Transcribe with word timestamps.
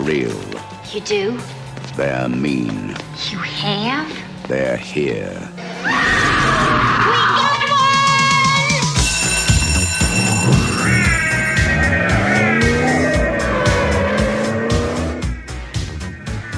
real. 0.00 0.32
You 0.92 1.00
do? 1.00 1.38
They're 1.96 2.28
mean. 2.28 2.96
You 3.30 3.38
have? 3.38 4.08
They're 4.48 4.76
here. 4.76 5.36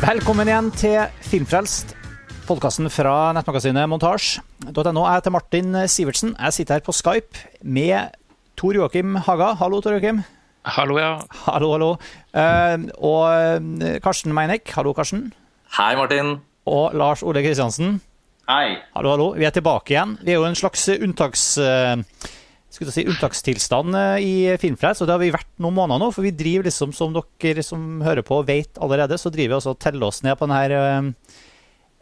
Velkommen 0.03 0.49
igjen 0.51 0.71
til 0.75 0.99
Filmfrelst, 1.23 1.93
podkasten 2.49 2.91
fra 2.91 3.31
nettmagasinet 3.37 3.87
montasj.no. 3.89 5.05
Jeg 5.07 5.15
heter 5.15 5.31
Martin 5.35 5.77
Sivertsen. 5.87 6.35
Jeg 6.39 6.53
sitter 6.59 6.75
her 6.75 6.85
på 6.85 6.93
Skype 6.93 7.39
med 7.63 8.11
Tor 8.59 8.75
Joakim 8.75 9.15
Haga. 9.15 9.53
Hallo, 9.61 9.81
Tor 9.81 9.95
Joakim. 9.95 10.25
Hallo, 10.63 10.99
ja. 11.01 11.17
Hallo, 11.49 11.73
hallo. 11.75 11.91
Uh, 12.31 12.87
og 13.03 13.23
eh, 13.35 13.99
Karsten 14.03 14.31
Meinek. 14.35 14.69
Hallo, 14.77 14.93
Karsten. 14.95 15.33
Hei, 15.75 15.97
Martin. 15.99 16.37
Og 16.71 16.95
Lars 16.95 17.25
Ole 17.27 17.43
Kristiansen. 17.43 17.97
Hei. 18.47 18.77
Hallo, 18.95 19.17
hallo. 19.17 19.27
Vi 19.35 19.49
er 19.49 19.57
tilbake 19.57 19.97
igjen. 19.97 20.15
Vi 20.23 20.35
er 20.35 20.39
jo 20.39 20.47
en 20.47 20.59
slags 20.59 20.87
unntaks... 20.95 21.49
uh, 21.59 22.31
skulle 22.73 22.93
si, 22.95 23.05
unntakstilstand 23.05 23.97
eh, 23.99 24.25
i 24.25 24.35
Filmfrelst, 24.61 25.03
og 25.03 25.09
det 25.09 25.13
har 25.13 25.21
vi 25.21 25.35
vært 25.35 25.51
noen 25.61 25.77
måneder 25.77 26.01
nå. 26.01 26.09
For 26.15 26.25
vi 26.25 26.33
driver 26.37 26.71
liksom, 26.71 26.95
som 26.97 27.13
dere 27.13 27.65
som 27.67 28.01
hører 28.05 28.25
på 28.25 28.39
vet 28.49 28.81
allerede, 28.81 29.19
så 29.21 29.33
driver 29.33 29.57
vi 29.57 29.59
også 29.59 29.75
og 29.75 29.83
teller 29.83 30.09
oss 30.09 30.23
ned 30.25 30.39
på 30.39 30.49
denne 30.49 30.61
her 30.63 31.11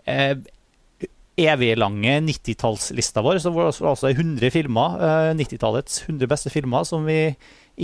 eh, 0.06 0.36
eviglange 1.40 2.18
90-tallslista 2.28 3.24
vår. 3.24 3.40
Så 3.42 3.52
var 3.54 3.70
det 3.70 3.88
altså 3.92 4.12
100 4.12 4.52
filmer, 4.54 5.00
eh, 5.08 5.32
90-tallets 5.40 6.04
100 6.06 6.30
beste 6.30 6.54
filmer, 6.54 6.86
som 6.86 7.08
vi 7.08 7.22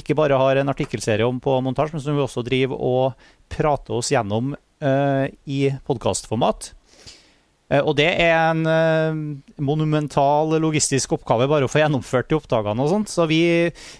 ikke 0.00 0.16
bare 0.18 0.38
har 0.40 0.60
en 0.60 0.72
artikkelserie 0.72 1.26
om 1.26 1.40
på 1.42 1.58
montasje, 1.64 1.96
men 1.96 2.04
som 2.04 2.16
vi 2.16 2.24
også 2.24 2.44
driver 2.46 2.80
og 2.80 3.28
prater 3.52 3.96
oss 3.98 4.12
gjennom 4.12 4.54
uh, 4.56 5.26
i 5.46 5.60
podkastformat. 5.86 6.72
Eh, 7.68 7.82
Og 7.82 7.96
det 7.98 8.08
er 8.22 8.34
en 8.52 8.62
eh, 8.70 9.16
monumental 9.62 10.54
logistisk 10.62 11.16
oppgave 11.16 11.48
bare 11.50 11.66
å 11.66 11.70
få 11.70 11.80
gjennomført 11.82 12.30
de 12.30 12.38
oppdagene 12.38 12.84
og 12.84 12.92
sånt. 12.92 13.10
Så 13.10 13.26
vi, 13.30 13.40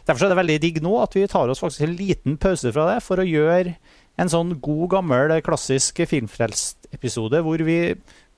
derfor 0.06 0.26
er 0.26 0.34
det 0.34 0.40
veldig 0.40 0.58
digg 0.62 0.82
nå 0.84 0.94
at 1.02 1.16
vi 1.18 1.26
tar 1.30 1.50
oss 1.50 1.62
faktisk 1.64 1.86
en 1.86 1.96
liten 1.98 2.38
pause 2.42 2.70
fra 2.74 2.86
det 2.92 3.00
for 3.06 3.22
å 3.22 3.26
gjøre 3.26 3.74
en 4.16 4.32
sånn 4.32 4.54
god, 4.62 4.86
gammel, 4.94 5.34
klassisk 5.44 6.00
filmfrelst-episode 6.08 7.42
hvor 7.44 7.66
vi 7.66 7.80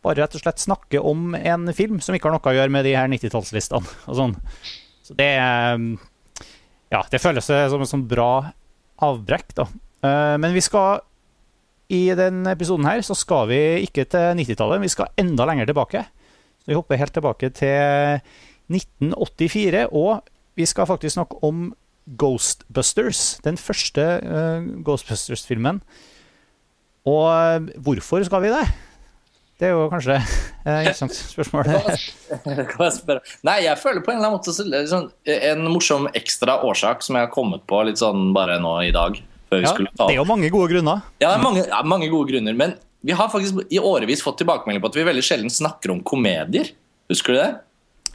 bare 0.02 0.22
rett 0.22 0.34
og 0.38 0.42
slett 0.42 0.62
snakker 0.62 1.04
om 1.06 1.34
en 1.36 1.68
film 1.74 2.00
som 2.02 2.16
ikke 2.16 2.30
har 2.30 2.38
noe 2.38 2.50
å 2.50 2.56
gjøre 2.56 2.72
med 2.72 2.86
de 2.86 2.94
her 2.96 3.10
90-tallslistene 3.10 3.96
og 4.08 4.18
sånn. 4.18 4.34
Så 5.06 5.16
det 5.18 5.28
er 5.38 5.76
Ja, 6.92 7.02
det 7.12 7.20
føles 7.20 7.44
som 7.48 7.82
en 7.84 7.90
sånn 7.90 8.06
bra 8.08 8.52
avbrekk, 9.04 9.52
da. 9.58 9.66
Eh, 10.02 10.36
Men 10.40 10.54
vi 10.56 10.62
skal 10.64 11.02
i 11.88 12.02
denne 12.16 12.52
episoden 12.52 12.84
her 12.84 13.00
så 13.04 13.16
skal 13.16 13.48
vi 13.48 13.60
ikke 13.86 14.04
til 14.12 14.34
90-tallet, 14.36 14.82
vi 14.84 14.92
skal 14.92 15.12
enda 15.20 15.46
lenger 15.48 15.68
tilbake. 15.70 16.04
Så 16.60 16.68
vi 16.72 16.76
hopper 16.76 17.00
helt 17.00 17.14
tilbake 17.16 17.48
til 17.56 18.20
1984, 18.68 19.86
og 19.92 20.20
vi 20.58 20.66
skal 20.68 20.88
faktisk 20.90 21.16
snakke 21.16 21.38
om 21.46 21.70
Ghostbusters. 22.18 23.38
Den 23.44 23.56
første 23.60 24.04
eh, 24.20 24.68
Ghostbusters-filmen. 24.84 25.80
Og 27.08 27.24
eh, 27.32 27.72
hvorfor 27.84 28.24
skal 28.28 28.44
vi 28.44 28.52
det? 28.52 28.66
Det 29.58 29.66
er 29.66 29.72
jo 29.74 29.88
kanskje 29.90 30.16
et 30.20 30.68
interessant 30.68 31.14
spørsmål. 31.18 31.70
Nei, 33.48 33.56
jeg 33.64 33.80
føler 33.80 34.04
på 34.06 34.12
en 34.12 34.20
eller 34.20 34.28
annen 34.28 34.36
måte 34.36 34.54
så, 34.54 34.66
sånn, 34.86 35.08
en 35.26 35.64
morsom 35.72 36.06
ekstra 36.14 36.60
årsak 36.66 37.02
som 37.02 37.18
jeg 37.18 37.26
har 37.26 37.32
kommet 37.34 37.64
på 37.66 37.80
litt 37.88 37.98
sånn 37.98 38.30
bare 38.36 38.60
nå 38.62 38.76
i 38.86 38.92
dag. 38.94 39.18
Ja, 39.50 39.72
ta 39.72 40.06
det 40.06 40.12
er 40.12 40.20
jo 40.20 40.28
mange 40.28 40.50
gode 40.52 40.70
grunner. 40.74 41.02
Ja, 41.18 41.32
det 41.34 41.42
mange, 41.42 41.64
ja, 41.66 41.80
mange 41.82 42.10
gode 42.12 42.30
grunner. 42.30 42.54
Men 42.54 42.76
vi 43.02 43.16
har 43.18 43.30
faktisk 43.32 43.64
i 43.72 43.80
årevis 43.80 44.22
fått 44.22 44.38
tilbakemelding 44.44 44.84
på 44.84 44.92
at 44.92 44.98
vi 45.00 45.06
veldig 45.08 45.24
sjelden 45.24 45.50
snakker 45.50 45.94
om 45.94 46.04
komedier. 46.06 46.70
Husker 47.10 47.34
du 47.34 47.40
det? 47.40 47.50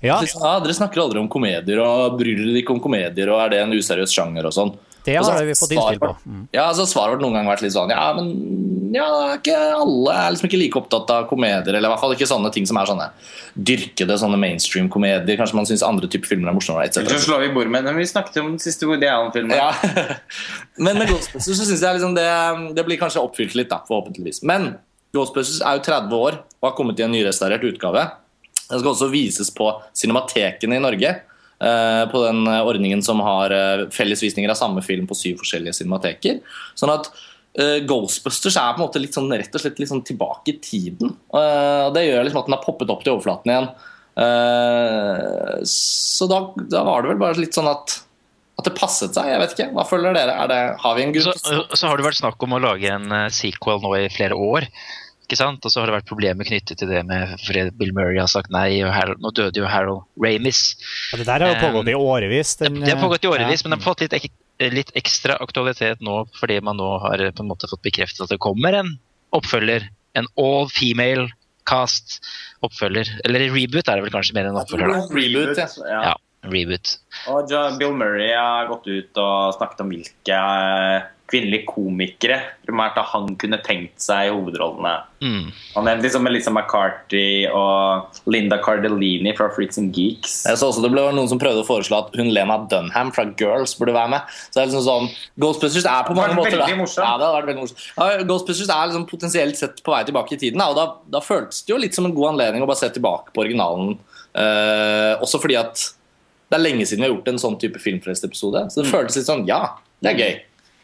Ja, 0.03 0.22
Ja, 0.24 0.58
Dere 0.59 0.76
snakker 0.76 1.00
aldri 1.06 1.20
om 1.20 1.30
komedier, 1.32 1.80
og 1.80 2.18
bryr 2.20 2.40
dere 2.40 2.59
ikke 2.59 2.76
om 2.76 2.82
komedier, 2.84 3.30
og 3.32 3.40
er 3.40 3.53
det 3.53 3.62
en 3.64 3.72
useriøs 3.76 4.12
sjanger 4.12 4.50
og 4.50 4.56
sånn. 4.56 4.74
det 5.03 5.16
har 5.20 5.44
vi 5.48 5.56
fått 5.56 5.72
innspill 5.76 6.00
på. 6.00 6.12
Mm. 6.24 6.42
Ja, 6.52 6.68
altså 6.70 6.86
Svaret 6.88 7.16
vårt 7.16 7.24
noen 7.24 7.38
ganger 7.38 7.56
vært 7.56 7.64
litt 7.66 7.76
sånn 7.76 7.92
Ja, 7.92 8.12
men 8.16 8.30
ja, 8.94 9.08
ikke 9.40 9.56
alle 9.58 10.14
er 10.14 10.34
liksom 10.36 10.48
ikke 10.50 10.59
like 10.62 10.78
opptatt 10.80 11.09
av 11.16 11.26
komedier. 11.30 11.74
Eller 11.74 11.90
i 11.90 11.92
hvert 11.94 12.02
fall 12.04 12.14
ikke 12.16 12.28
sånne 12.30 12.52
ting 12.54 12.68
som 12.70 12.78
er 12.78 12.90
sånne 12.90 13.08
dyrkede 13.54 14.16
sånne 14.22 14.38
mainstream-komedier. 14.42 15.38
Kanskje 15.40 15.58
man 15.58 15.68
syns 15.70 15.84
andre 15.86 16.09
typer 16.09 16.31
filmer 16.34 16.52
er 16.52 16.58
morsommere. 16.58 16.90
Så 16.94 17.20
slår 17.26 17.44
vi 17.48 17.52
bord 17.58 17.70
med 17.74 17.86
dem, 17.90 17.98
Vi 18.02 18.06
snakket 18.09 18.40
om 18.44 18.52
den 18.53 18.62
siste 18.62 18.88
Woody 18.90 19.09
Allen-filmen. 19.09 19.58
Ja. 19.58 19.72
Men 20.86 20.98
med 21.02 21.09
Ghostbusters 21.12 21.59
så 21.59 21.68
synes 21.68 21.84
jeg 21.86 22.00
liksom 22.00 22.16
det, 22.18 22.28
det 22.78 22.86
blir 22.88 23.02
kanskje 23.02 23.22
oppfylt 23.26 23.58
litt, 23.58 23.70
da, 23.74 23.82
forhåpentligvis. 23.90 24.44
Men 24.50 24.76
Ghostbusters 25.14 25.62
er 25.62 25.78
jo 25.78 25.86
30 25.86 26.18
år 26.18 26.40
og 26.62 26.70
har 26.70 26.78
kommet 26.78 27.02
i 27.02 27.06
en 27.06 27.14
nyrestaurert 27.14 27.66
utgave. 27.70 28.08
Den 28.70 28.80
skal 28.82 28.94
også 28.96 29.12
vises 29.14 29.52
på 29.53 29.68
cinematekene 29.98 30.80
i 30.80 30.82
Norge. 30.82 31.12
eh, 31.62 32.03
På 32.09 32.24
den 32.26 32.48
ordningen 32.48 33.03
som 33.06 33.22
har 33.22 33.53
eh, 33.53 33.84
fellesvisninger 33.94 34.50
av 34.50 34.58
samme 34.58 34.82
film 34.82 35.06
på 35.09 35.18
syv 35.18 35.44
forskjellige 35.44 35.78
cinemateker. 35.84 36.42
Sånn 36.80 36.94
at 36.96 37.12
Ghostbusters 37.86 38.56
er 38.58 38.74
på 38.74 38.81
en 38.81 38.88
måte 38.88 39.02
litt 39.02 39.14
sånn, 39.14 39.30
rett 39.30 39.53
og 39.53 39.62
slett 39.62 39.78
litt 39.81 39.91
sånn 39.91 40.02
tilbake 40.08 40.56
i 40.56 40.59
tiden. 40.64 41.12
Eh, 41.34 41.81
og 41.88 41.94
Det 41.94 42.08
gjør 42.08 42.24
liksom 42.25 42.41
at 42.41 42.47
den 42.50 42.56
har 42.58 42.64
poppet 42.66 42.90
opp 42.90 43.03
til 43.06 43.14
overflaten 43.14 43.53
igjen. 43.53 43.68
Eh, 44.24 45.59
så 45.69 46.28
da, 46.30 46.40
da 46.72 46.84
var 46.88 47.03
det 47.03 47.14
vel 47.14 47.22
bare 47.22 47.40
litt 47.41 47.56
sånn 47.58 47.69
at 47.72 48.00
at 48.53 48.68
det 48.68 48.75
passet 48.78 49.16
seg. 49.18 49.25
jeg 49.31 49.40
vet 49.41 49.53
ikke, 49.56 49.66
Hva 49.74 49.84
føler 49.90 50.14
dere? 50.14 50.34
Er 50.44 50.50
det, 50.52 50.58
har 50.84 50.94
vi 50.96 51.02
en 51.08 51.14
Så, 51.18 51.31
grunn? 51.34 51.64
så 51.74 51.88
har 51.90 51.97
det 51.97 52.06
vært 52.06 52.19
snakk 52.19 52.44
om 52.46 52.53
å 52.53 52.59
lage 52.62 52.86
en 52.94 53.08
eh, 53.12 53.30
sequel 53.34 53.81
nå 53.81 53.96
i 53.97 54.12
flere 54.14 54.38
år. 54.38 54.68
Ikke 55.23 55.39
sant? 55.39 55.63
Og 55.63 55.72
så 55.72 55.81
har 55.81 55.89
det 55.89 55.95
vært 55.97 56.09
problemer 56.09 56.47
knyttet 56.47 56.79
til 56.79 56.91
det 56.91 57.01
med 57.07 57.35
Fred 57.44 57.73
Bill 57.79 57.94
Murray 57.95 58.19
har 58.19 58.29
sagt 58.31 58.51
nei, 58.53 58.81
og 58.85 58.91
Harold, 58.94 59.22
nå 59.23 59.31
døde 59.35 59.61
jo 59.61 59.69
Harold 59.69 60.03
Ramis. 60.19 60.63
Ja, 61.11 61.22
det 61.22 61.28
der 61.29 61.45
har 61.45 61.53
jo 61.56 61.61
pågått 61.63 61.91
i 61.94 61.97
årevis. 61.97 62.56
Det, 62.59 62.69
den, 62.69 62.81
det 62.84 62.95
har 62.95 63.01
pågått 63.01 63.25
i 63.25 63.29
ja. 63.29 63.35
årevis, 63.38 63.63
men 63.63 63.73
det 63.73 63.79
har 63.79 63.85
fått 63.85 64.03
litt, 64.06 64.17
ek, 64.19 64.29
litt 64.73 64.91
ekstra 65.00 65.39
aktualitet 65.44 66.03
nå 66.06 66.23
fordi 66.39 66.59
man 66.66 66.79
nå 66.79 66.89
har 67.06 67.23
på 67.31 67.45
en 67.45 67.51
måte 67.51 67.72
fått 67.72 67.85
bekreftet 67.85 68.25
at 68.25 68.35
det 68.35 68.41
kommer 68.44 68.75
en 68.84 68.97
oppfølger. 69.34 69.88
En 70.19 70.28
all 70.38 70.67
female 70.69 71.31
cast 71.66 72.19
oppfølger. 72.66 73.09
Eller 73.25 73.47
reboot 73.53 73.88
er 73.88 73.97
det 73.97 74.05
vel 74.05 74.13
kanskje 74.13 74.35
mer 74.38 74.50
enn 74.50 74.59
oppfølger. 74.59 74.91
da. 74.91 75.07
Reboot, 75.16 75.63
ja. 75.88 76.03
ja. 76.11 76.13
Ja, 76.44 76.52
reboot. 76.52 76.98
Og 77.31 77.52
Bill 77.80 77.96
Murray 77.96 78.34
har 78.36 78.70
gått 78.72 78.88
ut 78.88 79.20
og 79.24 79.56
snakket 79.58 79.84
om 79.84 79.92
hvilke 79.94 80.38
eh, 80.38 81.09
kvinnelige 81.34 81.66
komikere 81.66 82.38
primært 82.66 82.98
han 83.09 83.31
kunne 83.40 83.58
tenkt 83.64 84.02
seg 84.04 84.28
i 84.28 84.31
hovedrollene. 84.34 84.92
Mm. 85.24 85.48
Han 85.76 85.88
nevnte 85.88 86.06
liksom 86.06 86.26
Melissa 86.28 86.52
McCarthy 86.53 87.48
og 87.48 88.20
Linda 88.30 88.59
Cardellini 88.64 89.34
fra 89.38 89.48
Freaks 89.56 89.80
and 89.82 89.96
Geeks. 89.96 90.36
Jeg 90.50 90.59
så 90.59 90.70
også 90.70 90.84
Det 90.84 90.92
ble 90.94 91.06
noen 91.16 91.32
som 91.32 91.42
prøvde 91.42 91.64
å 91.64 91.68
foreslå 91.68 92.03
at 92.03 92.20
hun 92.20 92.30
Lena 92.36 92.59
Dunham 92.70 93.14
fra 93.16 93.26
Girls 93.40 93.76
burde 93.80 93.96
være 93.96 94.14
med. 94.18 94.36
Så 94.50 94.59
det 94.59 94.64
er 94.66 94.70
liksom 94.72 94.86
sånn, 94.90 95.09
Ghostbusters 95.40 95.88
er 95.90 96.06
på 96.09 96.18
mange 96.20 96.38
måter 96.38 96.59
da. 96.59 96.68
Ja, 96.68 96.78
det 96.78 97.00
hadde 97.00 97.34
vært 97.40 97.50
veldig 97.50 97.64
morsomt. 97.64 97.88
Ja, 97.96 98.12
Ghostbusters 98.28 98.70
er 98.70 98.92
liksom 98.92 99.09
potensielt 99.09 99.59
sett 99.59 99.84
på 99.86 99.96
vei 99.96 100.03
tilbake 100.09 100.36
i 100.36 100.42
tiden. 100.46 100.62
Da, 100.62 100.70
og 100.74 100.80
da, 100.80 100.88
da 101.18 101.24
føltes 101.24 101.64
det 101.64 101.74
jo 101.74 101.82
litt 101.82 101.98
som 101.98 102.09
en 102.09 102.16
god 102.16 102.36
anledning 102.36 102.66
å 102.66 102.70
bare 102.70 102.84
se 102.84 102.92
tilbake 102.94 103.34
på 103.34 103.48
originalen. 103.48 103.96
Uh, 104.34 105.22
også 105.22 105.40
fordi 105.42 105.56
at 105.59 105.82
det 106.52 106.58
er 106.58 106.64
lenge 106.64 106.86
siden 106.86 107.04
vi 107.04 107.08
har 107.09 107.16
gjort 107.16 107.30
en 107.31 107.42
sånn 107.42 107.59
type 107.62 107.82
filmfrelst-episode. 107.82 108.66
Så 108.73 108.84
det 108.84 108.91
føltes 108.91 109.20
litt 109.20 109.29
sånn 109.29 109.46
Ja, 109.50 109.62
det 110.03 110.14
er 110.14 110.20
gøy. 110.20 110.34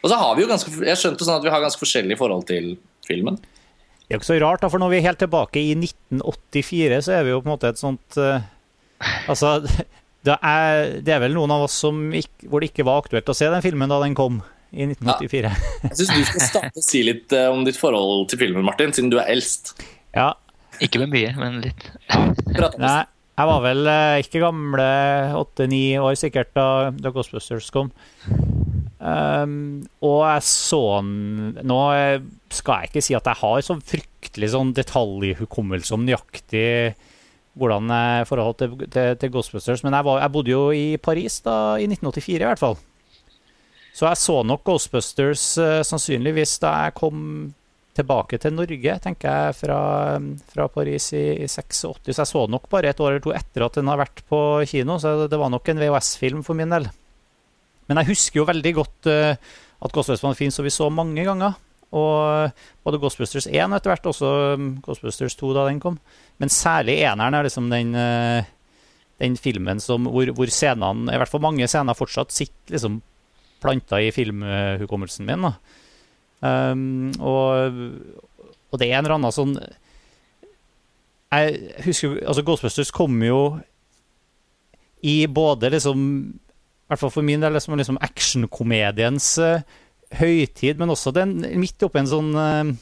Og 0.00 0.12
så 0.12 0.16
har 0.20 0.36
vi 0.36 0.44
jo 0.44 0.50
ganske 0.50 0.72
Jeg 0.86 0.98
skjønte 0.98 1.26
sånn 1.26 1.38
at 1.38 1.46
vi 1.46 1.52
har 1.52 1.62
ganske 1.62 1.82
forskjellig 1.82 2.16
forhold 2.20 2.46
til 2.48 2.72
filmen. 3.06 3.36
Det 3.38 4.16
er 4.16 4.18
jo 4.18 4.22
ikke 4.24 4.32
så 4.32 4.38
rart, 4.42 4.62
da, 4.64 4.70
for 4.72 4.82
når 4.82 4.90
vi 4.90 4.98
er 4.98 5.06
helt 5.06 5.20
tilbake 5.22 5.60
i 5.62 5.74
1984, 5.76 7.02
så 7.06 7.12
er 7.14 7.26
vi 7.26 7.34
jo 7.34 7.42
på 7.42 7.46
en 7.46 7.52
måte 7.52 7.70
et 7.70 7.78
sånt 7.78 8.16
uh, 8.18 8.40
Altså, 9.30 9.60
det 10.26 10.34
er, 10.34 10.96
det 11.06 11.14
er 11.14 11.22
vel 11.22 11.36
noen 11.36 11.54
av 11.54 11.68
oss 11.68 11.76
som 11.84 12.00
ikke, 12.16 12.48
hvor 12.50 12.62
det 12.62 12.72
ikke 12.72 12.88
var 12.88 13.04
aktuelt 13.04 13.30
å 13.30 13.36
se 13.36 13.46
den 13.52 13.62
filmen 13.64 13.92
da 13.92 14.00
den 14.02 14.16
kom 14.18 14.40
i 14.70 14.86
1984. 14.88 15.52
Jeg 15.84 15.96
syns 16.00 16.10
du 16.10 16.26
skal 16.26 16.44
starte 16.46 16.82
å 16.82 16.84
si 16.84 17.04
litt 17.06 17.34
eh, 17.34 17.48
om 17.50 17.64
ditt 17.66 17.78
forhold 17.78 18.28
til 18.30 18.42
filmen, 18.42 18.66
Martin, 18.66 18.94
siden 18.94 19.10
du 19.14 19.18
er 19.18 19.30
eldst. 19.32 19.74
Ja, 20.14 20.32
Ikke 20.82 21.02
med 21.02 21.14
mye, 21.14 21.32
men 21.38 21.62
litt. 21.64 21.86
Prat 22.54 22.78
nei, 22.80 23.02
jeg 23.40 23.48
var 23.48 23.62
vel 23.64 23.88
eh, 23.88 24.20
ikke 24.20 24.42
gamle 24.42 24.88
åtte-ni 25.38 25.84
år 26.00 26.16
sikkert 26.18 26.50
da, 26.56 26.66
The 26.92 27.12
Ghostbusters 27.14 27.70
kom. 27.72 27.88
Um, 29.00 29.80
og 30.04 30.18
jeg 30.28 30.42
så 30.44 30.80
den 31.00 31.54
Nå 31.64 31.76
eh, 31.96 32.18
skal 32.52 32.82
jeg 32.82 32.90
ikke 32.90 33.02
si 33.06 33.14
at 33.16 33.30
jeg 33.30 33.40
har 33.40 33.62
så 33.64 33.78
fryktelig 33.80 34.50
sånn 34.52 34.74
detaljhukommelse 34.76 35.94
om 35.96 36.04
nøyaktig 36.04 36.98
hvordan 37.56 37.88
jeg 37.88 38.28
forholdt 38.28 38.60
til, 38.60 38.74
til, 38.92 39.16
til 39.20 39.32
Ghostbusters, 39.32 39.82
men 39.84 39.96
jeg, 39.96 40.06
var, 40.06 40.20
jeg 40.22 40.32
bodde 40.34 40.52
jo 40.52 40.60
i 40.76 40.84
Paris 41.02 41.40
da, 41.44 41.56
i 41.80 41.88
1984 41.88 42.36
i 42.36 42.46
hvert 42.46 42.60
fall. 42.60 42.76
Så 43.96 44.06
jeg 44.06 44.20
så 44.20 44.36
nok 44.46 44.62
Ghostbusters 44.68 45.46
uh, 45.58 45.80
sannsynligvis 45.86 46.58
da 46.62 46.76
jeg 46.84 46.96
kom 47.00 47.24
tilbake 47.96 48.38
til 48.40 48.54
Norge, 48.54 48.96
tenker 49.02 49.28
jeg, 49.28 49.56
fra, 49.58 49.80
fra 50.52 50.66
Paris 50.72 51.10
i, 51.16 51.24
i 51.42 51.48
86. 51.48 51.80
Så 52.06 52.22
jeg 52.22 52.30
så 52.30 52.44
nok 52.50 52.68
bare 52.70 52.92
et 52.92 53.00
år 53.02 53.16
eller 53.16 53.24
to 53.24 53.34
etter 53.34 53.66
at 53.66 53.78
den 53.80 53.90
har 53.90 54.00
vært 54.00 54.22
på 54.30 54.40
kino, 54.70 54.98
så 55.02 55.26
det 55.30 55.40
var 55.40 55.50
nok 55.52 55.72
en 55.72 55.82
VHS-film 55.82 56.44
for 56.46 56.58
min 56.58 56.70
del. 56.72 56.86
Men 57.90 58.02
jeg 58.02 58.12
husker 58.12 58.40
jo 58.40 58.46
veldig 58.46 58.72
godt 58.76 59.10
uh, 59.10 59.34
at 59.34 59.92
Ghostbusters 59.96 60.38
finnes, 60.38 60.60
og 60.62 60.68
vi 60.68 60.74
så 60.74 60.86
mange 60.94 61.26
ganger. 61.26 61.58
Og 61.90 62.54
både 62.86 63.00
Ghostbusters 63.02 63.48
1 63.50 63.56
og 63.66 63.76
etter 63.80 63.90
hvert 63.90 64.08
også 64.12 64.30
um, 64.54 64.70
Ghostbusters 64.84 65.34
2 65.40 65.50
da 65.56 65.66
den 65.66 65.82
kom. 65.82 65.98
Men 66.38 66.52
særlig 66.54 67.00
eneren 67.02 67.34
er 67.34 67.48
liksom 67.48 67.66
den, 67.72 67.90
uh, 67.98 68.46
den 69.18 69.34
filmen 69.40 69.82
som, 69.82 70.06
hvor, 70.06 70.30
hvor 70.36 70.54
scenene, 70.54 71.10
i 71.10 71.18
hvert 71.18 71.32
fall 71.32 71.42
mange 71.42 71.66
scener 71.66 71.98
fortsatt 71.98 72.30
sitter 72.34 72.76
liksom 72.76 73.00
planta 73.60 73.98
i 74.00 74.12
filmhukommelsen 74.14 75.26
min. 75.26 75.50
da. 75.50 75.79
Um, 76.40 77.10
og, 77.20 77.74
og, 78.70 78.76
det 78.80 78.86
er 78.88 78.96
en 78.96 79.04
eller 79.04 79.18
annen 79.18 79.34
sånn 79.34 79.50
Jeg 81.28 81.58
husker 81.84 82.14
altså 82.24 82.44
Ghostbusters 82.46 82.92
kom 82.96 83.18
jo 83.20 83.58
i 85.04 85.26
både 85.28 85.68
liksom 85.74 85.98
I 86.00 86.88
hvert 86.88 87.02
fall 87.02 87.12
for 87.12 87.26
min 87.28 87.44
del 87.44 87.52
liksom, 87.52 87.76
liksom 87.76 88.00
actionkomediens 88.00 89.28
uh, 89.44 89.66
høytid, 90.16 90.80
men 90.80 90.94
også 90.94 91.12
den 91.14 91.36
midt 91.60 91.84
oppi 91.86 92.00
en 92.00 92.10
sånn 92.10 92.32
uh, 92.34 92.72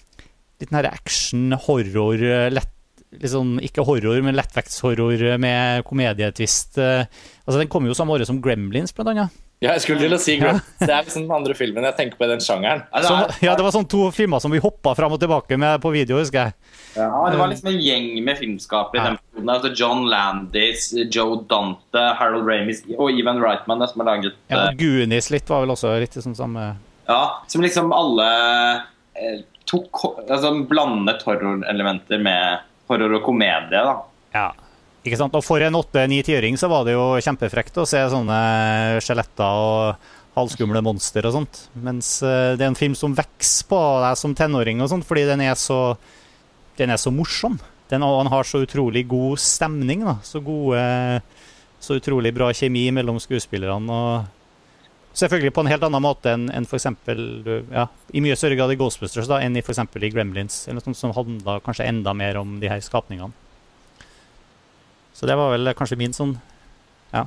liten 0.62 0.78
action-horror, 0.78 2.22
uh, 2.22 2.46
lett 2.54 3.26
sånn, 3.28 3.56
ikke 3.64 3.84
horror, 3.88 4.22
men 4.22 4.38
lettvektshorror 4.38 5.26
med 5.40 5.84
komedietvist. 5.88 6.76
Altså, 6.76 7.56
den 7.56 7.70
kom 7.72 7.86
jo 7.88 7.94
samme 7.96 8.12
året 8.12 8.28
som 8.28 8.40
Gremlins, 8.44 8.92
blant 8.92 9.14
annet. 9.14 9.36
Ja, 9.58 9.72
jeg 9.74 9.82
skulle 9.82 10.04
til 10.04 10.14
å 10.14 10.18
si 10.22 10.36
Gremlins. 10.38 10.66
Det 10.78 10.86
er 10.86 11.02
liksom 11.02 11.24
den 11.24 11.32
andre 11.34 11.54
filmen 11.58 11.82
jeg 11.88 11.96
tenker 11.98 12.18
på 12.20 12.26
i 12.28 12.30
den 12.30 12.42
sjangeren. 12.44 12.84
Så, 13.02 13.14
ja, 13.42 13.56
Det 13.58 13.64
var 13.66 13.72
sånn 13.74 13.88
to 13.90 14.04
filmer 14.14 14.38
som 14.42 14.52
vi 14.54 14.60
hoppa 14.62 14.92
fram 14.94 15.16
og 15.16 15.18
tilbake 15.18 15.58
med 15.58 15.80
på 15.82 15.90
video, 15.90 16.20
husker 16.20 16.46
jeg. 16.46 16.54
Ja, 16.94 17.08
Det 17.32 17.40
var 17.40 17.50
liksom 17.50 17.72
en 17.72 17.80
gjeng 17.82 18.06
med 18.22 18.38
filmskapere 18.38 19.00
i 19.00 19.06
den 19.08 19.18
perioden. 19.18 19.50
Altså 19.56 19.72
John 19.74 20.04
Landis, 20.12 20.86
Joe 21.10 21.40
Dante, 21.50 22.04
Harold 22.20 22.46
Ramis 22.46 22.84
og 22.94 23.10
Ivan 23.18 23.42
Reitman 23.42 23.82
som 23.90 24.04
har 24.04 24.12
laget 24.12 24.38
Ja, 24.46 24.68
og 24.68 24.78
Goonies 24.78 25.32
litt 25.34 25.50
var 25.50 25.66
vel 25.66 25.74
også 25.74 25.96
litt 26.02 26.14
sånn 26.14 26.38
samme 26.38 26.68
Ja, 27.10 27.20
som 27.50 27.64
liksom 27.64 27.90
alle 27.96 28.30
eh, 29.18 29.42
tok 29.66 30.04
altså 30.28 30.54
blandet 30.70 31.26
horrorelementer 31.26 32.22
med 32.22 32.62
horror 32.88 33.18
og 33.18 33.26
komedie, 33.26 33.82
da. 33.82 33.98
Ja. 34.38 34.48
Ikke 35.06 35.18
sant? 35.20 35.34
Og 35.38 35.44
for 35.46 35.62
en 35.62 35.78
åtte-ni-tiåring 35.78 36.58
så 36.60 36.68
var 36.70 36.86
det 36.86 36.96
jo 36.96 37.16
kjempefrekt 37.22 37.78
å 37.78 37.86
se 37.88 38.00
sånne 38.12 38.38
skjeletter 39.04 39.62
og 39.62 40.08
halvskumle 40.38 40.82
monster 40.84 41.26
og 41.28 41.34
sånt. 41.34 41.60
Mens 41.82 42.18
det 42.22 42.62
er 42.62 42.68
en 42.70 42.78
film 42.78 42.94
som 42.98 43.16
vokser 43.16 43.68
på 43.70 43.80
deg 44.04 44.18
som 44.20 44.34
tenåring 44.38 44.82
og 44.82 44.90
sånt, 44.92 45.06
fordi 45.08 45.26
den 45.28 45.42
er 45.46 45.56
så, 45.58 45.96
den 46.78 46.94
er 46.94 47.00
så 47.00 47.12
morsom. 47.14 47.58
Den, 47.88 48.04
han 48.04 48.28
har 48.28 48.44
så 48.44 48.60
utrolig 48.62 49.06
god 49.08 49.40
stemning. 49.40 50.04
da, 50.04 50.18
Så 50.22 50.42
gode 50.44 51.22
Så 51.80 51.94
utrolig 51.94 52.34
bra 52.34 52.50
kjemi 52.52 52.90
mellom 52.90 53.20
skuespillerne. 53.22 53.88
og 53.88 55.14
Selvfølgelig 55.14 55.54
på 55.54 55.62
en 55.62 55.70
helt 55.70 55.82
annen 55.86 56.02
måte 56.02 56.30
enn, 56.34 56.48
enn 56.50 56.66
eksempel, 56.66 57.20
ja, 57.72 57.88
i 58.14 58.20
mye 58.22 58.36
større 58.38 58.58
grad 58.58 58.70
i 58.70 58.76
Ghostbusters 58.78 59.26
da, 59.30 59.40
enn 59.42 59.56
i 59.56 59.62
eksempel 59.62 60.04
i 60.04 60.10
Gremlins, 60.10 60.68
eller 60.68 60.84
noe 60.84 60.94
som 60.94 61.14
handla 61.16 61.58
kanskje 61.64 61.88
enda 61.88 62.12
mer 62.14 62.38
om 62.38 62.58
de 62.60 62.70
her 62.70 62.82
skapningene. 62.84 63.32
Så 65.18 65.26
det 65.26 65.34
var 65.38 65.50
vel 65.50 65.74
kanskje 65.74 65.98
min 65.98 66.14
sånn 66.14 66.38
Ja. 67.10 67.26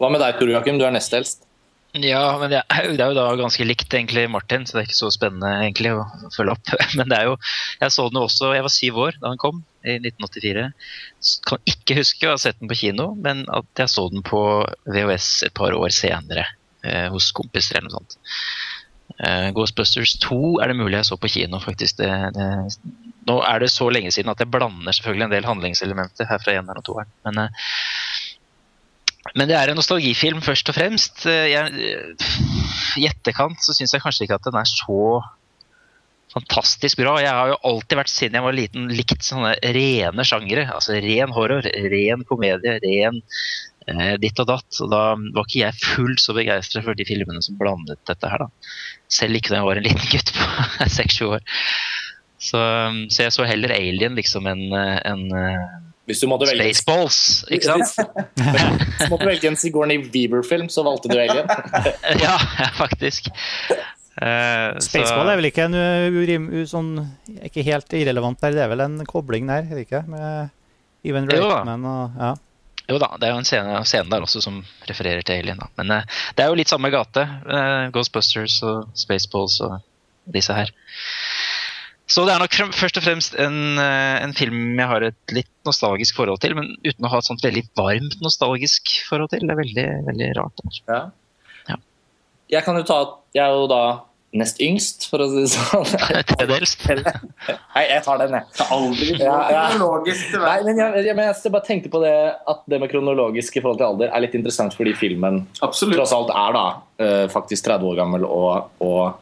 Hva 0.00 0.10
med 0.12 0.20
deg, 0.20 0.36
Tor 0.36 0.50
Joakim? 0.50 0.78
Du 0.78 0.84
er 0.84 0.92
nest 0.92 1.14
eldst. 1.16 1.46
Ja, 1.94 2.34
men 2.40 2.50
det 2.50 2.58
er, 2.58 2.88
det 2.90 2.98
er, 2.98 3.12
jo 3.12 3.14
da 3.14 3.28
ganske 3.38 3.62
likt 3.62 3.92
egentlig 3.94 4.24
Martin, 4.26 4.64
så 4.66 4.74
det 4.74 4.80
er 4.80 4.88
ikke 4.88 4.98
så 4.98 5.12
spennende 5.14 5.52
egentlig 5.62 5.92
å 5.94 6.02
følge 6.34 6.56
opp. 6.56 6.72
Men 6.98 7.06
det 7.12 7.20
er 7.20 7.28
jo 7.28 7.36
Jeg 7.78 7.94
så 7.94 8.08
den 8.08 8.18
jo 8.18 8.24
også 8.26 8.50
Jeg 8.50 8.64
var 8.66 8.74
syv 8.74 8.98
år 9.04 9.18
da 9.20 9.30
den 9.30 9.38
kom, 9.38 9.60
i 9.86 9.94
1984. 10.00 10.64
Kan 11.46 11.70
ikke 11.70 12.00
huske 12.00 12.26
å 12.26 12.34
ha 12.34 12.40
sett 12.42 12.58
den 12.58 12.72
på 12.72 12.80
kino, 12.80 13.12
men 13.14 13.44
at 13.46 13.84
jeg 13.84 13.92
så 13.92 14.08
den 14.10 14.24
på 14.26 14.40
VHS 14.90 15.28
et 15.46 15.54
par 15.54 15.76
år 15.76 15.94
senere 15.94 16.48
eh, 16.82 17.06
hos 17.14 17.30
kompiser 17.36 17.78
eller 17.78 17.92
noe 17.92 18.00
sånt. 18.00 18.18
Eh, 19.22 19.50
Ghostbusters 19.54 20.16
2 20.24 20.58
er 20.62 20.72
det 20.72 20.78
mulig 20.78 20.98
jeg 20.98 21.08
så 21.10 21.18
på 21.20 21.30
kino, 21.30 21.60
faktisk. 21.62 22.00
Det, 22.00 22.10
det, 22.34 22.48
nå 23.28 23.38
er 23.46 23.62
det 23.62 23.70
så 23.72 23.86
lenge 23.92 24.10
siden 24.14 24.32
at 24.32 24.42
jeg 24.42 24.50
blander 24.50 24.96
selvfølgelig 24.96 25.28
en 25.28 25.36
del 25.36 25.46
handlingselementer 25.48 26.28
her 26.30 26.42
fra 26.42 26.56
eneren 26.56 26.82
og 26.82 26.86
toeren. 26.88 27.12
Men, 27.28 27.44
eh, 27.44 27.48
men 29.34 29.48
det 29.48 29.56
er 29.56 29.70
en 29.70 29.78
nostalgifilm 29.78 30.42
først 30.44 30.68
og 30.72 30.78
fremst. 30.78 31.24
Eh, 31.30 31.52
jeg, 31.54 31.88
I 32.98 33.08
etterkant 33.08 33.62
så 33.62 33.76
syns 33.76 33.94
jeg 33.94 34.02
kanskje 34.02 34.26
ikke 34.26 34.40
at 34.40 34.50
den 34.50 34.60
er 34.60 34.68
så 34.68 35.22
fantastisk 36.34 36.98
bra. 36.98 37.14
Jeg 37.22 37.30
har 37.30 37.52
jo 37.52 37.60
alltid 37.70 37.98
vært, 38.00 38.10
siden 38.10 38.38
jeg 38.38 38.44
var 38.44 38.56
liten, 38.56 38.88
likt 38.90 39.22
sånne 39.22 39.54
rene 39.76 40.26
sjangere. 40.26 40.66
Altså 40.74 40.98
ren 40.98 41.34
horror, 41.34 41.66
ren 41.92 42.24
komedie, 42.26 42.80
ren 42.82 43.20
ditt 44.20 44.40
og 44.40 44.48
datt. 44.48 44.80
Og 44.82 44.90
da 44.92 45.02
var 45.16 45.46
ikke 45.46 45.62
jeg 45.62 45.80
fullt 45.80 46.22
så 46.22 46.36
begeistra 46.36 46.82
for 46.84 46.96
de 46.98 47.06
filmene 47.08 47.42
som 47.44 47.58
blandet 47.60 48.00
dette 48.08 48.30
her, 48.30 48.46
da. 48.46 48.74
Selv 49.12 49.38
ikke 49.38 49.52
da 49.52 49.60
jeg 49.60 49.68
var 49.68 49.80
en 49.80 49.88
liten 49.88 50.12
gutt 50.12 50.34
på 50.36 50.88
seks-sju 50.98 51.26
år. 51.36 51.42
Så, 52.44 52.60
så, 53.08 53.24
jeg 53.24 53.32
så 53.32 53.48
heller 53.48 53.72
Alien 53.72 54.16
liksom 54.18 54.44
en, 54.50 54.66
en 54.74 55.22
Hvis 56.04 56.20
du 56.20 56.26
måtte 56.28 56.50
velge 56.50 56.74
Spaceballs, 56.74 57.18
ikke 57.48 57.70
sant? 57.70 57.94
Hvis 58.36 59.06
du 59.06 59.12
måtte 59.14 59.28
velge 59.30 59.48
en 59.48 59.56
Sigourney 59.56 60.02
Weaver-film, 60.12 60.68
så 60.72 60.84
valgte 60.84 61.08
du 61.12 61.16
Alien. 61.16 61.48
ja, 62.26 62.34
faktisk. 62.76 63.30
Uh, 64.14 64.76
Spaceball 64.84 65.32
er 65.32 65.40
vel 65.40 65.48
ikke 65.48 65.64
en 65.66 65.78
urim, 66.14 66.44
sånn, 66.70 66.92
ikke 67.48 67.64
helt 67.66 67.96
irrelevant 67.96 68.38
der, 68.44 68.52
det 68.54 68.62
er 68.66 68.70
vel 68.70 68.84
en 68.84 69.00
kobling 69.08 69.48
der, 69.50 69.64
er 69.64 69.80
det 69.80 69.88
ikke? 69.88 70.04
Med 70.06 70.52
Even 71.04 71.26
Reitman 71.28 71.88
og 71.88 72.20
ja. 72.20 72.34
Jo 72.90 72.98
da, 73.00 73.14
det 73.16 73.28
er 73.28 73.32
jo 73.32 73.40
en 73.40 73.48
scene, 73.48 73.80
scene, 73.88 74.10
der 74.12 74.24
også 74.26 74.42
som 74.44 74.60
refererer 74.88 75.24
til 75.24 75.40
Alien. 75.40 75.60
Da. 75.60 75.70
Men 75.80 75.92
uh, 75.96 76.22
det 76.36 76.44
er 76.44 76.52
jo 76.52 76.58
litt 76.58 76.72
samme 76.72 76.90
gate. 76.92 77.24
Uh, 77.48 77.88
Ghostbusters 77.94 78.58
og 78.66 78.90
Spaceballs 78.98 79.60
og 79.64 79.78
disse 80.34 80.56
her. 80.56 80.72
Så 82.04 82.26
det 82.28 82.34
er 82.34 82.42
nok 82.42 82.52
frem, 82.52 82.72
først 82.76 82.98
og 83.00 83.04
fremst 83.06 83.36
en, 83.40 83.78
en, 83.80 84.34
film 84.36 84.76
jeg 84.76 84.88
har 84.90 85.06
et 85.06 85.32
litt 85.32 85.48
nostalgisk 85.64 86.18
forhold 86.18 86.42
til, 86.42 86.52
men 86.58 86.74
uten 86.84 87.06
å 87.06 87.10
ha 87.14 87.20
et 87.20 87.28
sånt 87.30 87.44
veldig 87.44 87.62
varmt 87.80 88.18
nostalgisk 88.20 88.92
forhold 89.08 89.32
til. 89.32 89.46
Det 89.48 89.54
er 89.54 89.60
veldig, 89.62 89.86
veldig 90.10 90.28
rart. 90.36 90.64
Ja. 90.84 90.98
Ja. 91.70 91.78
Jeg 92.52 92.66
kan 92.66 92.76
jo 92.76 92.84
ta 92.84 92.98
at 93.06 93.16
Jeg 93.40 93.56
jo 93.56 93.64
da 93.72 93.80
nest 94.34 94.58
yngst, 94.62 95.06
for 95.10 95.22
å 95.22 95.28
si 95.30 95.44
det 95.44 95.50
sånn. 95.52 95.86
Tredels. 96.32 96.74
Nei, 96.84 97.84
jeg 97.86 98.02
tar 98.06 98.20
den, 98.22 98.36
jeg. 98.38 98.66
Aldri 98.74 99.10
Ja, 99.20 99.36
ja. 99.52 99.64
kronologisk 99.72 100.32
til 100.32 100.42
Nei, 100.44 100.56
men 100.66 100.80
jeg, 100.82 101.04
jeg, 101.06 101.16
men 101.18 101.28
jeg 101.30 101.52
bare 101.54 101.66
tenkte 101.68 101.92
på 101.92 102.00
det 102.02 102.14
at 102.54 102.64
det 102.70 102.80
med 102.82 102.90
kronologisk 102.92 103.58
i 103.58 103.62
forhold 103.64 103.80
til 103.82 103.88
alder 103.92 104.10
er 104.10 104.24
litt 104.26 104.34
interessant 104.38 104.74
fordi 104.76 104.94
filmen 104.98 105.44
Absolutt. 105.64 105.96
tross 106.00 106.14
alt 106.16 106.32
er 106.34 106.56
da 106.56 106.64
eh, 107.04 107.26
faktisk 107.32 107.68
30 107.70 107.92
år 107.92 108.00
gammel 108.02 108.26
og, 108.28 108.72
og 108.84 109.20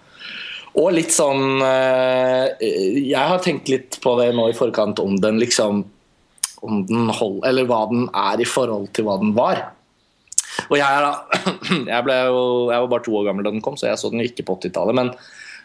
og 0.73 0.89
litt 0.97 1.13
sånn 1.13 1.61
eh, 1.61 2.63
Jeg 2.97 3.21
har 3.29 3.43
tenkt 3.45 3.69
litt 3.69 3.99
på 4.01 4.15
det 4.17 4.31
nå 4.33 4.47
i 4.49 4.57
forkant 4.57 5.03
om 5.05 5.19
den 5.21 5.37
liksom 5.43 5.83
om 6.63 6.85
den 6.89 7.11
hold, 7.13 7.43
Eller 7.45 7.67
hva 7.69 7.83
den 7.91 8.07
er 8.17 8.41
i 8.41 8.47
forhold 8.49 8.89
til 8.97 9.05
hva 9.09 9.19
den 9.21 9.35
var. 9.37 9.65
Og 10.69 10.77
jeg, 10.79 11.05
da, 11.05 11.13
jeg, 11.93 12.03
ble 12.07 12.19
jo, 12.29 12.43
jeg 12.73 12.85
var 12.85 12.91
bare 12.95 13.07
to 13.07 13.15
år 13.19 13.29
gammel 13.31 13.47
da 13.47 13.55
den 13.55 13.65
kom, 13.65 13.79
så 13.79 13.89
jeg 13.89 14.01
så 14.01 14.13
den 14.13 14.25
ikke 14.25 14.47
på 14.49 14.59
80-tallet. 14.61 14.99
Men, 14.99 15.13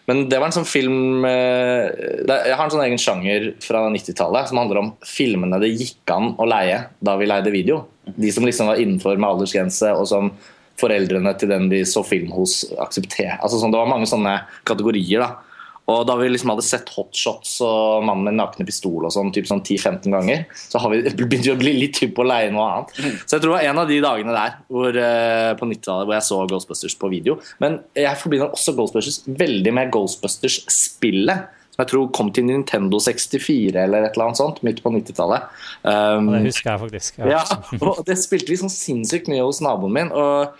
men 0.10 0.26
det 0.32 0.40
var 0.40 0.50
en 0.50 0.56
sånn 0.56 0.68
film 0.70 1.26
eh, 1.28 1.88
Jeg 2.24 2.56
har 2.56 2.64
en 2.64 2.74
sånn 2.74 2.86
egen 2.86 3.02
sjanger 3.02 3.50
fra 3.64 3.86
90-tallet 3.94 4.52
som 4.52 4.62
handler 4.62 4.82
om 4.84 4.94
filmene 5.08 5.60
det 5.64 5.74
gikk 5.74 6.14
an 6.16 6.34
å 6.40 6.48
leie 6.48 6.86
da 7.04 7.18
vi 7.20 7.30
leide 7.30 7.54
video. 7.54 7.82
De 8.16 8.32
som 8.32 8.48
liksom 8.48 8.72
var 8.72 8.80
innenfor 8.80 9.20
med 9.20 9.30
aldersgrense, 9.34 9.92
og 9.96 10.08
som 10.10 10.32
foreldrene 10.78 11.34
til 11.42 11.50
den 11.50 11.68
vi 11.72 11.82
så 11.90 12.04
film 12.06 12.30
hos, 12.36 12.62
aksepterte. 12.78 13.40
Altså, 13.42 13.60
sånn, 13.60 13.74
det 13.74 13.82
var 13.82 13.90
mange 13.90 14.08
sånne 14.10 14.40
kategorier. 14.68 15.26
da 15.26 15.47
og 15.88 16.02
da 16.10 16.18
vi 16.20 16.28
liksom 16.28 16.50
hadde 16.52 16.66
sett 16.68 16.90
hotshots 16.92 17.54
og 17.64 18.04
mannen 18.04 18.26
med 18.28 18.36
nakne 18.42 18.66
pistol 18.68 19.06
og 19.08 19.14
sånn, 19.16 19.30
typ 19.32 19.46
sånn 19.48 19.62
10-15 19.64 20.12
ganger, 20.12 20.42
så 20.68 20.82
har 20.84 20.92
vi 20.92 21.00
begynt 21.22 21.48
å 21.54 21.56
bli 21.60 21.72
litt 21.78 22.02
hypp 22.04 22.12
på 22.18 22.26
å 22.26 22.28
leie 22.28 22.50
noe 22.52 22.66
annet. 22.74 22.92
Så 23.24 23.38
jeg 23.38 23.44
tror 23.44 23.54
det 23.54 23.56
var 23.56 23.68
en 23.70 23.80
av 23.84 23.88
de 23.88 24.00
dagene 24.04 24.36
der 24.36 24.58
hvor, 24.68 25.00
eh, 25.00 25.54
på 25.60 25.70
90-tallet 25.72 26.10
hvor 26.10 26.18
jeg 26.18 26.28
så 26.28 26.42
Ghostbusters 26.52 26.98
på 27.00 27.12
video. 27.14 27.38
Men 27.64 27.80
jeg 27.96 28.20
forbinder 28.20 28.52
også 28.52 28.76
Ghostbusters 28.76 29.22
veldig 29.40 29.74
med 29.80 29.94
Ghostbusters-spillet. 29.96 31.54
Som 31.78 31.84
jeg 31.84 31.92
tror 31.92 32.06
kom 32.16 32.30
til 32.34 32.48
Nintendo 32.48 32.98
64 33.04 33.76
eller 33.84 34.08
et 34.08 34.16
eller 34.16 34.32
annet 34.32 34.40
sånt, 34.40 34.64
midt 34.66 34.80
på 34.82 34.90
90-tallet. 34.96 35.44
Um, 35.86 36.32
Det 36.34 36.48
husker 36.48 36.72
jeg 36.72 36.82
faktisk. 36.88 37.20
ja, 37.30 37.44
og 37.80 38.00
det 38.08 38.16
spilte 38.18 38.50
vi 38.50 38.58
sånn 38.58 38.74
sinnssykt 38.74 39.30
mye 39.30 39.46
hos 39.46 39.62
naboen 39.62 39.94
min. 39.94 40.10
Og, 40.10 40.58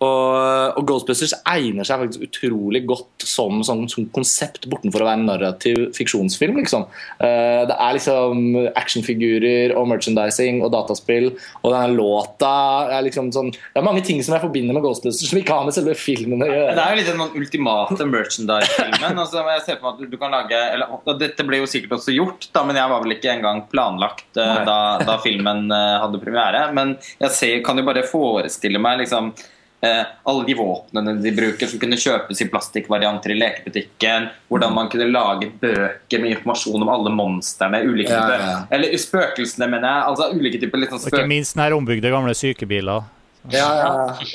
Og, 0.00 0.78
og 0.80 0.86
Ghostbusters 0.88 1.34
egner 1.50 1.84
seg 1.84 2.00
faktisk 2.00 2.22
utrolig 2.24 2.80
godt 2.88 3.26
som, 3.28 3.58
som, 3.66 3.82
som 3.90 4.06
konsept 4.14 4.64
bortenfor 4.70 5.04
å 5.04 5.08
være 5.10 5.20
en 5.20 5.26
narrativ 5.28 5.82
fiksjonsfilm. 5.96 6.56
liksom. 6.62 6.86
Uh, 7.20 7.66
det 7.68 7.76
er 7.76 7.96
liksom 7.98 8.40
actionfigurer 8.80 9.74
og 9.76 9.90
merchandising 9.92 10.62
og 10.64 10.72
dataspill, 10.72 11.30
og 11.60 11.68
denne 11.74 11.98
låta 11.98 12.52
er 12.96 13.04
liksom 13.04 13.28
sånn 13.34 13.50
Det 13.52 13.78
er 13.80 13.84
mange 13.84 14.02
ting 14.06 14.22
som 14.24 14.34
jeg 14.36 14.44
forbinder 14.44 14.76
med 14.76 14.84
Ghostbusters 14.86 15.28
som 15.30 15.40
ikke 15.40 15.58
har 15.58 15.68
med 15.68 15.76
selve 15.76 15.94
filmen 15.98 16.46
å 16.46 16.48
Det 16.48 16.80
er 16.80 16.94
jo 16.94 17.00
litt 17.02 17.10
den 17.10 17.36
ultimate 17.42 18.08
merchandise-filmen. 18.08 19.20
Altså, 19.20 19.44
jeg 19.52 19.64
ser 19.66 19.78
for 19.82 19.90
meg 19.90 20.06
at 20.08 20.12
du 20.14 20.18
kan 20.20 20.34
lage 20.34 20.64
eller, 20.72 21.16
Dette 21.20 21.44
ble 21.46 21.60
jo 21.60 21.68
sikkert 21.68 21.98
også 21.98 22.14
gjort, 22.16 22.48
da, 22.54 22.64
men 22.64 22.78
jeg 22.80 22.92
var 22.92 23.04
vel 23.04 23.16
ikke 23.18 23.32
engang 23.34 23.64
planlagt 23.70 24.28
uh, 24.40 24.62
da, 24.64 24.80
da 25.04 25.20
filmen 25.20 25.66
uh, 25.68 26.00
hadde 26.06 26.22
premiere. 26.22 26.66
Men 26.76 26.96
jeg 27.20 27.36
ser, 27.36 27.56
kan 27.66 27.76
jo 27.76 27.84
bare 27.86 28.06
forestille 28.08 28.80
meg 28.80 29.02
liksom 29.04 29.34
alle 29.82 30.44
de 30.44 30.54
våpnene 30.58 31.14
de 31.22 31.30
bruker, 31.32 31.66
som 31.70 31.80
kunne 31.80 31.96
kjøpes 32.00 32.42
i 32.44 32.48
plastikkvarianter 32.52 33.32
i 33.32 33.38
lekebutikken. 33.40 34.26
Hvordan 34.52 34.74
man 34.76 34.90
kunne 34.92 35.06
lage 35.08 35.48
bøker 35.62 36.20
med 36.20 36.34
informasjon 36.36 36.82
om 36.84 36.90
alle 36.92 37.12
monstrene. 37.16 37.80
Ulike 37.88 38.12
Ja, 38.12 38.26
ja, 38.28 38.50
ja. 38.50 38.58
Eller 38.76 38.92
spøkelsene, 39.00 39.70
mener 39.72 39.88
jeg. 39.88 40.08
Altså 40.12 40.28
ulike 40.36 40.60
typer 40.60 40.82
liksom, 40.84 41.00
spøk... 41.00 41.14
ikke 41.16 41.30
minst 41.32 41.56
den 41.56 41.64
her 41.64 41.76
ombygde 41.78 42.12
gamle 42.12 42.34
sykebiler. 42.36 43.06
Ja, 43.48 43.68
ja. 43.80 43.92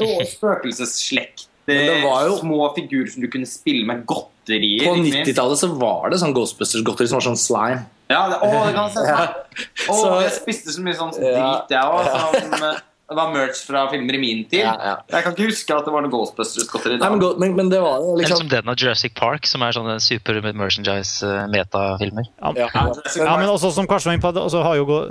og 0.07 0.25
spøkelsesslekter. 0.31 1.51
Det 1.65 2.03
var 2.03 2.27
jo- 2.27 2.37
Små 2.37 2.73
figurer 2.75 3.09
som 3.09 3.21
du 3.21 3.27
kunne 3.27 3.45
spille 3.49 3.85
med 3.89 4.03
godterier. 4.05 4.85
På 4.85 4.95
90-tallet 5.01 5.57
så 5.57 5.69
var 5.81 6.09
det 6.13 6.19
sånn 6.21 6.33
Ghostbusters-godteri 6.35 7.07
som 7.09 7.17
var 7.17 7.25
sånn 7.25 7.39
slime. 7.41 7.85
Ja, 8.09 8.27
det, 8.29 8.37
å, 8.45 8.65
det 8.67 8.73
kan 8.75 8.91
se 8.93 9.01
Ja. 9.07 9.23
Å, 9.89 9.93
Så- 9.97 10.21
jeg 10.21 10.33
spiste 10.41 10.73
så 10.75 10.81
mye 10.85 10.93
sånn 10.97 11.13
drit, 11.17 11.73
jeg 11.73 11.81
òg. 11.81 12.81
Eh, 13.05 13.13
det 13.13 13.17
var 13.21 13.31
merch 13.33 13.61
fra 13.67 13.85
filmer 13.91 14.17
i 14.17 14.17
min 14.17 14.43
tid. 14.49 14.59
Ja, 14.59 14.75
ja. 14.81 14.95
Jeg 15.13 15.23
kan 15.23 15.35
ikke 15.35 15.49
huske 15.51 15.77
at 15.77 15.85
det 15.85 15.93
var 15.93 16.05
noe 16.05 16.13
Ghostbusters-godteri 16.13 16.97
da. 16.99 17.09
men, 17.13 17.23
men, 17.39 17.55
men 17.55 17.69
det 17.69 17.81
var 17.83 18.01
Eller 18.01 18.23
liksom 18.23 18.43
som 18.43 18.49
den 18.49 18.69
av 18.69 18.75
Jurassic 18.81 19.13
Park, 19.17 19.45
som 19.45 19.61
er 19.61 19.77
sånne 19.77 19.99
super 20.03 20.41
merchandise-metafilmer. 20.45 22.29
ja, 22.41 22.53
Ja, 22.65 23.37
men 23.37 23.49
også 23.49 23.71
som 23.71 23.87
Karsten 23.87 24.11
var 24.11 24.19
inne 24.19 24.25
på, 24.25 24.49
så 24.49 24.63
har 24.65 24.75
jo 24.81 25.01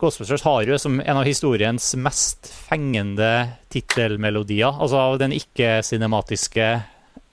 Ghostbusters 0.00 0.42
har 0.42 0.64
jo 0.66 0.76
som 0.78 0.98
en 1.00 1.16
av 1.16 1.24
historiens 1.24 1.94
mest 1.96 2.50
fengende 2.50 3.56
tittelmelodier. 3.72 4.74
Altså 4.74 4.98
av 5.00 5.18
den 5.22 5.32
ikke-cinematiske 5.32 6.66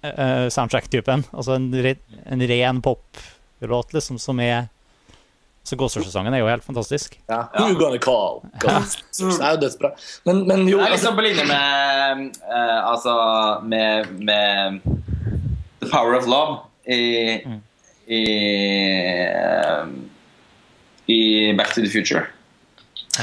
uh, 0.05 0.47
soundtrack-typen. 0.53 1.25
Altså 1.33 1.57
en, 1.57 1.71
re, 1.83 1.95
en 2.31 2.43
ren 2.47 2.81
poplåt, 2.85 3.95
liksom, 3.97 4.21
som 4.21 4.39
er 4.39 4.69
Så 5.63 5.77
Ghostbusters-sangen 5.77 6.33
er 6.33 6.41
jo 6.41 6.47
helt 6.49 6.65
fantastisk. 6.65 7.19
ja. 7.29 7.43
Who 7.53 7.69
you 7.69 7.77
gonna 7.77 7.99
call? 8.01 8.41
Det 8.61 8.71
er 8.71 9.51
jo 9.55 9.61
dødsbra. 9.61 9.91
Men, 10.25 10.47
men 10.47 10.67
jo 10.67 10.77
Det 10.77 10.87
er 10.87 10.91
altså, 10.91 10.95
liksom 10.95 11.15
på 11.15 11.21
linje 11.21 11.45
med 11.45 12.31
uh, 12.49 12.91
Altså 12.91 13.13
med, 13.63 14.05
med 14.19 14.81
The 15.81 15.89
Power 15.91 16.17
of 16.17 16.25
Love 16.27 16.57
i 16.87 17.37
i, 18.11 18.23
uh, 19.31 19.87
i 21.07 21.53
Back 21.57 21.73
to 21.75 21.81
the 21.81 21.89
Future. 21.89 22.25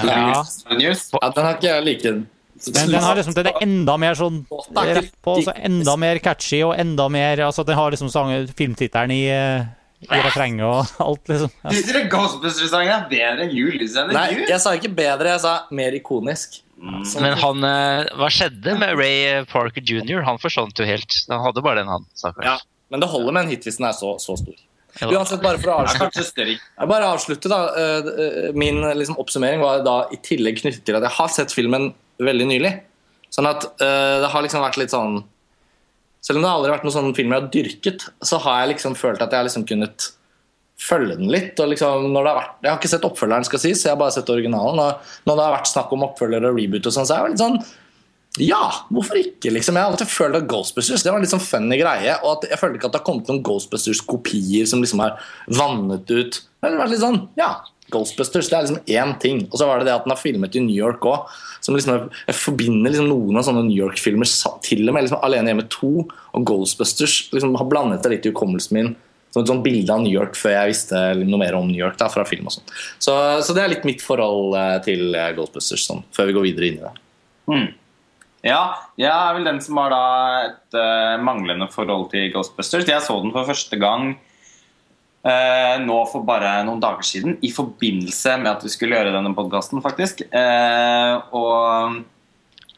Ja. 0.04 0.44
News. 0.70 1.10
ja, 1.12 1.32
Den 1.34 1.44
har 1.44 1.56
ikke 1.56 1.66
jeg 1.66 1.84
like 1.84 2.10
Men 2.12 2.90
den 2.90 3.02
har 3.02 3.16
liksom, 3.16 3.34
den 3.34 3.46
er 3.46 3.62
enda 3.62 3.96
mer 3.96 4.16
sånn 4.18 4.42
rett 4.76 5.12
på, 5.24 5.38
så 5.46 5.54
enda 5.56 5.94
mer 5.96 6.18
catchy 6.22 6.60
og 6.66 6.74
enda 6.76 7.06
mer 7.08 7.40
altså 7.46 7.64
Den 7.64 7.78
har 7.78 7.94
liksom 7.94 8.10
filmtittelen 8.58 9.14
i, 9.14 9.22
eh, 9.32 9.68
i 10.06 10.20
refrenget 10.22 10.64
og 10.66 10.92
alt, 11.08 11.24
liksom. 11.30 11.52
Ja. 11.64 11.74
Syns 11.74 11.90
dere 11.90 12.04
Ghostbusters-sangen 12.12 12.94
er 12.94 13.04
bedre 13.10 13.46
enn 13.46 13.54
julescenen? 13.56 14.14
Nei, 14.14 14.44
jeg 14.46 14.62
sa 14.62 14.74
ikke 14.78 14.92
bedre, 14.94 15.34
jeg 15.34 15.42
sa 15.44 15.54
mer 15.74 15.96
ikonisk. 15.98 16.60
Mm. 16.78 17.02
Men 17.24 17.34
han, 17.40 17.66
eh, 17.66 18.12
hva 18.20 18.30
skjedde 18.30 18.76
med 18.78 18.94
Ray 19.00 19.44
Parker 19.50 19.82
jr.? 19.82 20.22
Han 20.28 20.38
forsvant 20.38 20.78
jo 20.78 20.86
helt. 20.86 21.20
Han 21.32 21.42
hadde 21.42 21.64
bare 21.64 21.82
den, 21.82 21.90
han. 21.90 22.06
stakkars. 22.14 22.46
Ja, 22.46 22.56
men 22.92 23.02
det 23.02 23.10
holder 23.10 23.34
med 23.34 23.46
en 23.46 23.52
hit 23.52 23.66
hvis 23.66 23.80
den 23.80 23.88
er 23.90 23.96
så, 23.98 24.14
så 24.22 24.38
stor. 24.38 24.58
Uansett, 24.98 25.42
bare 25.42 25.60
for 25.60 25.70
å 25.70 25.80
avslutte 25.84 26.54
bare 26.90 27.10
avslutte 27.12 27.50
da 27.50 27.58
eh, 27.78 28.06
eh, 28.08 28.46
Min 28.58 28.80
liksom, 28.98 29.18
oppsummering 29.20 29.60
var 29.62 29.84
da 29.86 30.00
i 30.14 30.18
tillegg 30.24 30.62
knyttet 30.62 30.86
til 30.88 30.96
at 30.98 31.04
jeg 31.06 31.14
har 31.18 31.34
sett 31.34 31.54
filmen 31.54 31.92
veldig 32.22 32.46
nylig. 32.50 32.72
Sånn 33.34 33.46
at 33.46 33.66
uh, 33.82 34.18
det 34.22 34.30
har 34.32 34.42
liksom 34.42 34.62
vært 34.64 34.78
litt 34.80 34.90
sånn 34.94 35.20
Selv 36.24 36.40
om 36.40 36.44
det 36.44 36.50
aldri 36.50 36.70
har 36.70 36.78
vært 36.78 36.86
noen 36.88 36.96
sånn 36.96 37.16
film 37.16 37.32
jeg 37.32 37.40
har 37.42 37.50
dyrket, 37.54 38.06
så 38.26 38.40
har 38.42 38.62
jeg 38.62 38.74
liksom 38.74 38.96
følt 38.98 39.22
at 39.22 39.30
jeg 39.32 39.38
har 39.40 39.48
liksom 39.48 39.66
kunnet 39.68 40.08
følge 40.78 41.16
den 41.18 41.30
litt. 41.32 41.58
og 41.58 41.72
liksom 41.72 42.08
når 42.12 42.24
det 42.24 42.30
har 42.32 42.40
vært, 42.40 42.54
Jeg 42.62 42.70
har 42.70 42.78
ikke 42.78 42.92
sett 42.94 43.06
oppfølgeren, 43.08 43.44
skal 43.44 43.62
sies, 43.62 43.82
jeg 43.84 43.92
har 43.92 44.00
bare 44.00 44.14
sett 44.14 44.30
originalen. 44.30 44.78
og 44.78 45.00
Når 45.26 45.36
det 45.36 45.44
har 45.44 45.56
vært 45.58 45.72
snakk 45.72 45.92
om 45.92 46.06
oppfølger 46.06 46.44
og 46.44 46.58
reboot, 46.58 46.86
og 46.86 46.92
sånn, 46.92 47.06
så 47.06 47.14
er 47.14 47.22
jeg 47.22 47.36
litt 47.36 47.44
sånn 47.44 47.62
ja, 48.38 48.84
hvorfor 48.92 49.18
ikke? 49.18 49.50
liksom? 49.50 49.74
Jeg 49.74 49.82
har 49.82 49.90
alltid 49.90 50.10
følt 50.12 50.36
at 50.36 50.46
Ghostbusters 50.46 51.02
det 51.02 51.10
var 51.10 51.18
en 51.18 51.24
litt 51.24 51.32
sånn 51.32 51.42
funny 51.42 51.78
greie. 51.80 52.12
Og 52.22 52.36
at 52.36 52.50
jeg 52.52 52.60
følte 52.60 52.78
ikke 52.78 52.90
at 52.90 52.94
det 52.94 53.00
har 53.00 53.06
kommet 53.08 53.30
noen 53.30 53.40
Ghostbusters-kopier 53.42 54.68
som 54.68 54.84
liksom 54.84 55.02
har 55.02 55.16
vannet 55.48 56.06
ut. 56.12 56.38
Men 56.60 56.70
Det 56.70 56.76
har 56.76 56.82
vært 56.84 56.92
litt 56.92 57.02
sånn, 57.02 57.18
ja, 57.40 57.48
Ghostbusters 57.92 58.50
det 58.50 58.56
er 58.56 58.66
liksom 58.66 58.80
én 58.86 59.14
ting. 59.22 59.42
Og 59.48 59.58
så 59.60 59.68
var 59.68 59.80
det 59.80 59.88
det 59.88 59.96
at 59.96 60.06
den 60.06 60.14
har 60.14 60.20
filmet 60.20 60.56
i 60.56 60.62
New 60.64 60.76
York 60.76 61.04
òg. 61.08 61.28
Liksom, 61.68 62.08
jeg 62.28 62.36
forbinder 62.38 62.92
liksom 62.92 63.08
noen 63.10 63.40
av 63.40 63.46
sånne 63.48 63.64
New 63.66 63.76
York-filmer 63.76 64.28
til 64.64 64.84
og 64.86 64.96
med 64.96 65.06
liksom 65.06 65.20
Alene 65.26 65.52
hjemme 65.52 65.66
2 65.72 65.92
og 66.04 66.46
Ghostbusters. 66.48 67.18
liksom 67.34 67.56
har 67.58 67.68
blandet 67.70 68.04
det 68.04 68.12
litt 68.14 68.28
i 68.28 68.32
hukommelsen 68.32 68.78
min. 68.78 68.94
Som 69.32 69.42
et 69.42 69.50
sånt 69.50 69.64
bilde 69.64 69.92
av 69.92 70.00
New 70.00 70.12
York 70.12 70.38
før 70.40 70.54
jeg 70.54 70.72
visste 70.72 71.02
noe 71.20 71.40
mer 71.40 71.56
om 71.58 71.66
New 71.68 71.80
York 71.80 71.98
da, 72.00 72.08
fra 72.12 72.24
film. 72.28 72.48
og 72.48 72.56
sånt. 72.56 72.72
Så, 72.96 73.12
så 73.44 73.56
det 73.56 73.64
er 73.64 73.74
litt 73.74 73.88
mitt 73.88 74.04
forhold 74.04 74.56
eh, 74.56 74.78
til 74.86 75.12
eh, 75.12 75.34
Ghostbusters, 75.36 75.84
sånn, 75.88 76.06
før 76.16 76.30
vi 76.30 76.38
går 76.38 76.48
videre 76.48 76.70
inn 76.70 76.80
i 76.80 76.86
det. 76.86 76.94
Ja, 78.46 78.62
jeg 79.00 79.10
er 79.10 79.34
vel 79.34 79.48
den 79.48 79.58
som 79.64 79.80
har 79.80 79.90
da 79.90 80.04
et 80.46 80.76
uh, 80.78 81.18
manglende 81.24 81.66
forhold 81.72 82.06
til 82.12 82.30
Ghostbusters. 82.32 82.86
Jeg 82.86 83.02
så 83.02 83.18
den 83.24 83.34
for 83.34 83.48
første 83.48 83.76
gang 83.80 84.12
nå 85.22 85.96
for 86.08 86.24
bare 86.24 86.60
noen 86.64 86.80
dager 86.80 87.04
siden, 87.04 87.34
i 87.44 87.50
forbindelse 87.52 88.36
med 88.38 88.52
at 88.52 88.62
vi 88.64 88.70
skulle 88.72 88.96
gjøre 88.96 89.12
denne 89.12 89.34
podkasten, 89.36 89.82
faktisk. 89.84 90.22
Eh, 90.30 91.14
og 91.36 91.98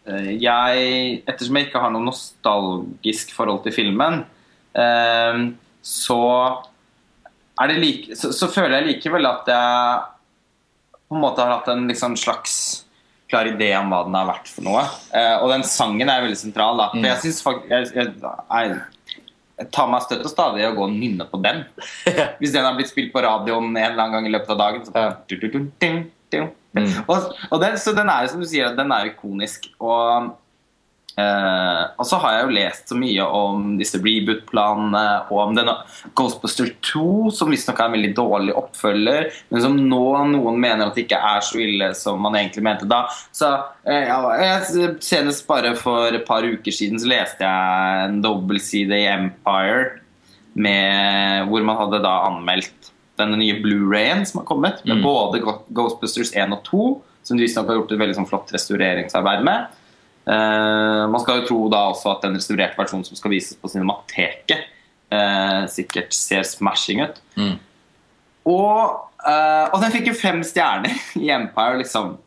eh, 0.08 0.30
jeg, 0.40 1.20
ettersom 1.28 1.60
jeg 1.60 1.68
ikke 1.68 1.82
har 1.84 1.92
noe 1.94 2.08
nostalgisk 2.08 3.34
forhold 3.36 3.62
til 3.66 3.76
filmen, 3.76 4.24
eh, 4.72 5.44
så 5.84 6.20
er 7.60 7.70
det 7.70 7.80
like, 7.80 8.16
så, 8.16 8.32
så 8.32 8.48
føler 8.50 8.78
jeg 8.78 8.88
likevel 8.94 9.28
at 9.28 9.48
jeg 9.52 10.00
på 11.10 11.18
en 11.18 11.24
måte 11.24 11.42
har 11.42 11.58
hatt 11.58 11.68
en 11.72 11.88
liksom 11.90 12.16
slags 12.18 12.54
klar 13.30 13.48
idé 13.50 13.70
om 13.78 13.90
hva 13.90 14.04
den 14.06 14.16
har 14.18 14.28
vært 14.28 14.50
for 14.50 14.66
noe. 14.66 14.82
Eh, 15.14 15.36
og 15.42 15.50
den 15.52 15.64
sangen 15.66 16.10
er 16.10 16.24
veldig 16.24 16.38
sentral. 16.38 16.78
da 16.78 16.90
For 16.92 17.06
jeg 17.06 17.22
synes 17.24 17.42
faktisk 17.46 17.70
jeg, 17.70 17.90
jeg, 17.94 18.14
jeg, 18.22 18.78
tar 19.74 19.90
meg 19.92 20.04
støtt 20.06 20.24
og 20.24 20.32
stadig 20.32 20.64
og 20.68 20.78
gå 20.78 20.86
og 20.86 20.94
nynne 20.94 21.26
på 21.28 21.40
den. 21.44 21.64
Hvis 22.40 22.54
den 22.54 22.66
har 22.66 22.78
blitt 22.78 22.92
spilt 22.92 23.12
på 23.14 23.22
radioen 23.24 23.70
en 23.70 23.82
eller 23.82 24.04
annen 24.04 24.16
gang 24.18 24.30
i 24.30 24.34
løpet 24.34 24.54
av 24.54 24.60
dagen. 24.62 24.86
Så 24.86 24.92
ding, 25.82 26.04
ding. 26.32 26.50
Og, 27.06 27.32
og 27.50 27.60
den, 27.62 27.76
så 27.82 27.94
den 27.96 28.10
er 28.12 28.30
som 28.30 28.42
du 28.42 28.48
sier, 28.48 28.72
den 28.76 28.94
er 28.94 29.10
ikonisk. 29.10 29.68
Og, 29.82 30.30
eh, 31.20 31.82
og 32.00 32.06
så 32.08 32.18
har 32.22 32.34
jeg 32.34 32.46
jo 32.46 32.54
lest 32.56 32.90
så 32.90 32.96
mye 32.98 33.26
om 33.36 33.74
disse 33.80 34.00
reboot-planene 34.00 35.04
og 35.28 35.42
om 35.44 35.56
denne 35.58 35.76
Ghostbuster 36.16 36.72
2, 36.88 37.30
som 37.36 37.52
visstnok 37.52 37.80
er 37.80 37.90
en 37.90 37.96
veldig 37.98 38.12
dårlig 38.16 38.56
oppfølger, 38.58 39.28
men 39.52 39.64
som 39.64 39.76
nå 39.76 40.04
noen 40.32 40.60
mener 40.62 40.86
at 40.86 40.96
det 40.96 41.04
ikke 41.06 41.20
er 41.30 41.44
så 41.44 41.60
ille 41.62 41.90
som 41.98 42.20
man 42.24 42.38
egentlig 42.40 42.64
mente 42.66 42.88
da. 42.90 43.02
Så 43.36 43.52
eh, 43.84 44.08
ja, 44.08 44.20
jeg, 44.40 44.94
Senest 45.04 45.46
bare 45.48 45.74
for 45.78 46.08
et 46.10 46.26
par 46.28 46.46
uker 46.46 46.74
siden 46.74 47.00
så 47.02 47.10
leste 47.12 47.46
jeg 47.46 48.06
en 48.08 48.22
dobbeltside 48.24 49.02
i 49.04 49.10
Empire 49.12 50.00
med, 50.58 51.46
hvor 51.50 51.62
man 51.66 51.78
hadde 51.78 52.02
da 52.02 52.16
anmeldt 52.30 52.90
denne 53.20 53.38
nye 53.40 53.58
Blu-rayen 53.60 54.24
som 54.26 54.40
har 54.40 54.48
kommet, 54.48 54.80
med 54.88 55.02
både 55.04 55.42
Ghostbusters 55.44 56.32
1 56.32 56.54
og 56.56 56.64
2, 56.68 56.86
som 57.26 57.36
de 57.36 57.44
visstnok 57.44 57.68
har 57.68 57.80
gjort 57.80 57.92
et 57.94 58.00
veldig 58.00 58.16
sånn 58.16 58.28
flott 58.30 58.52
restaureringsarbeid 58.54 59.44
med. 59.46 59.76
Eh, 60.26 61.04
man 61.10 61.20
skal 61.22 61.40
jo 61.40 61.48
tro 61.48 61.60
da 61.72 61.86
også 61.90 62.12
at 62.12 62.24
den 62.26 62.36
restaurerte 62.38 62.78
versjonen 62.78 63.06
som 63.08 63.18
skal 63.18 63.32
vises 63.32 63.58
på 63.58 63.70
Cinemateket, 63.72 64.66
eh, 65.10 65.62
sikkert 65.72 66.14
ser 66.16 66.44
smashing 66.46 67.04
ut. 67.06 67.20
Og, 68.50 69.10
eh, 69.26 69.66
og 69.70 69.78
den 69.82 69.94
fikk 69.94 70.10
jo 70.10 70.18
fem 70.18 70.42
stjerner 70.46 70.92
i 71.20 71.30
Empire. 71.34 71.78
liksom 71.80 72.18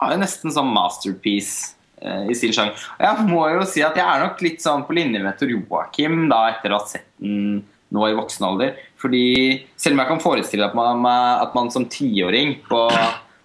jo 0.00 0.16
nesten 0.16 0.52
sånn 0.54 0.72
masterpiece 0.72 1.74
i 2.00 2.32
sin 2.32 2.54
sjanger. 2.56 2.72
Og 2.96 3.02
jeg 3.04 3.24
må 3.28 3.42
jo 3.52 3.64
si 3.68 3.82
at 3.84 3.94
jeg 3.94 4.06
er 4.08 4.22
nok 4.22 4.38
litt 4.40 4.62
sånn 4.62 4.86
på 4.86 4.94
linje 4.96 5.20
med 5.20 5.36
Tor 5.36 5.50
Joakim 5.52 6.30
da, 6.30 6.46
etter 6.48 6.72
å 6.72 6.78
ha 6.78 6.86
sett 6.88 7.04
den 7.20 7.66
nå 7.92 8.06
i 8.08 8.14
voksen 8.16 8.46
alder. 8.46 8.78
Fordi 8.96 9.66
selv 9.76 9.98
om 9.98 10.00
jeg 10.00 10.08
kan 10.08 10.22
forestille 10.22 10.64
at 10.64 10.76
man, 10.78 11.04
at 11.04 11.52
man 11.54 11.68
som 11.74 11.84
tiåring 11.84 12.56
på 12.64 12.86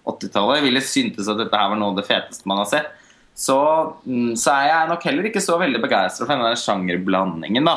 80-tallet 0.06 0.64
ville 0.64 0.80
syntes 0.80 1.28
at 1.28 1.36
dette 1.42 1.60
her 1.60 1.72
var 1.72 1.80
noe 1.80 1.92
av 1.92 2.00
det 2.00 2.06
feteste 2.08 2.48
man 2.48 2.62
har 2.62 2.70
sett, 2.70 2.88
så, 3.36 3.56
mm, 4.06 4.32
så 4.40 4.54
er 4.54 4.70
jeg 4.70 4.88
nok 4.90 5.02
heller 5.04 5.28
ikke 5.28 5.42
så 5.44 5.58
veldig 5.60 5.82
begeistra 5.82 6.24
for 6.24 6.32
denne 6.32 6.54
sjangerblandingen. 6.56 7.68
da. 7.68 7.76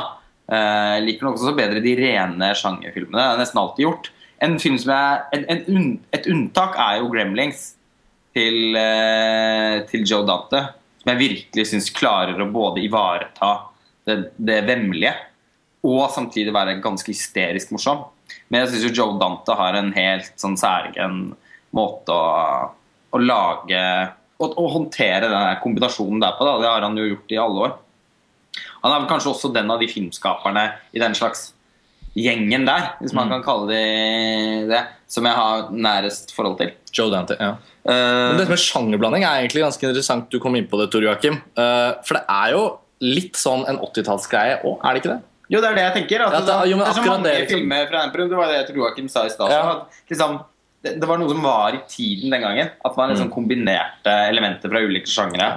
Eh, 0.50 0.94
Jeg 0.96 1.06
liker 1.06 1.28
nok 1.28 1.36
også 1.40 1.56
bedre 1.58 1.84
de 1.84 1.96
rene 2.00 2.54
sjangerfilmene. 2.56 3.18
Det 3.20 3.28
har 3.28 3.42
nesten 3.42 3.60
alltid 3.62 3.86
gjort. 3.86 4.12
En 4.42 4.56
film 4.60 4.78
som 4.80 4.94
jeg, 4.96 5.22
en, 5.36 5.46
en, 5.76 5.90
et 6.16 6.30
unntak 6.32 6.78
er 6.80 7.02
jo 7.02 7.10
Gremlings 7.12 7.74
til, 8.34 8.76
eh, 8.80 9.82
til 9.90 10.06
Joe 10.08 10.24
Dante. 10.26 10.62
som 11.02 11.12
jeg 11.12 11.20
virkelig 11.20 11.66
syns 11.68 11.90
klarer 11.96 12.40
å 12.40 12.52
både 12.52 12.82
ivareta 12.84 13.52
det, 14.08 14.32
det 14.38 14.62
vemmelige 14.68 15.14
og 15.88 16.10
samtidig 16.12 16.52
være 16.52 16.80
ganske 16.84 17.08
hysterisk 17.12 17.72
morsom. 17.72 18.02
Men 18.50 18.64
jeg 18.64 18.74
syns 18.74 18.88
jo 18.90 18.96
Joe 18.96 19.20
Dante 19.20 19.56
har 19.56 19.78
en 19.80 19.92
helt 19.96 20.32
sånn 20.40 20.58
særegen 20.60 21.36
måte 21.76 22.16
å, 22.16 22.72
å 23.12 23.22
lage 23.22 23.84
å, 24.40 24.48
å 24.48 24.66
håndtere 24.74 25.30
den 25.30 25.62
kombinasjonen 25.64 26.24
der 26.24 26.36
på. 26.38 26.48
Da. 26.48 26.58
Det 26.64 26.72
har 26.72 26.86
han 26.88 26.98
jo 26.98 27.08
gjort 27.12 27.36
i 27.36 27.40
alle 27.44 27.64
år. 27.68 27.78
Han 28.82 28.94
er 28.94 29.02
vel 29.02 29.10
kanskje 29.12 29.34
også 29.34 29.54
den 29.54 29.72
av 29.72 29.82
de 29.82 29.90
filmskaperne 29.92 30.66
i 30.96 31.02
den 31.02 31.16
slags 31.18 31.50
gjengen 32.18 32.66
der, 32.66 32.94
hvis 33.00 33.14
man 33.16 33.30
kan 33.32 33.44
kalle 33.46 33.68
det 33.70 34.70
det, 34.72 34.80
som 35.12 35.28
jeg 35.28 35.38
har 35.38 35.68
nærest 35.72 36.34
forhold 36.36 36.58
til. 36.60 36.72
Joe 36.96 37.12
Dante, 37.14 37.38
ja. 37.40 37.54
Uh, 37.86 38.34
Men 38.34 38.42
dette 38.42 38.52
med 38.52 38.62
sjangerblanding 38.62 39.24
er 39.24 39.44
egentlig 39.44 39.64
ganske 39.64 39.86
interessant. 39.86 40.28
Du 40.34 40.42
kom 40.42 40.58
inn 40.58 40.68
på 40.70 40.80
det, 40.82 40.90
Tor 40.94 41.06
Joakim. 41.06 41.40
Uh, 41.58 42.00
for 42.08 42.18
det 42.18 42.24
er 42.26 42.56
jo 42.56 42.64
litt 43.06 43.40
sånn 43.40 43.64
en 43.70 43.80
80-tallsgreie 43.86 44.60
òg, 44.68 44.80
er 44.84 44.96
det 44.96 45.04
ikke 45.04 45.14
det? 45.14 45.20
Jo, 45.50 45.62
det 45.64 45.70
er 45.72 45.78
det 45.80 45.84
jeg 45.88 45.96
tenker. 46.02 46.24
Altså, 46.26 46.42
Ja, 46.42 46.46
det 46.46 46.70
jo, 46.70 46.78
men 46.78 46.86
det 46.86 46.90
er 46.90 46.98
så 46.98 47.06
mange 47.06 47.26
det, 47.26 47.36
liksom. 47.44 47.62
filmer 47.62 47.88
fra 47.90 48.02
Emperor. 48.06 48.28
Det 48.30 48.38
var 48.38 48.52
det 48.54 48.76
Joakim 48.76 49.08
sa 49.10 49.24
i 49.26 49.32
stad. 49.34 49.54
Ja. 49.54 49.62
at 49.72 50.12
Liksom, 50.12 50.36
det, 50.84 50.92
det 51.02 51.08
var 51.10 51.18
noe 51.20 51.30
som 51.32 51.42
var 51.44 51.74
i 51.76 51.82
tiden 51.92 52.32
den 52.34 52.42
gangen. 52.46 52.68
At 52.86 52.96
man 52.98 53.10
Mm. 53.10 53.14
liksom 53.16 53.32
kombinerte 53.34 54.12
elementer 54.30 54.70
fra 54.72 54.80
ulike 54.86 55.08
sjangere. 55.12 55.50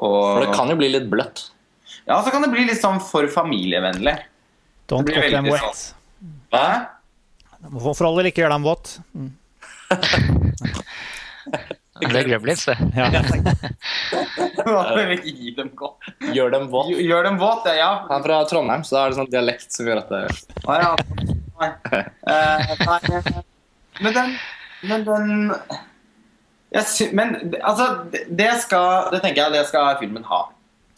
Og, 0.00 0.36
For 0.36 0.40
det 0.46 0.54
kan 0.56 0.68
jo 0.72 0.76
bli 0.80 0.88
litt 0.92 1.08
bløtt. 1.12 1.38
Ja, 2.06 2.22
så 2.24 2.30
kan 2.32 2.42
det 2.42 2.50
bli 2.52 2.64
litt 2.68 2.80
sånn 2.80 3.00
for 3.00 3.26
familievennlig. 3.28 4.16
Don't 4.88 5.04
Det 5.06 5.14
blir 5.14 5.30
them 5.30 5.44
veldig 5.44 5.60
wet. 5.60 5.94
Hæ? 6.52 6.86
For 7.80 7.94
for 7.94 8.06
all 8.08 8.16
del 8.16 8.26
ikke 8.32 8.42
gjør 8.42 8.50
dem 8.56 8.64
våt. 8.64 8.98
Det 12.00 12.16
er 12.16 12.24
Gremlins, 12.24 12.62
det. 12.64 12.78
Ja. 12.96 13.10
Gi 15.24 15.50
dem 15.56 15.68
godt? 15.76 16.00
Gjør 16.32 16.50
dem 16.54 16.68
våt. 16.72 16.88
Gjør 16.96 17.24
dem 17.28 17.36
våt, 17.40 17.66
ja. 17.76 17.90
Han 18.08 18.22
er 18.22 18.24
fra 18.24 18.38
Trondheim, 18.48 18.82
så 18.88 18.96
da 18.96 19.00
er 19.04 19.08
det 19.12 19.18
sånn 19.18 19.28
dialekt 19.34 19.68
som 19.76 19.84
gjør 19.90 20.00
at 20.00 20.08
det 20.14 20.20
ja. 20.64 20.96
Nei. 21.60 21.70
Eh, 21.92 22.72
nei. 22.86 23.00
Men 24.00 24.16
den 24.16 24.34
Men 24.88 25.04
den 25.04 25.52
jeg 26.70 27.12
Men 27.14 27.34
altså, 27.62 28.04
det- 28.10 28.60
skal 28.62 29.10
Det 29.10 29.22
tenker 29.22 29.42
jeg 29.44 29.52
det 29.52 29.66
skal 29.66 29.96
filmen 29.98 30.24
ha. 30.24 30.48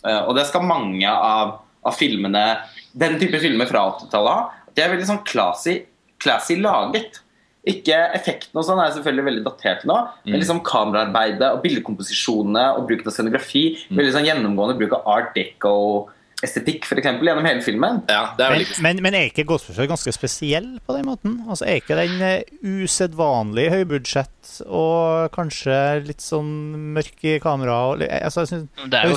Eh, 0.05 0.23
og 0.27 0.35
det 0.37 0.47
skal 0.47 0.63
mange 0.63 1.09
av, 1.09 1.61
av 1.85 1.95
filmene 1.97 2.59
Den 2.95 3.19
type 3.19 3.39
filmer 3.41 3.67
fra 3.67 3.87
80-tallet 3.97 4.33
ha. 4.33 4.51
De 4.75 4.83
er 4.83 4.91
veldig 4.93 5.07
sånn 5.09 5.25
classy, 5.25 5.87
classy 6.21 6.57
laget. 6.61 7.21
Ikke 7.65 7.95
Effekten 8.17 8.59
og 8.59 8.65
sånn 8.67 8.81
er 8.83 8.91
selvfølgelig 8.93 9.25
veldig 9.25 9.45
datert 9.45 9.85
nå, 9.87 9.97
men 10.27 10.41
liksom 10.41 10.63
kameraarbeidet 10.67 11.47
og 11.55 11.63
bildekomposisjonene 11.63 12.65
og 12.77 12.89
bruken 12.89 13.07
av 13.07 13.15
scenografi. 13.15 13.63
Veldig 13.91 14.13
sånn 14.17 14.27
gjennomgående 14.27 14.77
bruk 14.81 14.93
av 14.99 15.07
art 15.07 15.31
deco-estetikk 15.37 16.11
for 16.43 16.99
eksempel, 16.99 17.29
gjennom 17.29 17.47
hele 17.47 17.63
filmen. 17.63 18.01
Ja, 18.11 18.35
det 18.39 18.47
er 18.47 18.57
Men, 18.57 18.67
men, 18.83 19.03
men 19.07 19.15
er 19.15 19.29
ikke 19.31 19.45
Ghostbusters 19.47 19.89
ganske 19.91 20.13
spesiell 20.15 20.81
på 20.87 20.97
den 20.97 21.07
måten? 21.07 21.37
Altså 21.49 21.67
Er 21.69 21.79
ikke 21.81 21.99
den 21.99 22.21
eh, 22.23 22.43
usedvanlig 22.63 23.69
høybudsjett 23.71 24.53
og 24.67 25.31
kanskje 25.35 25.77
litt 26.07 26.21
sånn 26.25 26.51
mørk 26.97 27.23
i 27.25 27.37
kamera? 27.43 27.77
Altså, 28.23 28.45
Det 28.47 28.99
er 28.99 29.09
jo, 29.09 29.17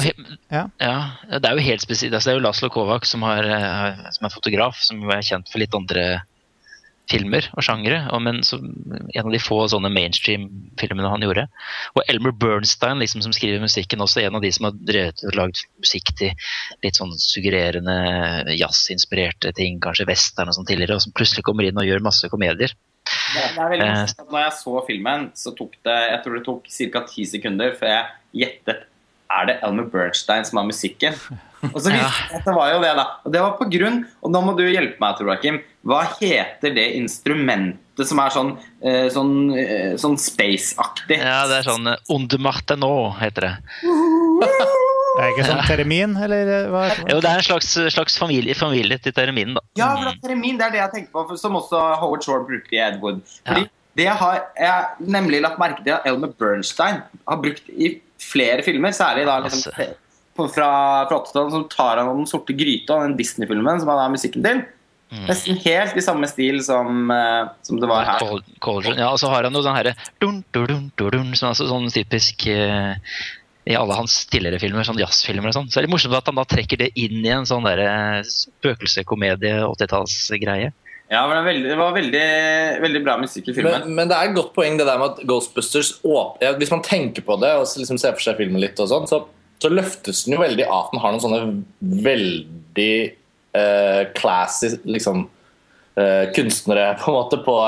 Ja. 0.51 0.67
ja, 0.79 1.39
det 1.39 1.49
er 1.49 1.57
jo 1.57 1.65
helt 1.65 1.81
spesielt. 1.81 2.13
Altså, 2.13 2.29
det 2.29 2.35
er 2.35 2.39
jo 2.39 2.45
Laslo 2.45 2.69
Kovac 2.69 3.09
som, 3.09 3.25
har, 3.25 3.43
eh, 3.43 4.05
som 4.15 4.29
er 4.29 4.33
fotograf, 4.35 4.77
som 4.85 5.01
er 5.09 5.25
kjent 5.25 5.49
for 5.49 5.59
litt 5.63 5.73
andre 5.75 6.21
filmer 7.11 7.47
og 7.53 7.65
sjangere. 7.65 8.01
Men 8.23 8.41
så, 8.45 8.59
en 8.59 9.25
av 9.25 9.31
de 9.33 9.41
få 9.41 9.59
sånne 9.71 9.91
mainstream-filmene 9.93 11.11
han 11.11 11.25
gjorde. 11.25 11.45
Og 11.95 12.11
Elmer 12.11 12.33
Bernstein, 12.41 13.01
liksom, 13.03 13.23
som 13.25 13.35
skriver 13.35 13.63
musikken, 13.63 14.03
også 14.03 14.23
en 14.23 14.39
av 14.39 14.45
de 14.45 14.51
som 14.55 14.69
har 14.69 14.79
drevet 14.79 15.25
og 15.27 15.37
lagd 15.37 15.61
musikk 15.81 16.13
til 16.19 16.33
litt 16.85 16.99
sånn 16.99 17.13
suggererende 17.21 18.55
jazzinspirerte 18.55 19.53
ting, 19.57 19.79
kanskje 19.83 20.09
western 20.09 20.51
og 20.51 20.57
sånn 20.57 20.69
tidligere, 20.69 20.97
og 20.97 21.05
som 21.05 21.15
plutselig 21.15 21.45
kommer 21.47 21.67
inn 21.67 21.81
og 21.81 21.87
gjør 21.87 22.05
masse 22.05 22.29
komedier. 22.31 22.75
Det 23.05 23.43
er 23.43 23.69
veldig 23.69 23.85
Eh. 23.85 24.03
at 24.17 24.31
Når 24.31 24.41
jeg 24.41 24.53
så 24.57 24.85
filmen, 24.87 25.31
så 25.35 25.53
tok 25.55 25.75
det 25.85 25.97
jeg 26.09 26.21
tror 26.23 26.35
det 26.35 26.45
tok 26.45 26.63
ca. 26.65 27.05
ti 27.05 27.25
sekunder 27.25 27.75
før 27.77 27.91
jeg 27.91 28.05
gjettet 28.41 28.85
er 29.31 29.45
det 29.49 29.55
Elmer 29.65 29.87
Bernstein 29.89 30.45
som 30.45 30.57
har 30.61 30.65
musikken. 30.69 31.15
Og 31.73 31.79
så 31.81 31.89
visste 31.95 32.05
jeg 32.29 32.39
at 32.39 32.45
det 32.45 32.53
var 32.55 32.73
jo 32.75 32.81
det, 32.83 32.91
da. 32.99 33.05
Og 33.25 33.33
det 33.33 33.41
var 33.41 33.55
på 33.57 33.65
grunn 33.73 34.03
Og 34.21 34.29
nå 34.29 34.41
må 34.45 34.53
du 34.57 34.61
hjelpe 34.67 35.01
meg, 35.01 35.15
Tor 35.17 35.31
Joakim. 35.31 35.57
Hva 35.85 36.03
heter 36.19 36.75
det 36.75 36.85
instrumentet 36.99 38.05
som 38.09 38.19
er 38.21 38.29
sånn, 38.35 38.51
eh, 38.83 39.07
sånn, 39.13 39.33
eh, 39.57 39.93
sånn 40.01 40.17
space-aktig? 40.19 41.17
Ja, 41.21 41.45
det 41.49 41.61
er 41.61 41.67
sånn 41.69 41.87
eh, 41.89 41.97
Onde 42.13 42.37
Martenå, 42.43 42.91
heter 43.21 43.47
det. 43.47 43.53
er 45.15 45.21
det 45.23 45.29
ikke 45.31 45.47
sånn 45.47 45.61
teremin, 45.69 46.15
eller 46.25 46.69
hva? 46.73 46.85
det? 46.91 47.05
Jo, 47.13 47.21
det 47.23 47.29
er 47.31 47.39
en 47.41 47.47
slags, 47.47 47.71
slags 47.95 48.17
familie, 48.19 48.55
familie 48.57 48.97
til 49.01 49.15
terminen, 49.15 49.55
da. 49.57 49.63
Ja, 49.79 49.89
for 49.95 50.11
at 50.11 50.19
termin, 50.25 50.59
det 50.59 50.67
er 50.67 50.75
det 50.75 50.81
jeg 50.83 50.93
tenker 50.97 51.15
på, 51.15 51.37
som 51.39 51.55
også 51.61 51.81
Howard 52.01 52.25
Shore 52.27 52.43
brukte 52.49 52.75
i 52.75 52.81
Edwood. 52.83 53.21
Fordi 53.47 53.63
Ja. 53.65 53.71
det 53.95 54.07
har 54.19 54.41
jeg 54.59 55.09
nemlig 55.15 55.39
lagt 55.45 55.57
merke 55.61 55.83
til 55.85 55.95
at 55.95 56.05
Elmer 56.09 56.33
Bernstein 56.35 57.01
har 57.27 57.37
brukt 57.41 57.69
i 57.71 57.93
flere 58.25 58.65
filmer, 58.65 58.95
særlig 58.95 59.25
da 59.27 59.39
liksom, 59.43 59.71
på, 60.35 60.47
fra, 60.51 60.69
fra 61.09 61.19
80-tallet, 61.21 61.53
så 61.53 61.61
tar 61.71 62.01
han 62.01 62.11
Den 62.11 62.29
sorte 62.29 62.55
gryta, 62.57 62.99
den 63.05 63.15
Disney-filmen 63.19 63.81
som 63.81 63.93
han 63.93 64.01
har 64.03 64.13
musikken 64.13 64.45
til. 64.45 64.65
Nesten 65.29 65.59
helt 65.63 65.95
i 65.95 66.03
samme 66.03 66.27
stil 66.27 66.59
som, 66.65 67.07
uh, 67.13 67.47
som 67.63 67.79
det 67.79 67.87
var 67.87 68.07
her. 68.09 68.25
Cauldron. 68.63 68.97
Ja, 68.99 69.11
og 69.13 69.19
så 69.21 69.29
har 69.31 69.45
han 69.47 69.55
jo 69.55 69.63
den 69.63 69.77
herre 69.77 69.93
dun, 70.19 70.41
dun, 70.51 70.67
dun, 70.67 70.91
dun, 70.97 71.11
dun, 71.13 71.33
som 71.37 71.47
er 71.47 71.53
altså 71.53 71.69
sånn 71.69 71.87
typisk 71.93 72.47
uh, 72.51 72.97
i 73.65 73.77
alle 73.77 73.97
hans 73.97 74.17
tidligere 74.29 74.59
filmer, 74.61 74.85
sånn 74.85 74.99
jazzfilmer 75.01 75.49
og 75.49 75.55
sånn. 75.57 75.69
Så 75.69 75.77
det 75.77 75.83
er 75.83 75.87
litt 75.87 75.95
morsomt 75.95 76.17
at 76.17 76.27
han 76.29 76.37
da 76.37 76.45
trekker 76.49 76.83
det 76.83 76.91
inn 77.01 77.23
i 77.23 77.31
en 77.33 77.47
sånn 77.49 77.65
derre 77.65 78.21
spøkelsekomedie, 78.29 79.61
80-tallsgreie. 79.65 80.73
Ja, 81.07 81.27
men 81.27 81.35
det, 81.35 81.37
var 81.37 81.45
veldig, 81.45 81.69
det 81.69 81.77
var 81.77 81.91
veldig, 81.93 82.27
veldig 82.81 83.01
bra 83.05 83.15
musikk 83.21 83.49
i 83.51 83.53
filmen. 83.53 83.75
Men, 83.83 83.93
men 83.99 84.09
det 84.09 84.17
er 84.17 84.31
et 84.31 84.37
godt 84.37 84.55
poeng 84.55 84.79
det 84.79 84.87
der 84.87 84.97
med 84.97 85.13
at 85.13 85.21
Ghostbusters 85.29 85.91
åp 86.01 86.41
ja, 86.41 86.55
Hvis 86.57 86.73
man 86.73 86.81
tenker 86.85 87.25
på 87.25 87.37
det 87.43 87.51
og 87.59 87.67
liksom 87.77 87.99
ser 88.01 88.15
for 88.17 88.25
seg 88.25 88.39
filmen 88.41 88.63
litt, 88.63 88.79
og 88.81 88.89
sånn, 88.89 89.05
så, 89.09 89.21
så 89.61 89.69
løftes 89.69 90.23
den 90.25 90.37
jo 90.37 90.41
veldig 90.41 90.65
av 90.65 90.87
at 90.87 90.95
den 90.95 91.03
har 91.03 91.13
noen 91.13 91.23
sånne 91.27 92.01
veldig 92.07 92.91
uh, 93.57 94.01
classy 94.17 94.71
liksom, 94.89 95.27
uh, 95.99 96.25
kunstnere 96.33 96.95
på 97.03 97.11
en 97.11 97.19
måte 97.19 97.41
på, 97.45 97.59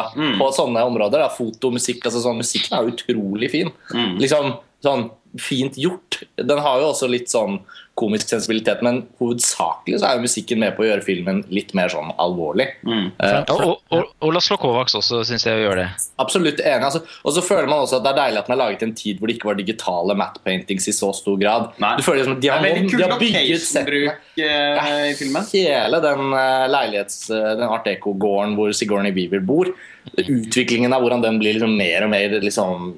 på 0.41 0.50
sånne 0.58 0.88
områder. 0.89 1.28
Da. 1.28 1.30
Foto, 1.38 1.69
musikk 1.76 2.10
altså 2.10 2.26
sånn, 2.26 2.41
Musikken 2.41 2.73
er 2.73 2.88
jo 2.88 2.95
utrolig 2.95 3.54
fin. 3.54 3.73
Liksom 4.17 4.56
sånn 4.86 5.10
Fint 5.43 5.76
gjort. 5.78 6.23
Den 6.39 6.58
har 6.63 6.80
jo 6.82 6.88
også 6.88 7.06
litt 7.12 7.28
sånn 7.30 7.60
komisk 7.97 8.29
sensibilitet, 8.29 8.83
men 8.86 9.01
hovedsakelig 9.21 9.99
så 10.01 10.10
er 10.12 10.17
jo 10.19 10.25
musikken 10.27 10.62
med 10.62 10.75
på 10.77 10.86
å 10.86 10.88
gjøre 10.91 11.05
filmen 11.05 11.41
litt 11.53 11.73
mer 11.77 11.89
sånn 11.89 12.12
alvorlig. 12.21 12.67
Eh, 12.86 13.39
Og, 13.49 13.63
og, 13.63 13.79
og, 13.95 14.12
og 14.21 14.33
Laslo 14.36 14.57
Kovacs 14.62 14.95
også, 14.99 15.23
syns 15.25 15.47
jeg 15.47 15.63
gjør 15.63 15.81
det. 15.81 15.88
Absolutt 16.21 16.62
enig. 16.62 16.86
Altså, 16.88 17.01
og 17.23 17.33
så 17.33 17.43
føler 17.45 17.69
man 17.71 17.83
også 17.86 17.99
at 17.99 18.05
det 18.05 18.13
er 18.13 18.19
deilig 18.21 18.41
at 18.43 18.49
den 18.51 18.55
er 18.57 18.62
laget 18.62 18.86
i 18.86 18.89
en 18.89 18.95
tid 19.01 19.17
hvor 19.19 19.31
det 19.31 19.38
ikke 19.38 19.49
var 19.49 19.60
digitale 19.60 20.17
matte 20.19 20.43
paintings 20.45 20.88
i 20.91 20.95
så 20.95 21.12
stor 21.17 21.38
grad. 21.41 21.71
Nei. 21.81 21.95
Du 21.97 22.05
føler 22.05 22.21
liksom 22.21 22.38
at 22.38 22.45
de 22.45 22.53
har, 22.53 22.63
er 22.63 22.81
de 22.86 23.03
har 23.03 23.17
bygget 23.21 23.65
settene. 23.65 24.05
location-bruk 24.05 24.39
eh, 24.45 25.12
i 25.12 25.17
filmen. 25.19 25.51
Hele 25.53 26.01
den 26.05 26.33
uh, 26.38 26.65
leilighets, 26.71 27.21
den 27.33 27.67
art 27.67 27.89
Eco-gården 27.91 28.57
hvor 28.60 28.73
Sigourney 28.77 29.15
Weaver 29.15 29.41
bor. 29.41 29.73
Utviklingen 30.17 30.93
av 30.95 31.01
hvordan 31.03 31.19
den 31.25 31.38
blir 31.41 31.57
liksom 31.57 31.73
mer 31.75 32.05
og 32.05 32.12
mer 32.13 32.38
liksom, 32.39 32.93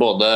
både 0.00 0.28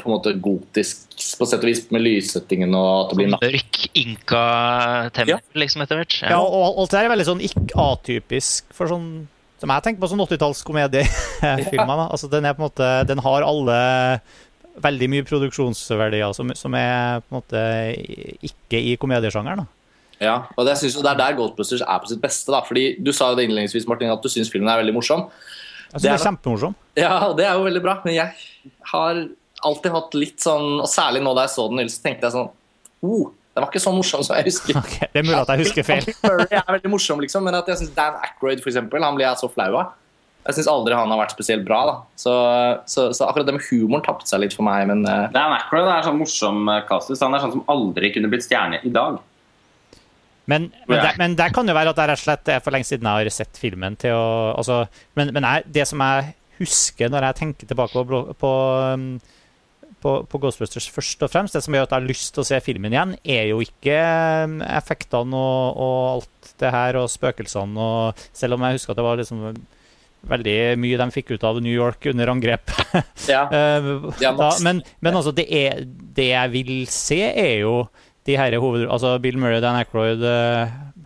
på 0.00 0.08
en 0.08 0.14
måte 0.14 0.32
gotisk 0.40 1.02
på 1.38 1.46
sett 1.46 1.62
og 1.62 1.68
vis 1.68 1.82
med 1.94 2.02
lyssettingen 2.02 2.72
og 2.74 2.88
at 3.04 3.12
det 3.12 3.18
blir. 3.18 3.23
Mørk 3.32 3.78
inka-tempel, 3.94 5.28
Ja. 5.28 5.38
liksom, 5.54 5.82
etter 5.82 5.96
hvert. 6.00 6.16
Ja, 6.28 6.38
og 6.40 6.78
alt 6.78 6.90
det 6.90 6.98
der 7.00 7.04
er 7.08 7.16
veldig 7.16 7.26
sånn 7.28 7.42
atypisk 7.74 8.64
for 8.72 8.86
sånn 8.90 9.26
Som 9.60 9.70
jeg 9.70 9.82
tenker 9.84 10.00
på 10.02 10.08
sånn 10.10 10.20
80-tallskomediefilmer. 10.20 11.96
da. 11.96 12.08
Altså, 12.10 12.28
den 12.28 12.44
er 12.44 12.52
på 12.54 12.60
en 12.64 12.68
måte 12.68 13.06
Den 13.06 13.18
har 13.24 13.42
alle 13.46 14.20
veldig 14.82 15.08
mye 15.08 15.22
produksjonsverdier 15.24 16.34
som, 16.34 16.50
som 16.58 16.74
er 16.74 17.20
på 17.22 17.30
en 17.30 17.38
måte 17.40 17.60
ikke 18.42 18.80
i 18.80 18.96
komediesjangeren. 18.98 19.62
da. 19.62 19.66
Ja, 20.20 20.34
og 20.56 20.66
det, 20.66 20.76
synes, 20.78 20.94
jeg- 20.94 21.02
det 21.04 21.10
er 21.12 21.16
der 21.20 21.36
Ghostbusters 21.38 21.80
er 21.82 21.98
på 22.00 22.08
sitt 22.08 22.20
beste. 22.20 22.50
da, 22.50 22.60
fordi 22.62 23.02
Du 23.02 23.12
sa 23.12 23.30
jo 23.30 23.36
det 23.36 23.48
innledningsvis 23.48 23.86
Martin, 23.86 24.10
at 24.10 24.20
du 24.22 24.28
syns 24.28 24.50
filmen 24.50 24.68
er 24.68 24.82
veldig 24.82 24.94
morsom. 24.94 25.30
Jeg 25.92 26.00
synes 26.00 26.02
Det 26.02 26.10
er 26.10 26.14
er 26.14 26.26
kjempemorsom. 26.26 26.74
Ja, 26.96 27.32
det 27.34 27.44
er 27.46 27.52
jo 27.54 27.64
veldig 27.64 27.82
bra, 27.82 28.00
men 28.04 28.14
jeg 28.14 28.32
har 28.92 29.28
alltid 29.64 29.92
hatt 29.92 30.14
litt 30.14 30.38
sånn 30.40 30.80
Og 30.80 30.86
særlig 30.90 31.22
nå 31.22 31.34
da 31.36 31.42
jeg 31.46 31.50
så 31.54 31.68
den 31.68 31.78
nylig, 31.78 31.90
så 31.94 32.02
tenkte 32.02 32.22
jeg 32.22 32.32
sånn 32.32 32.50
oh, 33.04 33.32
Det 33.54 33.62
var 33.62 33.68
ikke 33.70 33.82
så 33.84 33.92
morsom 33.94 34.22
som 34.26 34.38
jeg 34.38 34.48
husker. 34.48 34.78
Okay, 34.80 35.10
det 35.12 35.20
er 35.20 35.26
mulig 35.28 35.36
at 35.38 35.52
jeg 35.52 35.62
husker 35.62 35.86
feil. 35.86 36.08
Murray 36.24 36.56
er 36.58 36.64
veldig 36.72 36.90
morsom, 36.90 37.20
liksom, 37.22 37.44
men 37.46 37.54
at 37.54 37.68
jeg 37.70 37.82
synes 37.82 37.92
Dan 37.94 38.16
Aykroyd 38.24 38.64
for 38.64 38.72
eksempel, 38.72 39.04
han 39.06 39.18
blir 39.18 39.28
jeg 39.28 39.38
så 39.44 39.50
flau 39.52 39.68
av. 39.78 39.92
Jeg 40.44 40.58
syns 40.58 40.68
aldri 40.68 40.96
han 40.98 41.12
har 41.12 41.20
vært 41.22 41.32
spesielt 41.32 41.62
bra. 41.64 41.78
da. 41.88 41.94
Så, 42.20 42.32
så, 42.90 43.06
så 43.16 43.28
akkurat 43.28 43.46
det 43.48 43.54
med 43.56 43.64
humoren 43.70 44.02
tapte 44.04 44.28
seg 44.28 44.42
litt 44.42 44.56
for 44.56 44.66
meg. 44.66 44.88
Men 44.90 45.06
Uh... 45.06 45.28
Dan 45.32 45.54
Aykroyd 45.54 45.86
er 45.86 46.08
sånn 46.08 46.18
morsom 46.18 46.66
kastus. 46.88 47.22
Han 47.24 47.36
er 47.36 47.44
sånn 47.44 47.54
som 47.54 47.64
aldri 47.72 48.10
kunne 48.16 48.32
blitt 48.32 48.44
stjerne 48.48 48.82
i 48.82 48.92
dag. 48.92 49.22
Men, 50.44 50.68
men, 50.84 50.98
det, 51.00 51.12
men 51.16 51.36
det 51.38 51.46
kan 51.56 51.68
jo 51.68 51.76
være 51.76 51.94
at 51.94 52.00
det 52.00 52.08
rett 52.10 52.20
og 52.20 52.26
slett 52.26 52.50
er 52.52 52.64
for 52.64 52.74
lenge 52.74 52.88
siden 52.88 53.08
jeg 53.08 53.24
har 53.24 53.32
sett 53.32 53.60
filmen. 53.60 53.96
til 53.96 54.12
å, 54.12 54.52
altså, 54.58 54.82
Men, 55.16 55.32
men 55.32 55.46
jeg, 55.48 55.64
det 55.78 55.86
som 55.88 56.02
jeg 56.04 56.34
husker 56.58 57.10
når 57.10 57.30
jeg 57.30 57.38
tenker 57.40 57.70
tilbake 57.70 58.04
på, 58.10 58.20
på, 58.38 58.52
um, 58.92 59.08
på, 60.04 60.14
på 60.28 60.40
Ghostbusters 60.42 60.86
først 60.92 61.22
og 61.24 61.32
fremst. 61.32 61.56
Det 61.56 61.64
som 61.64 61.74
gjør 61.76 61.86
at 61.88 61.94
jeg 61.94 62.02
har 62.02 62.08
lyst 62.10 62.34
til 62.36 62.44
å 62.44 62.48
se 62.48 62.60
filmen 62.64 62.92
igjen, 62.94 63.14
er 63.24 63.48
jo 63.50 63.62
ikke 63.64 63.94
eh, 63.96 64.56
effektene 64.76 65.38
og, 65.38 65.80
og 65.80 66.00
alt 66.12 66.50
det 66.60 66.72
her, 66.74 67.00
og 67.00 67.10
spøkelsene 67.12 67.80
og 67.88 68.26
Selv 68.36 68.58
om 68.58 68.66
jeg 68.66 68.76
husker 68.78 68.92
at 68.94 69.00
det 69.00 69.06
var 69.06 69.18
liksom 69.20 69.46
veldig 70.24 70.56
mye 70.80 70.96
de 71.00 71.06
fikk 71.12 71.34
ut 71.34 71.42
av 71.44 71.58
New 71.60 71.72
York 71.74 72.06
under 72.12 72.32
angrep. 72.32 72.72
Ja. 73.28 73.44
Eh, 73.48 73.90
Ja, 74.22 74.32
da, 74.36 74.50
men, 74.64 74.82
men 75.04 75.16
altså, 75.18 75.32
det, 75.36 75.48
er, 75.52 75.84
det 75.84 76.30
jeg 76.30 76.52
vil 76.54 76.74
se, 76.92 77.20
er 77.32 77.64
jo 77.64 77.76
de 78.24 78.38
her 78.40 78.56
hoved... 78.60 78.86
Altså 78.88 79.18
Bill 79.20 79.36
Murray, 79.40 79.60
Dan 79.60 79.76
Aykroyd, 79.82 80.22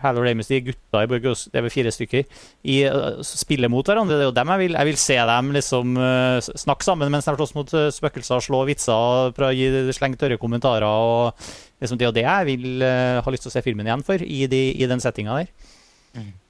Hallow 0.03 0.25
de 0.25 0.61
gutta 0.65 1.03
i 1.03 1.09
Burgos, 1.11 1.47
det 1.51 1.59
er 1.59 1.65
vel 1.67 1.73
fire 1.73 1.93
stykker, 1.95 2.25
i, 2.65 2.83
eh, 2.87 3.23
spiller 3.27 3.71
mot 3.73 3.87
hverandre. 3.87 4.17
Det 4.19 4.27
er 4.27 4.31
jo 4.31 4.37
dem 4.37 4.53
jeg 4.55 4.63
vil, 4.65 4.77
jeg 4.79 4.89
vil 4.91 5.01
se 5.01 5.17
dem 5.33 5.53
liksom 5.57 5.97
eh, 5.97 6.51
snakke 6.65 6.87
sammen 6.87 7.11
mens 7.11 7.27
de 7.29 7.35
slåss 7.37 7.55
mot 7.57 7.75
eh, 7.75 7.89
spøkelser, 7.95 8.45
slå 8.45 8.65
vitser, 8.69 9.33
prøve 9.37 9.95
slenge 9.97 10.19
tørre 10.21 10.39
kommentarer. 10.39 10.87
og 10.87 11.35
liksom 11.81 11.99
Det 11.99 12.09
og 12.09 12.15
det 12.15 12.25
jeg 12.27 12.47
vil 12.49 12.83
uh, 12.83 13.23
ha 13.23 13.31
lyst 13.31 13.45
til 13.47 13.53
å 13.53 13.55
se 13.55 13.63
filmen 13.63 13.87
igjen 13.87 14.03
for, 14.05 14.23
i, 14.23 14.47
de, 14.51 14.63
i 14.75 14.87
den 14.91 15.01
settinga 15.01 15.37
der. 15.39 15.51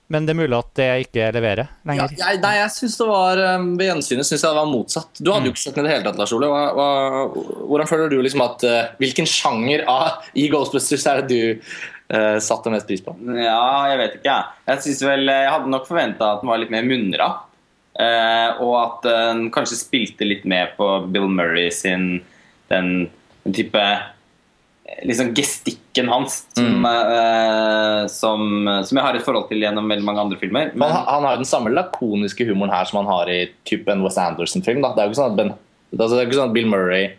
Men 0.08 0.24
det 0.24 0.32
er 0.32 0.38
mulig 0.38 0.56
at 0.56 0.70
det 0.78 0.86
ikke 1.04 1.26
leverer 1.36 1.66
Ja, 1.84 2.06
jeg, 2.08 2.38
nei, 2.40 2.52
jeg 2.56 2.70
synes 2.72 2.94
det 2.96 3.08
var 3.10 3.40
Ved 3.76 3.82
gjensynet 3.84 4.24
syns 4.24 4.40
jeg 4.40 4.48
det 4.48 4.56
var 4.56 4.70
motsatt. 4.70 5.10
Du 5.20 5.28
hadde 5.34 5.42
Mm. 5.42 5.48
jo 5.50 5.52
ikke 5.52 5.60
sett 5.66 5.76
den 5.76 5.84
i 5.84 5.88
det 5.90 5.96
hele 5.98 6.06
tatt, 6.06 6.16
Lars 6.16 6.32
Ole. 6.32 6.48
Hva, 6.48 6.62
hva, 6.72 6.86
hvordan 7.68 7.90
føler 7.90 8.08
du 8.08 8.16
liksom 8.24 8.40
at 8.46 8.64
uh, 8.64 8.78
Hvilken 9.02 9.28
sjanger 9.28 9.84
av, 9.84 10.24
i 10.32 10.48
Ghostbusters 10.48 11.04
er 11.12 11.20
det 11.20 11.28
du 11.28 11.68
uh, 12.14 12.38
satte 12.44 12.72
mest 12.72 12.88
pris 12.88 13.04
på? 13.04 13.16
Ja, 13.36 13.90
jeg 13.92 14.00
vet 14.02 14.16
ikke, 14.18 14.32
jeg. 14.32 14.64
Jeg, 14.70 14.84
synes 14.86 15.04
vel, 15.08 15.30
jeg 15.32 15.52
hadde 15.52 15.72
nok 15.72 15.86
forventa 15.90 16.34
at 16.34 16.42
den 16.42 16.52
var 16.52 16.62
litt 16.62 16.74
mer 16.74 16.86
munra. 16.88 17.30
Eh, 17.98 18.60
og 18.62 18.74
at 18.78 19.06
den 19.08 19.48
kanskje 19.50 19.80
spilte 19.80 20.26
litt 20.26 20.44
mer 20.46 20.70
på 20.76 20.86
Bill 21.10 21.26
Murray 21.26 21.66
sin 21.74 22.20
den, 22.70 23.08
den 23.42 23.56
type 23.56 23.80
eh, 23.82 25.00
liksom 25.08 25.32
gestikken 25.34 26.10
hans 26.12 26.44
som, 26.54 26.86
eh, 26.86 28.02
som, 28.12 28.68
som 28.86 29.00
jeg 29.00 29.04
har 29.04 29.18
et 29.18 29.26
forhold 29.26 29.48
til 29.50 29.64
gjennom 29.64 29.90
veldig 29.90 30.06
mange 30.06 30.26
andre 30.28 30.38
filmer. 30.38 30.70
Men 30.78 30.94
han, 30.94 31.08
han 31.08 31.26
har 31.26 31.36
jo 31.36 31.42
den 31.42 31.50
samme 31.50 31.74
lakoniske 31.74 32.46
humoren 32.46 32.74
her 32.76 32.86
som 32.86 33.00
han 33.02 33.10
har 33.10 33.32
i 33.32 33.40
typen 33.68 34.04
Wes 34.06 34.20
Anderson-film. 34.20 34.84
Det 34.84 34.94
er 34.94 35.08
jo 35.08 35.16
ikke 35.16 35.22
sånn 35.22 35.34
at, 35.34 35.40
ben, 35.40 35.56
altså, 35.96 36.12
det 36.14 36.20
er 36.20 36.28
ikke 36.28 36.38
sånn 36.38 36.52
at 36.52 36.58
Bill 36.60 36.70
Murray 36.70 37.10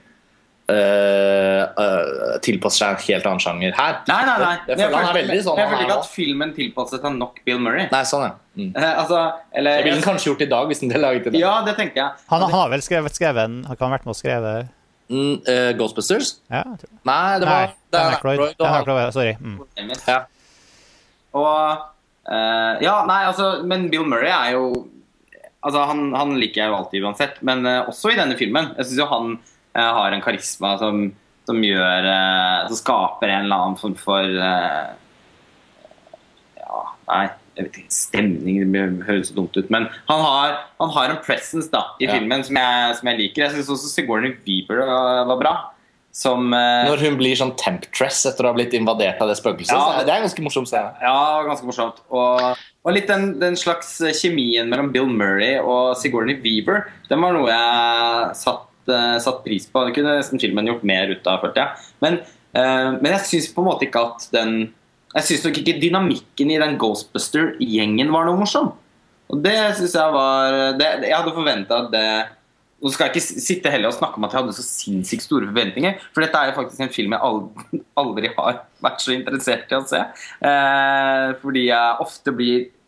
uh, 0.69 2.37
tilpasser 2.45 2.79
seg 2.79 2.93
en 2.93 3.03
helt 3.07 3.27
annen 3.29 3.43
sjanger 3.43 3.75
her. 3.77 3.99
nei, 4.09 4.19
nei, 4.27 4.37
nei. 4.41 4.53
Jeg 4.69 4.79
føler 4.79 5.19
jeg 5.19 5.39
er 5.39 5.45
sånn 5.45 5.59
jeg 5.59 5.69
føler 5.71 5.83
er 5.83 5.87
ikke 5.87 5.99
at 5.99 6.09
filmen 6.13 6.55
tilpasset 6.55 7.05
seg 7.05 7.15
nok 7.17 7.39
Bill 7.47 7.61
Murray. 7.63 7.87
Nei, 7.91 8.01
sånn, 8.07 8.25
ja. 8.27 8.33
Mm. 8.59 8.71
Uh, 8.75 8.89
altså, 9.03 9.21
eller, 9.51 9.79
Det 9.79 9.87
ville 9.87 9.99
den 9.99 10.07
kanskje 10.07 10.31
gjort 10.31 10.43
i 10.45 10.49
dag 10.51 10.71
hvis 10.71 10.83
den 10.83 10.91
ble 10.93 11.01
laget 11.03 11.29
i 11.29 11.33
dag. 11.33 11.39
Ja, 11.41 11.53
det 11.67 11.77
tenker 11.79 12.03
jeg. 12.03 12.25
Han, 12.31 12.45
han 12.45 12.57
har 12.57 12.73
vel 12.73 12.83
skrevet, 12.85 13.15
skrevet 13.17 13.45
en 13.45 13.63
Han 13.69 13.79
kan 13.79 13.89
ha 13.89 13.97
vært 13.97 14.07
med 14.09 14.15
og 14.15 14.21
skrevet 14.21 14.75
Mm, 15.09 15.39
uh, 15.41 15.71
Ghostbusters? 15.73 16.35
Ja, 16.51 16.61
jeg 16.69 16.83
tror. 16.83 16.89
Nei, 17.09 17.39
det 17.41 17.47
var 17.49 17.63
er 17.65 17.71
Dan 17.89 18.75
Aykroyd, 18.77 19.13
Sorry. 19.15 19.31
Mm. 19.41 19.93
Ja. 20.05 20.19
Og 21.33 21.49
eh, 22.29 22.75
Ja, 22.85 22.95
nei, 23.05 23.23
altså 23.25 23.63
Men 23.65 23.87
Bill 23.89 24.05
Murray 24.05 24.29
er 24.29 24.51
jo 24.57 24.87
Altså, 25.65 25.81
han, 25.89 26.13
han 26.13 26.37
liker 26.39 26.61
jeg 26.61 26.71
jo 26.71 26.75
alltid 26.77 27.03
uansett, 27.03 27.41
men 27.43 27.65
også 27.67 28.13
i 28.13 28.15
denne 28.15 28.37
filmen. 28.39 28.69
Jeg 28.77 28.87
syns 28.87 29.01
jo 29.01 29.07
han 29.11 29.33
har 29.83 30.11
en 30.15 30.21
karisma 30.23 30.73
som, 30.81 31.03
som 31.47 31.61
gjør 31.63 32.07
eh, 32.11 32.67
Som 32.71 32.79
skaper 32.81 33.31
en 33.33 33.45
eller 33.47 33.63
annen 33.65 33.77
form 33.79 33.95
for 33.99 34.23
eh, 34.23 34.89
Ja, 36.59 36.81
nei 37.11 37.27
jeg 37.59 37.65
vet 37.67 37.77
ikke, 37.81 37.91
Stemning 37.91 38.69
det 38.71 38.83
høres 39.03 39.33
så 39.33 39.35
dumt 39.35 39.57
ut. 39.59 39.67
Men 39.73 39.89
han 40.07 40.21
har, 40.23 40.53
han 40.79 40.91
har 40.95 41.11
en 41.11 41.17
presence 41.25 41.67
da, 41.73 41.81
i 41.99 42.05
Ja. 42.07 42.13
filmen 42.15 42.39
som 42.47 42.55
jeg, 42.55 42.93
som 42.95 43.09
jeg 43.11 43.17
liker. 43.19 43.41
Jeg 43.43 43.51
syns 43.57 43.71
også 43.73 43.89
Sigourney 43.91 44.31
Weaver 44.45 44.79
var, 45.27 45.35
bra. 45.41 45.51
Som 46.15 46.53
eh, 46.55 46.87
Når 46.87 47.03
hun 47.03 47.17
blir 47.19 47.35
sånn 47.35 47.51
temptress 47.59 48.21
etter 48.31 48.47
å 48.47 48.53
ha 48.53 48.55
blitt 48.55 48.71
invadert 48.79 49.19
av 49.19 49.27
det 49.27 49.35
spøkelset. 49.41 49.75
Ja. 49.75 50.05
Det 50.07 50.13
er 50.13 50.21
en 50.21 50.27
ganske 50.29 50.45
morsom 50.45 50.69
scene. 50.71 50.93
Ja, 51.03 51.43
ganske 51.49 51.67
morsomt. 51.67 51.99
Og, 52.07 52.39
og 52.87 52.95
litt 52.95 53.11
den, 53.11 53.33
den 53.43 53.59
slags 53.59 53.91
kjemien 54.21 54.71
mellom 54.71 54.93
Bill 54.95 55.11
Murray 55.11 55.59
og 55.59 55.97
Sigourney 55.99 56.39
Weaver, 56.39 56.87
den 57.11 57.19
var 57.27 57.35
noe 57.35 57.51
jeg 57.51 58.39
satt, 58.39 58.63
eh, 58.63 58.68
satt 59.23 59.43
pris 59.45 59.67
på. 59.69 59.85
Det 59.85 59.95
kunne 59.97 60.17
nesten 60.19 60.41
filmen 60.41 60.67
gjort 60.69 60.85
mer 60.87 61.13
ut 61.13 61.29
av, 61.29 61.43
følte 61.43 61.63
jeg. 61.63 61.87
Men, 62.05 62.19
eh, 62.53 62.89
men 62.97 63.13
jeg 63.15 63.27
syns 63.29 63.51
på 63.53 63.63
en 63.63 63.69
måte 63.71 63.89
ikke 63.89 64.05
at 64.11 64.29
den 64.35 64.59
Jeg 65.09 65.25
syns 65.25 65.45
nok 65.47 65.55
ikke 65.57 65.79
dynamikken 65.81 66.51
i 66.53 66.59
den 66.61 66.75
Ghostbuster-gjengen 66.77 68.11
var 68.13 68.27
noe 68.27 68.37
morsom. 68.37 68.67
Og 69.33 69.39
det 69.41 69.55
syns 69.79 69.95
jeg 69.97 70.13
var 70.13 70.57
det, 70.77 70.89
Jeg 71.07 71.15
hadde 71.15 71.33
forventa 71.33 71.79
at 71.81 71.89
det 71.95 72.09
nå 72.79 72.91
skal 72.93 73.09
jeg 73.09 73.17
ikke 73.17 73.41
sitte 73.43 73.71
heller 73.73 73.91
og 73.91 73.97
snakke 73.97 74.19
om 74.19 74.25
at 74.25 74.33
jeg 74.33 74.39
hadde 74.39 74.55
så 74.55 74.63
sinnssykt 74.63 75.25
store 75.25 75.49
forventninger, 75.49 75.97
for 76.15 76.23
dette 76.23 76.39
er 76.39 76.51
jo 76.51 76.57
faktisk 76.61 76.83
en 76.85 76.93
film 76.93 77.15
jeg 77.15 77.25
aldri, 77.27 77.79
aldri 78.01 78.31
har 78.37 78.61
vært 78.85 79.03
så 79.03 79.15
interessert 79.15 79.73
i 79.73 79.77
å 79.77 79.81
se. 79.89 79.99
Eh, 80.51 81.25
fordi 81.41 81.65
jeg 81.67 82.05
ofte 82.05 82.35
blir 82.37 82.61
eh, 82.61 82.78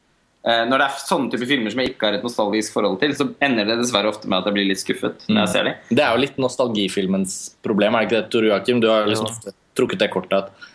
Når 0.42 0.82
det 0.82 0.86
er 0.88 1.02
sånne 1.06 1.30
type 1.30 1.46
filmer 1.46 1.70
som 1.70 1.80
jeg 1.84 1.92
ikke 1.92 2.08
har 2.08 2.16
et 2.18 2.24
nostalgisk 2.26 2.74
forhold 2.74 2.96
til, 3.04 3.12
så 3.14 3.28
ender 3.46 3.68
det 3.70 3.76
dessverre 3.78 4.10
ofte 4.10 4.26
med 4.26 4.40
at 4.40 4.48
jeg 4.50 4.56
blir 4.56 4.70
litt 4.72 4.82
skuffet 4.82 5.28
når 5.30 5.44
jeg 5.44 5.52
ser 5.54 5.68
dem. 5.70 5.82
Det 5.94 6.02
er 6.02 6.16
jo 6.16 6.22
litt 6.24 6.40
nostalgifilmens 6.42 7.36
problem, 7.62 7.94
er 7.94 8.08
det 8.08 8.10
ikke 8.10 8.18
det, 8.18 8.30
Tor 8.34 8.48
Joakim? 8.50 8.80
Du 8.82 8.90
har 8.90 9.06
liksom 9.10 9.54
trukket 9.78 10.02
det 10.02 10.10
kortet 10.14 10.40
at, 10.40 10.72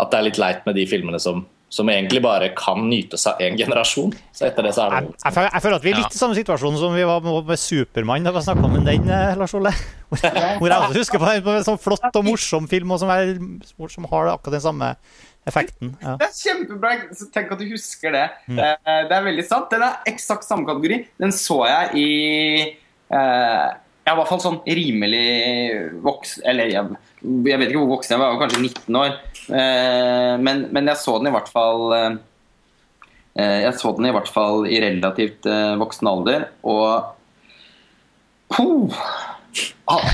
at 0.00 0.14
det 0.14 0.18
er 0.18 0.30
litt 0.30 0.40
leit 0.40 0.64
med 0.64 0.78
de 0.80 0.86
filmene 0.88 1.20
som, 1.20 1.42
som 1.72 1.88
egentlig 1.92 2.22
bare 2.24 2.50
kan 2.56 2.80
nytes 2.88 3.26
av 3.28 3.42
én 3.44 3.58
generasjon. 3.60 4.14
Så 4.32 4.46
etter 4.48 4.64
det 4.64 4.72
så 4.76 4.86
er 4.86 4.94
det 4.96 5.12
jeg, 5.12 5.34
føler, 5.36 5.50
jeg 5.50 5.64
føler 5.66 5.76
at 5.76 5.84
vi 5.84 5.92
er 5.92 6.00
litt 6.00 6.16
i 6.16 6.20
samme 6.22 6.38
situasjon 6.38 6.78
som 6.80 6.96
vi 6.96 7.04
var 7.08 7.24
med, 7.24 7.52
Supermann. 7.60 8.24
Da 8.24 8.32
vi 8.32 8.42
snakka 8.48 8.68
om 8.68 8.78
den, 8.80 9.12
eh, 9.12 9.34
Lars 9.40 9.56
Ole. 9.56 9.74
Hvor, 10.12 10.68
jeg 10.68 10.78
også 10.78 10.98
husker 10.98 11.20
på 11.20 11.28
en, 11.30 11.44
på 11.44 11.58
en 11.58 11.68
sånn 11.68 11.80
flott 11.80 12.16
og 12.20 12.26
morsom 12.26 12.68
film 12.68 12.92
og 12.92 13.00
som, 13.00 13.12
er, 13.12 13.36
som 13.92 14.08
har 14.08 14.34
akkurat 14.34 14.58
den 14.58 14.64
samme 14.64 14.90
effekten. 15.48 15.94
Ja. 16.02 16.16
Det 16.20 16.26
er 16.28 16.34
kjempebra. 16.38 16.90
så 17.18 17.26
Tenk 17.34 17.52
at 17.54 17.58
du 17.62 17.66
husker 17.70 18.12
det. 18.14 18.24
Eh, 18.48 19.02
Det 19.08 19.16
er 19.16 19.24
veldig 19.26 19.44
sant. 19.48 19.70
Den 19.72 19.82
er 19.82 19.98
eksakt 20.06 20.44
samme 20.46 20.66
kategori. 20.68 21.00
Den 21.18 21.32
så 21.34 21.62
jeg 21.66 21.94
i 21.98 22.08
eh, 23.10 23.68
Jeg 24.02 24.10
var 24.10 24.16
i 24.16 24.18
hvert 24.18 24.30
fall 24.32 24.40
sånn 24.42 24.60
rimelig 24.66 26.00
voksen 26.02 26.42
Eller 26.50 26.70
jeg, 26.72 26.96
jeg 27.22 27.58
vet 27.60 27.68
ikke 27.70 27.78
hvor 27.84 27.92
voksen 27.96 28.14
jeg 28.16 28.20
var, 28.22 28.32
jeg 28.32 28.38
var 28.38 28.42
kanskje 28.46 28.62
19 28.66 29.00
år. 29.02 29.16
Eh, 29.62 30.34
men, 30.42 30.62
men 30.74 30.90
jeg 30.90 30.96
så 31.02 31.16
den 31.18 31.30
i 31.30 31.34
hvert 31.36 31.50
fall 31.54 31.84
eh, 31.98 32.12
eh, 33.38 33.58
Jeg 33.66 33.74
så 33.78 33.92
den 33.98 34.06
i 34.10 34.14
hvert 34.14 34.30
fall 34.30 34.66
i 34.70 34.80
relativt 34.82 35.46
eh, 35.50 35.74
voksen 35.82 36.10
alder, 36.12 36.48
og 36.62 37.18
Puh. 38.52 38.92
Ah. 39.92 40.06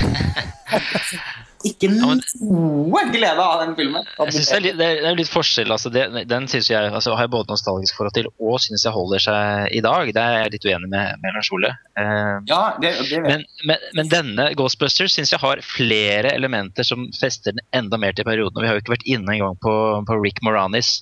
Ikke 1.67 1.89
noe 1.91 3.01
glede 3.11 3.43
av 3.43 3.59
den 3.63 3.73
filmen. 3.75 4.05
Jeg 4.15 4.35
synes 4.35 4.49
det, 4.49 4.55
er 4.55 4.63
litt, 4.63 4.77
det 4.79 5.09
er 5.09 5.17
litt 5.17 5.31
forskjell. 5.31 5.71
Altså 5.75 5.91
det, 5.91 6.05
den 6.29 6.47
synes 6.51 6.69
jeg, 6.71 6.91
altså 6.95 7.17
har 7.17 7.27
jeg 7.27 7.33
både 7.33 7.51
nostalgisk 7.51 7.97
forhold 7.97 8.15
til 8.15 8.29
og 8.31 8.61
synes 8.63 8.85
jeg 8.87 8.95
holder 8.95 9.23
seg 9.25 9.75
i 9.75 9.81
dag. 9.83 10.11
Det 10.15 10.23
er 10.23 10.37
jeg 10.37 10.53
litt 10.55 10.67
uenig 10.69 10.91
med, 10.93 11.19
med 11.23 11.35
Lars 11.35 11.51
Ole. 11.55 11.73
Uh, 11.99 12.39
Ja, 12.47 12.61
det, 12.79 12.93
det 13.09 13.19
men, 13.25 13.43
men, 13.67 13.85
men 13.97 14.11
denne 14.11 14.47
Ghostbusters 14.59 15.17
synes 15.17 15.33
jeg 15.35 15.41
har 15.43 15.63
flere 15.65 16.31
elementer 16.31 16.87
som 16.87 17.09
fester 17.19 17.57
den 17.57 17.63
enda 17.75 17.99
mer 17.99 18.15
til 18.15 18.27
perioden. 18.29 18.55
Og 18.55 18.63
vi 18.63 18.71
har 18.71 18.77
jo 18.77 18.83
ikke 18.85 18.95
vært 18.95 19.07
inne 19.09 19.35
engang 19.35 19.59
på, 19.59 19.75
på 20.07 20.19
Rick 20.23 20.39
Moranis, 20.45 21.01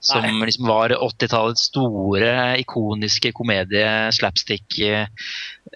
som 0.00 0.24
liksom 0.24 0.68
var 0.70 0.96
80-tallets 0.96 1.68
store, 1.68 2.32
ikoniske 2.64 3.34
komedie, 3.36 3.86
slapstick 4.16 4.80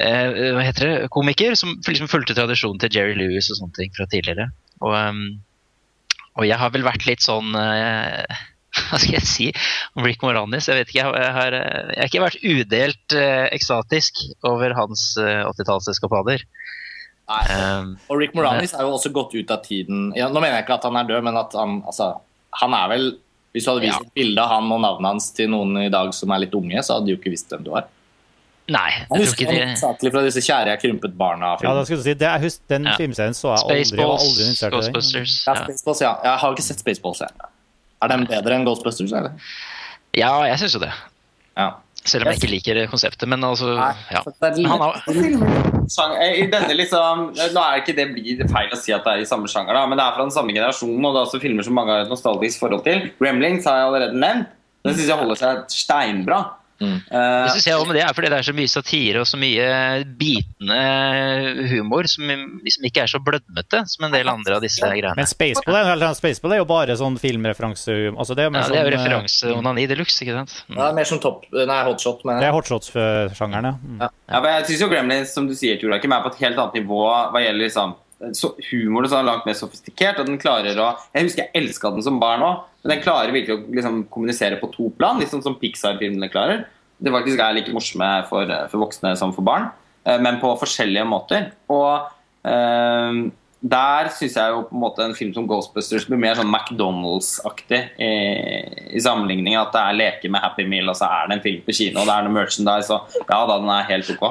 eh, 0.00 0.28
eh, 0.30 0.50
Hva 0.56 0.64
heter 0.66 0.88
det? 0.88 1.08
Komiker 1.14 1.54
som 1.58 1.76
liksom 1.86 2.10
fulgte 2.10 2.36
tradisjonen 2.36 2.80
til 2.82 2.94
Jerry 2.96 3.14
Lewis 3.18 3.50
og 3.52 3.60
sånne 3.60 3.78
ting 3.78 3.94
fra 3.96 4.06
tidligere. 4.10 4.50
Og, 4.80 4.94
um, 4.94 5.22
og 6.38 6.48
jeg 6.48 6.58
har 6.58 6.72
vel 6.74 6.84
vært 6.86 7.06
litt 7.06 7.22
sånn 7.24 7.54
eh, 7.54 8.42
Hva 8.90 8.98
skal 8.98 9.14
jeg 9.14 9.26
si 9.30 9.44
om 9.94 10.02
Rick 10.06 10.24
Moranis? 10.26 10.66
Jeg 10.66 10.80
vet 10.80 10.90
ikke, 10.90 10.98
jeg 10.98 11.06
har, 11.06 11.18
jeg 11.22 11.34
har, 11.36 11.56
eh, 11.60 12.06
ikke 12.08 12.24
vært 12.24 12.42
udelt 12.42 13.14
eh, 13.14 13.46
ekstatisk 13.54 14.24
over 14.50 14.74
hans 14.74 15.12
uh, 15.20 15.46
80-tallseskapader. 15.52 16.42
Um, 17.24 17.94
Og 18.12 18.18
Rick 18.20 18.34
Moranis 18.36 18.74
er 18.76 18.84
jo 18.84 18.96
også 18.98 19.08
gått 19.14 19.32
ut 19.32 19.48
av 19.48 19.62
tiden 19.64 20.10
ja, 20.12 20.26
Nå 20.28 20.42
mener 20.42 20.58
jeg 20.58 20.66
ikke 20.66 20.74
at 20.76 20.82
han 20.84 20.98
er 21.00 21.06
død, 21.08 21.22
men 21.24 21.38
at 21.40 21.54
han, 21.56 21.78
altså, 21.88 22.10
han 22.60 22.74
er 22.76 22.90
vel 22.92 23.06
Hvis 23.56 23.64
du 23.64 23.70
hadde 23.70 23.80
vist 23.86 23.96
Ja. 23.96 24.04
et 24.04 24.18
bilde 24.20 24.42
av 24.42 24.50
han 24.52 24.68
og 24.74 24.82
navnet 24.84 25.08
hans 25.08 25.30
til 25.32 25.48
noen 25.54 25.78
i 25.86 25.88
dag 25.88 26.12
som 26.12 26.34
er 26.36 26.42
litt 26.42 26.58
unge, 26.58 26.82
så 26.84 26.98
hadde 26.98 27.08
de 27.08 27.14
jo 27.14 27.20
ikke 27.22 27.32
visst 27.32 27.48
hvem 27.48 27.64
du 27.64 27.70
var. 27.72 27.86
Nei, 28.68 28.90
Jeg 28.90 29.00
jeg 29.00 29.08
tror 29.08 29.18
husker 29.24 29.44
ikke 29.44 30.00
de 30.00 30.10
fra 30.14 30.22
disse 30.24 30.40
kjære 30.40 30.66
jeg 30.72 30.80
krympet 30.80 31.16
Ja, 31.18 31.74
da 31.74 31.84
skulle 31.84 31.98
du 32.00 32.06
si, 32.06 32.14
det, 32.14 32.28
er, 32.28 32.38
husk, 32.40 32.60
Den 32.68 32.84
Ja. 32.86 32.96
filmserien 32.96 33.34
så 33.34 33.52
jeg 33.52 33.58
aldri. 33.64 33.76
Jeg 33.76 33.86
Spaceballs, 33.86 34.22
aldri 34.22 34.44
den. 34.44 34.70
Ghostbusters. 34.72 35.46
Ja, 35.46 35.52
Ja. 35.54 35.64
Spaceballs, 35.64 36.00
ja. 36.00 36.12
Jeg 36.24 36.38
har 36.38 36.50
ikke 36.54 36.62
sett 36.62 36.78
Spaceballs. 36.80 37.20
Jeg. 37.20 37.28
Er 38.02 38.08
den 38.08 38.26
bedre 38.26 38.54
enn 38.54 38.64
Ghostbusters? 38.64 39.12
Eller? 39.12 39.32
ja, 40.16 40.42
jeg 40.44 40.58
syns 40.58 40.74
jo 40.74 40.80
det. 40.80 40.92
Ja. 41.56 41.70
Selv 42.04 42.26
om 42.26 42.32
jeg 42.32 42.42
ikke 42.42 42.50
liker 42.50 42.86
konseptet. 42.92 43.28
Men 43.28 43.44
altså, 43.44 43.74
ja. 44.12 44.20
Så 44.22 44.32
det 44.40 44.50
er 44.50 44.56
Men 44.60 44.70
han 44.70 44.80
har, 44.80 45.02
eh, 46.20 46.42
I 46.42 46.46
denne 46.52 46.74
liksom 46.76 47.30
Nå 47.54 47.60
er 47.64 47.80
ikke 47.80 47.96
det 47.96 48.08
blir 48.12 48.38
det 48.42 48.50
feil 48.50 48.68
å 48.72 48.76
si 48.76 48.92
at 48.92 49.04
det 49.04 49.12
er 49.12 49.22
i 49.22 49.28
samme 49.28 49.48
sjanger, 49.48 49.72
da, 49.72 49.86
men 49.86 49.96
det 49.98 50.04
er 50.04 50.12
fra 50.16 50.26
den 50.26 50.34
samme 50.34 50.52
generasjonen, 50.52 51.04
og 51.04 51.14
det 51.14 51.20
er 51.22 51.26
også 51.28 51.40
filmer 51.40 51.64
som 51.64 51.74
mange 51.74 51.90
har 51.94 52.04
et 52.04 52.12
nostalgisk 52.12 52.60
forhold 52.60 52.84
til. 52.84 53.10
Gremlings 53.20 53.64
har 53.64 53.76
jeg 53.80 53.86
allerede 53.88 54.20
nevnt. 54.20 54.52
Den 54.84 54.94
syns 54.98 55.08
jeg 55.08 55.16
holder 55.16 55.40
seg 55.40 55.64
steinbra. 55.72 56.42
Mm. 56.80 56.96
Uh, 57.06 57.44
Det 57.44 57.52
synes 57.54 57.66
jeg 57.68 57.86
med 57.86 57.96
det 57.96 58.02
er 58.04 58.14
fordi 58.16 58.30
det 58.32 58.38
er 58.38 58.46
så 58.48 58.54
mye 58.56 58.70
satire 58.72 59.20
og 59.22 59.28
så 59.30 59.38
mye 59.40 59.66
bitende 60.18 60.78
humor 61.70 62.08
som 62.10 62.26
liksom 62.64 62.88
ikke 62.88 63.04
er 63.04 63.10
så 63.10 63.20
blødmete 63.22 63.82
som 63.90 64.06
en 64.08 64.14
del 64.14 64.30
andre 64.30 64.58
av 64.58 64.64
disse 64.64 64.82
greiene. 64.82 65.14
Men 65.18 65.28
Spaceball 65.30 65.78
er, 65.80 66.04
Spaceball 66.18 66.56
er 66.56 66.62
jo 66.62 66.68
bare 66.68 66.96
sånn 66.98 67.18
filmreferanse. 67.20 67.96
Altså 68.12 68.36
det 68.38 68.48
Ja, 68.48 68.50
sånn, 68.50 68.74
det 68.74 68.80
er 68.80 68.84
jo 68.84 68.90
sånn, 68.90 68.90
eh, 68.90 68.94
referanse-onani 68.98 69.86
de 69.90 69.98
luxe, 70.00 70.20
ikke 70.24 70.36
sant? 70.38 70.54
Mm. 70.68 70.76
Det 70.76 70.86
er 70.88 70.98
mer 71.00 71.04
som 71.04 71.20
topp 71.22 71.46
Nei, 71.54 71.80
hotshot, 71.88 72.24
men 72.24 72.40
Det 72.40 72.48
er 72.48 72.54
hotshots-sjangeren, 72.56 73.64
ja. 73.64 73.74
Mm. 73.84 74.00
Ja, 74.28 74.40
men 74.40 74.50
jeg 74.58 74.66
synes 74.70 74.80
jo 74.80 74.88
Gremlins 74.92 75.34
som 75.34 75.46
du 75.48 75.54
sier, 75.54 75.78
Tor 75.80 75.90
Joakim, 75.94 76.12
er 76.12 76.22
på 76.24 76.32
et 76.34 76.40
helt 76.44 76.58
annet 76.58 76.74
nivå 76.82 77.00
hva 77.32 77.40
gjelder 77.42 77.64
liksom, 77.64 77.94
så 77.94 78.03
humoren 78.70 79.12
er 79.12 79.26
langt 79.26 79.46
mer 79.48 79.56
sofistikert. 79.58 80.18
og 80.20 80.26
den 80.28 80.40
klarer 80.40 80.78
å, 80.80 80.94
Jeg 81.14 81.28
husker 81.28 81.44
jeg 81.44 81.62
elska 81.62 81.90
den 81.94 82.04
som 82.06 82.20
barn 82.20 82.42
òg, 82.42 82.64
men 82.82 82.94
den 82.94 83.04
klarer 83.04 83.32
virkelig 83.34 83.56
å 83.56 83.74
liksom, 83.76 84.02
kommunisere 84.10 84.60
på 84.60 84.70
to 84.72 84.90
plan, 84.98 85.20
liksom 85.20 85.42
som 85.42 85.58
Pixar-filmene 85.60 86.30
klarer. 86.32 86.66
Det 87.00 87.12
faktisk 87.12 87.40
er 87.40 87.56
like 87.56 87.72
morsomme 87.74 88.10
for, 88.28 88.50
for 88.70 88.84
voksne 88.84 89.14
som 89.18 89.32
for 89.34 89.46
barn, 89.46 89.70
eh, 90.06 90.20
men 90.22 90.40
på 90.40 90.52
forskjellige 90.60 91.06
måter. 91.08 91.50
Og 91.72 92.06
eh, 92.46 93.24
der 93.64 94.10
syns 94.12 94.34
jeg 94.36 94.52
jo 94.52 94.58
på 94.68 94.76
en 94.76 94.82
måte 94.82 95.04
en 95.06 95.14
film 95.16 95.30
som 95.32 95.46
Ghostbusters 95.48 96.04
blir 96.08 96.18
mer 96.20 96.36
sånn 96.36 96.50
McDonald's-aktig 96.52 97.78
i, 97.96 98.10
i 98.92 99.00
sammenligning. 99.00 99.56
At 99.56 99.72
det 99.72 99.80
er 99.80 99.96
leker 99.96 100.34
med 100.34 100.44
Happy 100.44 100.66
Meal, 100.68 100.90
og 100.92 100.98
så 100.98 101.08
er 101.08 101.30
det 101.30 101.38
en 101.38 101.44
film 101.46 101.62
på 101.64 101.76
kino, 101.78 102.02
og 102.02 102.10
det 102.10 102.16
er 102.16 102.26
noe 102.26 102.36
merchandise, 102.36 102.92
og 102.92 103.16
ja 103.24 103.38
da, 103.48 103.56
den 103.56 103.72
er 103.72 103.88
helt 103.88 104.12
ok. 104.12 104.26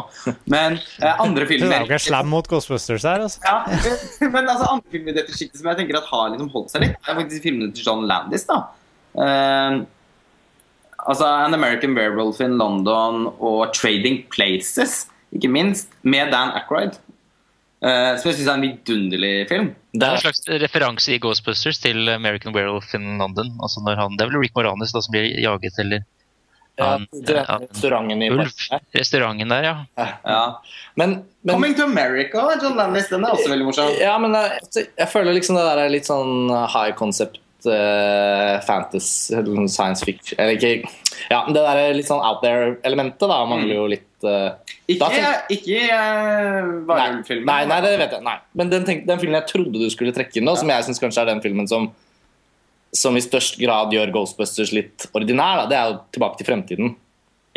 Men 0.54 0.78
eh, 0.78 1.24
andre 1.26 1.48
Du 1.50 1.56
er 1.66 1.80
jo 1.80 1.90
ikke 1.90 2.04
slem 2.06 2.30
mot 2.30 2.48
Ghostbusters 2.52 3.08
her, 3.10 3.26
altså. 3.26 3.42
ja, 3.42 3.58
men, 4.36 4.46
altså 4.46 4.70
andre 4.70 4.94
filmer 4.94 5.16
i 5.16 5.18
dette 5.18 5.34
sjiktet 5.34 5.64
som 5.64 5.72
jeg 5.72 5.82
tenker 5.82 5.98
at 5.98 6.14
har 6.14 6.30
liksom 6.36 6.54
holdt 6.54 6.76
seg 6.76 6.86
litt, 6.86 7.02
er 7.02 7.20
faktisk 7.24 7.50
filmene 7.50 7.74
til 7.74 7.90
John 7.90 8.08
Landis. 8.10 8.48
da 8.50 8.64
Eh, 9.14 9.84
Altså 11.04 11.26
An 11.28 11.54
American 11.54 11.98
Werewolf 11.98 12.40
in 12.40 12.58
London 12.58 13.28
og 13.40 13.74
Trading 13.76 14.24
Places, 14.32 15.08
ikke 15.36 15.50
minst, 15.52 15.90
med 16.02 16.32
Dan 16.32 16.54
Aykroyd. 16.56 16.96
Eh, 17.84 18.10
som 18.16 18.30
jeg 18.30 18.38
syns 18.38 18.48
er 18.48 18.56
en 18.56 18.64
vidunderlig 18.64 19.34
film. 19.50 19.70
Det 19.92 20.08
er 20.08 20.16
en 20.16 20.24
slags 20.24 20.46
referanse 20.64 21.12
i 21.12 21.20
Ghostbusters 21.22 21.82
til 21.84 22.08
American 22.14 22.56
Werewolf 22.56 22.94
in 22.96 23.18
London. 23.20 23.52
Altså 23.60 23.84
når 23.84 24.00
han, 24.00 24.16
det 24.16 24.24
er 24.24 24.32
vel 24.32 24.40
Rick 24.46 24.56
Moranis 24.56 24.96
da, 24.96 25.02
som 25.04 25.12
blir 25.16 25.28
jaget, 25.44 25.80
eller 25.84 26.06
ja, 26.80 26.96
restauranten 27.28 28.24
i 28.24 28.32
Ulf. 28.34 28.64
Restauranten 28.96 29.52
der, 29.52 29.68
ja. 29.68 30.08
Ja. 30.24 30.40
Men, 30.96 31.20
men 31.44 31.54
Coming 31.54 31.76
to 31.78 31.84
America, 31.84 32.48
John 32.64 32.80
Landis, 32.80 33.12
den 33.12 33.28
er 33.28 33.36
også 33.36 33.52
veldig 33.52 33.68
morsom. 33.68 33.92
Ja, 34.00 34.16
men 34.22 34.34
jeg, 34.40 34.88
jeg 34.88 35.10
føler 35.12 35.36
liksom 35.36 35.60
det 35.60 35.68
der 35.68 35.84
er 35.84 35.94
litt 35.94 36.08
sånn 36.10 36.50
high 36.50 36.96
concept 36.98 37.43
uh, 37.68 38.60
fantasy, 38.68 39.34
eller 39.36 39.68
science 39.72 40.04
fiction 40.06 40.40
Eller 40.40 40.58
ikke 40.58 40.90
Ja, 41.32 41.44
det 41.48 41.56
der 41.62 41.78
er 41.82 41.94
litt 41.98 42.08
sånn 42.10 42.24
out 42.24 42.42
there-elementet 42.44 43.30
da 43.30 43.44
mangler 43.50 43.76
jo 43.82 43.86
litt 43.96 44.10
Uh, 44.24 44.54
Ikke, 44.88 45.10
da 45.12 45.32
ikke 45.52 45.80
uh, 45.92 46.62
Nei, 46.64 46.86
Varulv-filmen. 46.88 47.44
nei, 47.50 47.66
nei, 47.68 47.80
det 47.84 47.90
vet 48.00 48.14
jeg. 48.16 48.24
Nei. 48.24 48.38
Men 48.56 48.70
den, 48.72 48.86
tenk, 48.88 49.02
den 49.10 49.20
filmen 49.20 49.36
jeg 49.42 49.50
trodde 49.50 49.82
du 49.82 49.90
skulle 49.92 50.14
trekke 50.16 50.40
inn, 50.40 50.46
nå, 50.48 50.54
som 50.56 50.70
jeg 50.72 50.86
syns 50.88 51.02
kanskje 51.04 51.26
er 51.26 51.32
den 51.34 51.42
filmen 51.44 51.68
som 51.68 51.90
som 52.96 53.18
i 53.18 53.24
størst 53.26 53.58
grad 53.60 53.92
gjør 53.92 54.12
Ghostbusters 54.14 54.72
litt 54.72 55.08
ordinær, 55.18 55.64
da, 55.64 55.66
det 55.68 55.78
er 55.80 55.90
jo 55.90 55.96
'Tilbake 56.14 56.38
til 56.40 56.48
fremtiden'. 56.48 56.94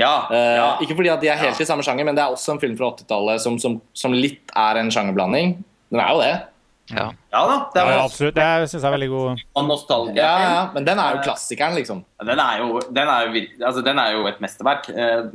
Ja, 0.00 0.26
Eh, 0.30 0.56
ja. 0.56 0.78
Ikke 0.80 0.96
fordi 0.96 1.08
at 1.12 1.20
de 1.20 1.28
er 1.28 1.36
helt 1.36 1.54
Ja. 1.58 1.62
i 1.62 1.68
samme 1.68 1.82
sjanger, 1.86 2.04
men 2.04 2.14
det 2.16 2.24
er 2.24 2.32
også 2.34 2.52
en 2.52 2.60
film 2.60 2.76
fra 2.76 2.90
80-tallet 2.90 3.40
som, 3.40 3.58
som, 3.58 3.80
som 3.94 4.12
litt 4.12 4.50
er 4.56 4.76
en 4.80 4.90
sjangerblanding. 4.90 5.62
Den 5.92 6.00
er 6.00 6.10
jo 6.10 6.20
det. 6.20 6.34
Ja. 6.90 7.10
ja 7.32 7.42
da. 7.50 7.56
Det 7.74 7.82
Ja, 7.82 7.88
er 7.96 8.04
absolutt. 8.04 8.34
Det 8.34 8.70
syns 8.70 8.82
jeg 8.82 8.88
er 8.92 8.96
veldig 8.98 9.08
god. 9.10 9.44
og 9.54 9.68
nostalgia. 9.68 10.22
Ja, 10.22 10.38
ja, 10.42 10.70
Men 10.74 10.84
den 10.84 10.98
er 10.98 11.16
jo 11.16 11.22
klassikeren, 11.26 11.74
liksom. 11.74 12.04
Den 12.24 12.38
er 12.38 12.58
jo, 12.62 12.80
den 12.90 13.08
er 13.08 13.26
jo, 13.26 13.46
altså, 13.66 13.82
den 13.84 13.98
er 13.98 14.12
jo 14.12 14.26
et 14.26 14.40
mesterverk. 14.40 14.88
Eh, 14.90 15.30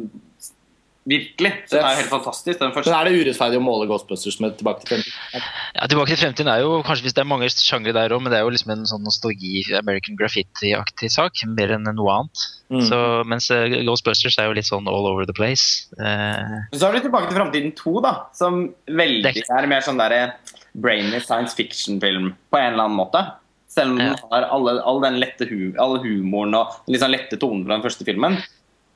virkelig. 1.01 1.49
Så 1.65 1.79
den 1.79 1.85
er 1.85 1.95
jo 1.95 1.99
helt 2.03 2.11
fantastisk. 2.13 2.59
Den 2.61 2.71
Men 2.75 2.93
er 2.93 3.07
det 3.09 3.13
urettferdig 3.25 3.57
å 3.57 3.63
måle 3.65 3.87
Ghostbusters 3.89 4.35
med 4.39 4.53
'Tilbake 4.57 4.85
til 4.85 4.89
fremtiden'? 5.01 5.41
ja. 5.73 5.87
Tilbake 5.87 6.07
til 6.13 6.17
fremtiden 6.21 6.47
er 6.53 6.59
jo 6.61 6.83
kanskje 6.85 7.01
hvis 7.07 7.15
det 7.17 7.23
er 7.23 7.29
mange 7.31 7.49
sjangre 7.49 7.91
der 7.93 8.13
òg, 8.13 8.21
men 8.21 8.31
det 8.31 8.37
er 8.37 8.43
jo 8.45 8.51
liksom 8.53 8.69
en 8.71 8.85
sånn 8.85 9.01
nostalgi, 9.03 9.65
American 9.79 10.15
graffiti-aktig 10.15 11.09
sak, 11.09 11.33
mer 11.47 11.73
enn 11.73 11.89
noe 11.89 12.11
annet. 12.19 12.37
Mm. 12.69 12.85
Så, 12.85 13.25
mens 13.25 13.49
eh, 13.49 13.81
Ghostbusters 13.83 14.37
er 14.37 14.45
jo 14.45 14.53
litt 14.53 14.69
sånn 14.69 14.87
all 14.87 15.07
over 15.09 15.25
the 15.25 15.33
place. 15.33 15.87
Eh, 15.99 16.69
Så 16.77 16.85
har 16.85 16.93
du 16.93 16.99
Tilbake 17.01 17.29
til 17.29 17.37
fremtiden 17.41 17.73
2, 17.75 18.01
da. 18.01 18.13
Som 18.33 18.75
veldig 18.87 19.33
Det 19.33 19.43
er 19.49 19.65
mer 19.67 19.81
sånn 19.81 19.97
der 19.97 20.33
brainy 20.73 21.19
science 21.19 21.55
fiction-film 21.57 22.31
på 22.51 22.59
en 22.59 22.73
eller 22.73 22.87
annen 22.87 22.99
måte. 22.99 23.23
Selv 23.71 23.93
om 23.93 24.01
den 24.01 24.15
har 24.31 24.47
alle, 24.51 24.79
all 24.83 24.99
den 25.03 25.19
lette 25.21 25.47
hu, 25.47 25.71
all 25.79 25.97
humoren 26.03 26.57
og 26.59 26.73
sånn 26.91 27.13
lette 27.13 27.39
tonen 27.39 27.63
fra 27.65 27.77
den 27.77 27.85
første 27.85 28.07
filmen. 28.07 28.41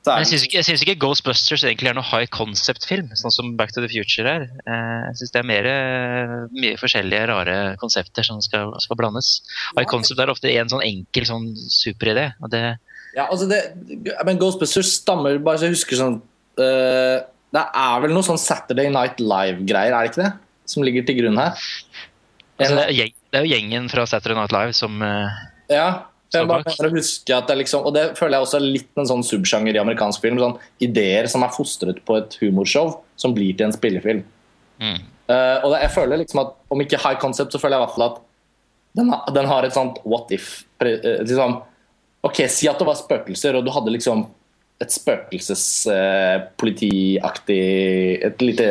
Så 0.06 0.12
Men 0.14 0.22
jeg 0.22 0.28
syns 0.30 0.44
ikke, 0.46 0.56
jeg 0.60 0.66
synes 0.68 0.82
ikke 0.84 1.00
Ghostbusters 1.02 1.64
egentlig 1.66 1.88
er 1.90 1.96
noe 1.98 2.06
high 2.06 2.28
concept-film, 2.30 3.08
sånn 3.18 3.32
som 3.34 3.48
Back 3.58 3.72
to 3.74 3.82
the 3.82 3.88
Future 3.90 4.28
er. 4.30 4.44
Eh, 4.62 5.00
Jeg 5.08 5.16
syns 5.18 5.32
det 5.34 5.40
er 5.40 5.48
mer, 5.48 5.66
mye 6.54 6.76
forskjellige 6.78 7.24
rare 7.32 7.56
konsepter 7.80 8.22
som 8.28 8.38
skal, 8.44 8.70
skal 8.84 9.00
blandes. 9.00 9.40
High 9.74 9.88
concept 9.90 10.22
er 10.22 10.30
ofte 10.30 10.52
en 10.52 10.70
sånn 10.70 10.84
enkel 10.86 11.26
sånn 11.26 11.48
superidé. 11.58 12.28
og 12.38 12.52
det 12.54 12.62
Ja, 13.16 13.26
altså 13.26 13.48
det, 13.50 13.58
men 14.28 14.38
Ghostbusters 14.38 14.92
stammer 15.00 15.40
bare 15.42 15.58
så 15.58 15.66
jeg 15.66 15.74
husker 15.74 15.98
sånn 15.98 16.20
uh, 16.60 17.24
Det 17.56 17.64
er 17.64 18.00
vel 18.04 18.12
noe 18.14 18.22
sånn 18.22 18.38
Saturday 18.38 18.92
Night 18.92 19.18
Live-greier, 19.18 19.90
er 19.90 20.06
det 20.06 20.12
ikke 20.12 20.22
det? 20.22 20.32
Som 20.66 20.82
ligger 20.86 21.02
til 21.06 21.16
grunn 21.22 21.38
her? 21.38 21.52
altså, 22.58 22.74
det, 22.74 22.84
er 22.88 22.92
gjeng, 22.96 23.12
det 23.32 23.38
er 23.38 23.44
jo 23.46 23.52
gjengen 23.54 23.84
fra 23.92 24.02
Saturday 24.08 24.36
Night 24.38 24.52
Live 24.56 24.72
som 24.76 24.92
uh, 25.02 25.28
Ja. 25.72 25.88
Jeg 26.34 26.48
bare 26.50 26.64
mener 26.66 26.86
å 26.90 26.96
huske 26.98 27.32
at 27.36 27.46
det 27.48 27.56
liksom, 27.60 27.80
Og 27.86 27.92
det 27.94 28.04
føler 28.18 28.34
jeg 28.36 28.42
også 28.48 28.56
er 28.58 28.64
litt 28.66 28.90
en 28.98 29.06
sånn 29.08 29.22
subsjanger 29.24 29.74
i 29.76 29.80
amerikansk 29.80 30.20
film. 30.24 30.38
sånn 30.42 30.56
Ideer 30.82 31.26
som 31.30 31.42
er 31.46 31.52
fostret 31.54 31.98
på 32.04 32.12
et 32.18 32.34
humorshow, 32.42 32.86
som 33.16 33.34
blir 33.36 33.54
til 33.56 33.66
en 33.68 33.76
spillefilm. 33.76 34.22
mm. 34.82 34.98
Uh, 35.26 35.58
og 35.66 35.70
det, 35.72 35.78
jeg 35.82 35.90
føler 35.94 36.16
liksom 36.20 36.38
at 36.44 36.50
Om 36.70 36.80
ikke 36.84 36.98
high 37.02 37.18
concept, 37.18 37.52
så 37.54 37.58
føler 37.62 37.74
jeg 37.76 37.82
i 37.82 37.84
hvert 37.86 37.96
fall 37.96 38.08
at 38.10 38.16
den, 38.98 39.06
har- 39.10 39.26
den 39.34 39.46
har 39.50 39.62
et 39.66 39.74
sånt 39.74 39.96
what 40.04 40.30
if. 40.34 40.64
eh, 40.80 41.22
liksom, 41.22 41.52
ok, 42.26 42.38
Si 42.48 42.68
at 42.70 42.78
det 42.78 42.86
var 42.86 42.94
spøkelser, 42.98 43.54
og 43.58 43.64
du 43.66 43.70
hadde 43.74 43.90
liksom 43.94 44.18
et 44.80 44.90
spøkelsespolitiaktig 44.92 47.64
Et 48.28 48.42
lite 48.42 48.68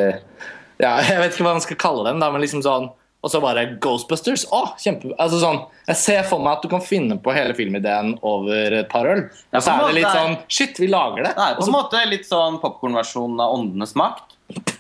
ja, 0.82 0.94
Jeg 1.10 1.20
vet 1.22 1.34
ikke 1.36 1.46
hva 1.48 1.56
man 1.58 1.64
skal 1.66 1.78
kalle 1.82 2.06
dem, 2.10 2.20
da, 2.24 2.30
men 2.34 2.42
liksom 2.44 2.62
sånn 2.66 2.90
Og 3.26 3.32
så 3.34 3.40
bare 3.42 3.64
Ghostbusters! 3.82 4.44
Å, 4.54 4.76
kjempe... 4.82 5.10
Altså 5.18 5.40
sånn, 5.42 5.62
Jeg 5.88 5.98
ser 6.02 6.24
for 6.30 6.44
meg 6.46 6.60
at 6.60 6.66
du 6.66 6.70
kan 6.70 6.84
finne 6.86 7.18
på 7.22 7.34
hele 7.34 7.56
filmideen 7.58 8.16
over 8.22 8.76
et 8.84 8.90
par 8.92 9.08
øl. 9.10 9.24
Og 9.56 9.64
så 9.66 9.74
er 9.74 9.88
det 9.88 9.96
litt 10.02 10.12
sånn 10.14 10.36
Shit, 10.52 10.78
vi 10.84 10.92
lager 10.92 11.26
det! 11.26 11.34
Det 11.38 11.48
er 11.50 11.58
på 11.58 11.66
en 11.66 11.74
måte 11.78 12.04
litt 12.12 12.28
sånn 12.30 12.60
popkornversjon 12.62 13.40
av 13.42 13.56
Åndenes 13.58 13.96
makt. 13.98 14.36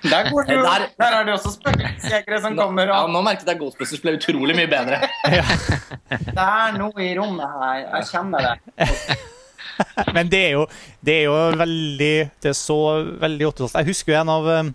Der, 0.00 0.30
går 0.32 0.46
det 0.48 0.54
jo, 0.56 0.62
Der- 0.64 0.86
der 0.98 1.14
er 1.18 1.24
det 1.28 1.32
også 1.34 1.50
spøkelsesjegere 1.58 2.38
som 2.40 2.54
kommer 2.56 2.88
ja, 2.88 3.02
Nå 3.08 3.20
merket 3.24 3.48
jeg 3.48 3.58
Ghostbusters 3.60 4.00
ble 4.00 4.14
utrolig 4.16 4.54
mye 4.56 4.68
bedre. 4.70 4.98
Det 6.08 6.44
er 6.44 6.78
noe 6.78 7.04
i 7.04 7.10
rommet 7.18 7.44
her. 7.60 7.82
Jeg 7.98 8.08
kjenner 8.08 8.46
det. 8.48 8.86
Men 10.16 10.30
det 10.32 10.42
er 10.48 10.52
jo, 10.58 10.66
det 11.04 11.16
er 11.16 11.26
jo 11.28 11.38
veldig 11.60 12.14
Det 12.42 12.52
er 12.52 12.56
så 12.58 12.78
veldig 13.20 13.48
80-talls. 13.50 13.76
Jeg 13.80 13.90
husker 13.90 14.14
jo 14.14 14.20
en 14.20 14.32
av 14.34 14.50
um, 14.50 14.72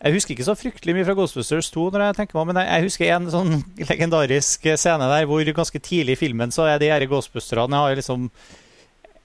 Jeg 0.00 0.16
husker 0.16 0.34
ikke 0.34 0.48
så 0.48 0.56
fryktelig 0.58 0.96
mye 0.96 1.08
fra 1.08 1.16
Ghostbusters 1.18 1.70
2, 1.74 1.90
når 1.92 2.06
jeg 2.06 2.18
tenker 2.20 2.40
meg 2.40 2.50
men 2.52 2.62
jeg, 2.64 2.88
husker 2.88 3.14
en 3.14 3.30
sånn 3.32 3.60
legendarisk 3.90 4.70
scene 4.80 5.12
der 5.12 5.28
hvor 5.28 5.54
ganske 5.60 5.82
tidlig 5.84 6.16
i 6.18 6.22
filmen 6.24 6.54
så 6.54 6.68
er 6.70 6.80
de 6.80 6.92
her 6.92 7.06
Ghostbusterne 7.10 7.84
har 7.84 7.98
liksom 7.98 8.30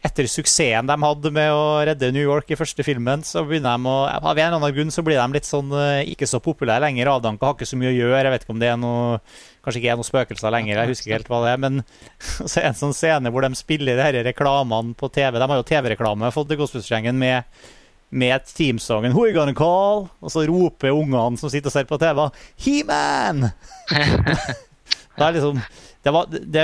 etter 0.06 0.28
suksessen 0.30 0.88
de 0.90 0.96
hadde 1.02 1.32
med 1.34 1.52
å 1.54 1.82
redde 1.88 2.12
New 2.14 2.24
York 2.24 2.52
i 2.54 2.58
første 2.60 2.86
filmen, 2.86 3.24
så 3.26 3.44
begynner 3.46 3.80
de 3.80 3.90
å 3.90 3.96
Av 4.06 4.32
en 4.32 4.40
eller 4.46 4.58
annen 4.60 4.76
grunn 4.76 4.94
så 4.94 5.04
blir 5.06 5.18
de 5.18 5.26
litt 5.36 5.48
sånn 5.48 5.72
eh, 5.74 6.06
ikke 6.12 6.28
så 6.30 6.42
populære 6.44 6.84
lenger. 6.86 7.10
Avdanka 7.12 7.48
har 7.48 7.58
ikke 7.58 7.70
så 7.70 7.80
mye 7.80 7.92
å 7.92 7.96
gjøre. 7.96 8.24
Jeg 8.24 8.34
vet 8.34 8.46
ikke 8.46 8.56
om 8.56 8.62
det 8.62 8.72
er 8.72 8.80
noe 8.82 9.20
Kanskje 9.66 9.80
ikke 9.82 9.94
er 9.96 9.98
noen 9.98 10.06
spøkelser 10.06 10.54
lenger, 10.54 10.78
jeg 10.78 10.92
husker 10.92 11.08
ikke 11.08 11.18
helt 11.18 11.30
hva 11.32 11.40
det 11.42 11.54
er. 11.56 11.62
Men 11.64 11.80
så 12.52 12.52
er 12.52 12.68
det 12.68 12.68
en 12.70 12.82
sånn 12.84 12.94
scene 12.94 13.32
hvor 13.34 13.48
de 13.48 13.58
spiller 13.58 13.98
de 13.98 14.06
her 14.06 14.20
reklamene 14.28 14.94
på 15.00 15.10
TV. 15.16 15.40
De 15.42 15.48
har 15.50 15.58
jo 15.58 15.66
TV-reklame 15.72 16.30
fått 16.36 16.52
til 16.52 16.60
Ghostbusters-gjengen 16.60 17.18
med, 17.18 17.66
med 18.14 18.46
teamsongen 18.52 19.16
'Who 19.16 19.26
you 19.26 19.34
gonna 19.34 19.58
call?' 19.58 20.06
Og 20.22 20.30
så 20.30 20.46
roper 20.46 20.94
ungene 20.94 21.42
som 21.42 21.50
sitter 21.50 21.74
og 21.74 21.78
ser 21.80 21.90
på 21.90 21.98
TV, 21.98 22.30
'He-Man!' 22.62 23.50
Det 25.16 25.24
er 25.24 25.36
liksom 25.40 25.60
det, 26.06 26.12
var, 26.14 26.28
det, 26.30 26.64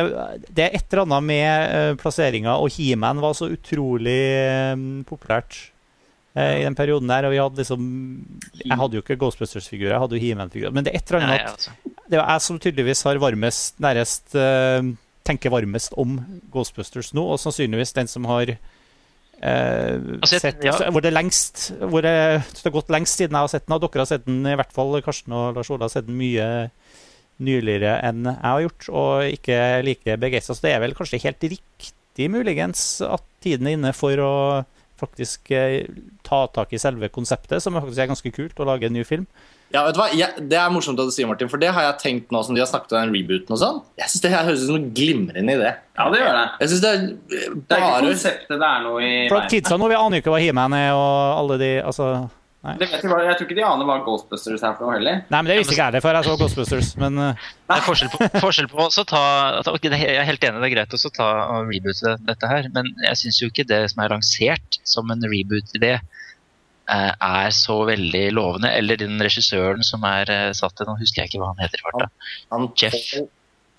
det 0.54 0.64
er 0.68 0.76
et 0.78 0.86
eller 0.94 1.04
annet 1.08 1.26
med 1.28 1.76
uh, 1.76 1.96
plasseringa, 2.02 2.54
og 2.62 2.70
He-Man 2.76 3.22
var 3.24 3.34
så 3.38 3.48
utrolig 3.50 4.18
eh, 4.38 4.74
populært 5.10 5.58
eh, 6.38 6.60
i 6.62 6.66
den 6.68 6.78
perioden 6.78 7.10
der. 7.10 7.26
Og 7.26 7.34
vi 7.34 7.40
hadde 7.42 7.64
liksom 7.64 7.88
Jeg 8.62 8.78
hadde 8.84 9.00
jo 9.00 9.02
ikke 9.06 9.18
Ghostbusters-figurer, 9.24 9.96
jeg 9.96 10.04
hadde 10.06 10.20
jo 10.20 10.24
He-Man-figurer. 10.28 10.76
Men 10.78 10.86
det 10.86 10.94
er 10.94 11.02
et 11.02 11.10
eller 11.16 11.26
Nei, 11.26 11.40
annet 11.40 11.48
at 11.50 11.56
altså. 11.58 11.96
det 12.12 12.20
er 12.22 12.28
jeg 12.36 12.46
som 12.48 12.60
tydeligvis 12.62 13.02
har 13.10 13.22
varmest, 13.24 13.80
nærest 13.82 14.38
eh, 14.38 14.92
tenker 15.26 15.54
varmest 15.54 15.98
om 16.02 16.20
Ghostbusters 16.54 17.12
nå, 17.18 17.26
og 17.34 17.42
sannsynligvis 17.42 17.92
den 17.98 18.08
som 18.10 18.26
har 18.30 18.54
eh, 18.54 18.58
Altså, 19.42 20.36
jeg- 20.38 20.42
sett, 20.46 20.64
ja. 20.66 20.74
hvor 20.94 21.02
det 21.02 21.14
lengst 21.14 21.72
hvor 21.82 22.02
det, 22.06 22.16
det 22.46 22.64
har 22.68 22.78
gått 22.78 22.90
lengst 22.94 23.18
siden 23.18 23.34
jeg 23.38 23.42
har 23.48 23.52
sett 23.58 23.66
den. 23.68 23.76
Og 23.78 23.82
dere 23.88 24.06
har 24.06 24.10
sett 24.14 24.26
den, 24.30 24.44
i 24.46 24.56
hvert 24.58 24.74
fall 24.76 25.02
Karsten 25.06 25.34
og 25.34 25.56
Lars 25.58 25.70
Ola 25.74 25.88
har 25.90 25.94
sett 25.98 26.08
den 26.10 26.18
mye 26.22 26.48
nyligere 27.42 27.98
enn 28.08 28.28
jeg 28.30 28.40
har 28.46 28.66
gjort, 28.66 28.90
og 28.90 29.38
ikke 29.38 29.58
like 29.88 30.18
begeistra. 30.22 30.58
Så 30.58 30.68
det 30.68 30.76
er 30.76 30.84
vel 30.84 30.96
kanskje 30.98 31.22
helt 31.26 31.48
riktig 31.56 32.30
muligens, 32.32 32.84
at 33.06 33.26
tiden 33.44 33.70
er 33.70 33.78
inne 33.78 33.96
for 33.98 34.22
å 34.22 34.36
faktisk 35.02 35.50
eh, 35.58 35.88
ta 36.28 36.44
tak 36.54 36.76
i 36.76 36.82
selve 36.82 37.10
konseptet, 37.14 37.64
som 37.64 37.78
faktisk 37.78 38.04
er 38.04 38.12
ganske 38.12 38.34
kult, 38.36 38.60
å 38.62 38.68
lage 38.70 38.90
en 38.90 38.96
ny 38.96 39.06
film. 39.08 39.26
Ja, 39.72 39.86
vet 39.86 39.96
du 39.96 40.02
hva? 40.02 40.10
Jeg, 40.12 40.44
det 40.52 40.58
er 40.60 40.72
morsomt 40.74 41.00
at 41.00 41.08
du 41.08 41.14
sier, 41.16 41.30
Martin, 41.30 41.50
for 41.52 41.62
det 41.62 41.70
har 41.72 41.86
jeg 41.86 42.00
tenkt 42.02 42.34
nå 42.36 42.42
som 42.44 42.58
de 42.58 42.60
har 42.60 42.68
snakket 42.68 42.92
om 42.92 43.06
den 43.06 43.14
rebooten 43.16 43.56
og 43.56 43.62
sånn. 43.62 43.80
Jeg 44.02 44.12
synes 44.12 44.26
det 44.26 44.32
her 44.34 44.44
høres 44.50 44.66
ut 44.66 44.68
som 44.68 44.80
en 44.82 44.90
glimrende 44.98 45.56
idé. 45.56 45.72
Ja, 45.96 46.08
det 46.12 46.20
gjør 46.20 46.36
det. 46.36 46.44
Jeg 46.60 46.72
synes 46.74 46.84
det 46.84 46.92
er 46.92 47.06
Det 47.08 47.78
er 47.78 47.86
ikke 47.86 48.10
konseptet 48.10 48.52
det 48.58 48.68
er 48.68 48.84
noe 48.84 49.06
i 49.06 49.14
For 49.32 49.48
kidsa 49.54 49.80
nå, 49.80 49.88
vi 49.92 50.00
aner 50.02 50.20
jo 50.20 50.26
ikke 50.26 50.36
hva 50.36 50.42
He-Man 50.44 50.76
er, 50.76 50.92
og 50.98 51.40
alle 51.40 51.60
de 51.62 51.72
Altså 51.86 52.12
jeg, 52.62 52.90
jeg 52.92 53.02
tror 53.02 53.46
ikke 53.48 53.56
de 53.58 53.64
aner 53.66 53.88
hva 53.90 53.96
Ghostbusters 54.06 54.62
er 54.62 54.76
for 54.78 54.86
noe 54.86 54.94
heller. 55.00 55.22
Nei, 55.34 55.40
men 55.42 55.50
det 55.50 55.56
visste 55.58 55.74
ikke 55.74 55.88
jeg 55.88 55.96
det 55.96 56.02
før 56.06 56.18
jeg 56.20 56.28
så 56.28 56.36
Ghostbusters, 56.38 56.90
men 57.02 57.18
eh, 57.18 57.46
Det 57.72 57.78
er 57.78 57.86
forskjell 57.88 58.12
på, 58.14 58.28
forskjell 58.44 58.68
på 58.70 58.82
også 58.86 59.06
ta, 59.10 59.22
ta 59.66 59.74
ok, 59.74 59.88
det 59.90 59.98
er- 59.98 60.12
Jeg 60.12 60.20
er 60.22 60.28
helt 60.30 60.44
enig, 60.46 60.62
det 60.62 60.70
er 60.70 60.76
greit 60.76 60.94
også 60.98 61.10
å 61.10 61.16
ta 61.16 61.30
og 61.58 61.72
reboote 61.74 62.14
dette 62.28 62.52
her, 62.52 62.70
men 62.76 62.92
jeg 63.08 63.18
syns 63.24 63.40
jo 63.42 63.50
ikke 63.50 63.66
det 63.72 63.80
som 63.94 64.04
er 64.06 64.14
lansert 64.14 64.78
som 64.84 65.10
en 65.16 65.26
reboot-idé, 65.26 65.94
eh, 66.92 67.12
er 67.18 67.50
så 67.56 67.80
veldig 67.90 68.24
lovende. 68.38 68.70
Eller 68.78 68.98
den 69.02 69.18
regissøren 69.22 69.82
som 69.88 70.04
er 70.06 70.30
eh, 70.30 70.52
satt 70.54 70.76
til 70.78 70.86
Nå 70.90 71.00
husker 71.02 71.24
jeg 71.24 71.32
ikke 71.34 71.42
hva 71.42 71.54
han 71.56 71.64
heter. 71.66 71.82
farta. 71.88 72.10
han 72.52 72.70
Jeff. 72.78 73.02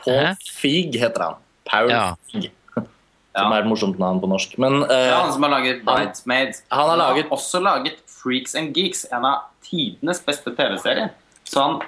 Paul? 0.03 0.35
Feig 0.59 0.99
heter 0.99 1.29
han. 1.29 1.39
Paul 1.71 1.91
Ja. 1.95 2.15
Feig. 2.33 2.51
Ja. 3.33 3.47
Som 3.47 3.53
er 3.57 3.63
et 3.63 3.69
morsomt 3.71 3.97
navn 3.97 4.19
på 4.21 4.29
norsk. 4.29 4.59
Men 4.61 4.83
uh, 4.83 4.91
Ja, 4.93 5.23
han 5.23 5.31
som 5.33 5.41
har 5.47 5.49
laget 5.55 5.79
Bridesmaids. 5.87 6.59
han 6.69 6.91
har 6.91 6.99
laget- 7.01 7.31
også 7.33 7.63
laget 7.65 8.02
Freaks 8.23 8.55
and 8.55 8.77
Geeks, 8.77 9.05
en 9.13 9.25
av 9.25 9.41
tidenes 9.67 10.21
beste 10.27 10.51
TV-serier. 10.57 11.09
Så 11.45 11.61
han, 11.63 11.75
ha- 11.81 11.87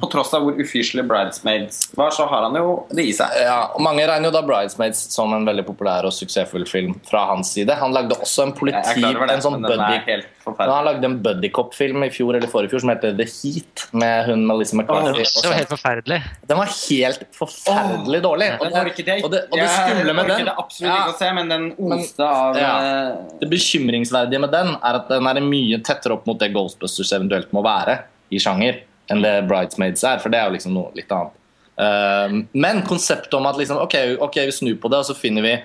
på 0.00 0.10
tross 0.12 0.32
av 0.36 0.46
hvor 0.46 0.60
ufyselig 0.60 1.04
Bridesmaids 1.08 1.90
var, 1.98 2.14
så 2.14 2.26
har 2.30 2.46
han 2.48 2.56
jo 2.58 2.76
det 2.90 3.08
i 3.10 3.14
seg. 3.16 3.34
ja, 3.46 3.58
og 3.74 3.82
Mange 3.86 4.06
regner 4.08 4.30
jo 4.30 4.34
da 4.34 4.42
'Bridesmaids' 4.46 5.06
som 5.14 5.34
en 5.36 5.46
veldig 5.48 5.66
populær 5.66 6.08
og 6.08 6.14
suksessfull 6.14 6.66
film 6.68 6.96
fra 7.08 7.26
hans 7.32 7.54
side. 7.56 7.74
Han 7.80 7.94
lagde 7.96 8.18
også 8.18 8.48
en 8.48 8.56
politi... 8.56 9.00
det, 9.02 9.30
en 9.32 9.44
sånn 9.44 9.62
buddy 9.62 10.00
helt 10.06 10.32
han 10.46 10.84
lagde 10.86 11.06
en 11.08 11.16
buddycop-film 11.22 12.04
i 12.06 12.10
fjor 12.14 12.36
eller 12.38 12.50
forrige 12.50 12.70
fjor 12.70 12.84
som 12.84 12.92
heter 12.92 13.16
The 13.18 13.26
Heat, 13.26 13.86
med 13.98 14.28
hun 14.28 14.44
Melissa 14.46 14.76
Det 14.76 14.82
McCarthy. 14.84 15.24
var 15.48 15.56
helt 15.58 15.72
forferdelig. 15.72 16.18
Den 16.46 16.60
var 16.60 16.70
helt 16.70 17.24
forferdelig 17.34 18.20
dårlig. 18.22 18.50
Og 18.60 18.70
det, 18.70 18.82
og 19.24 19.30
det, 19.32 19.42
og 19.50 19.58
det 19.58 19.68
skumle 19.72 20.14
med 20.14 20.30
den 20.30 20.50
absolutt 20.52 20.92
ikke 20.92 21.14
å 21.14 21.18
se, 21.18 21.30
men 21.38 21.50
den 21.50 21.66
oste 21.74 22.28
av 22.28 22.60
ja. 22.60 22.74
eh, 22.78 23.38
Det 23.42 23.50
bekymringsverdige 23.50 24.42
med 24.44 24.54
den 24.54 24.74
er 24.76 25.00
at 25.00 25.10
den 25.10 25.30
er 25.32 25.42
mye 25.42 25.80
tettere 25.82 26.14
opp 26.14 26.28
mot 26.30 26.38
det 26.38 26.52
Ghostbusters 26.54 27.10
eventuelt 27.18 27.50
må 27.56 27.64
være 27.66 27.98
i 28.30 28.38
sjanger, 28.42 28.84
enn 29.12 29.22
det 29.24 29.34
Bridesmaids 29.50 30.04
er, 30.06 30.20
for 30.22 30.32
det 30.32 30.40
er 30.40 30.50
jo 30.50 30.56
liksom 30.56 30.74
noe 30.76 30.92
litt 30.96 31.12
annet. 31.14 31.34
Uh, 31.76 32.42
men 32.56 32.82
konseptet 32.88 33.34
om 33.36 33.46
at 33.48 33.58
liksom, 33.60 33.80
ok, 33.84 33.96
ok, 34.24 34.38
vi 34.48 34.54
snur 34.54 34.78
på 34.80 34.90
det, 34.92 35.02
og 35.02 35.10
så 35.10 35.16
finner 35.18 35.44
vi 35.44 35.56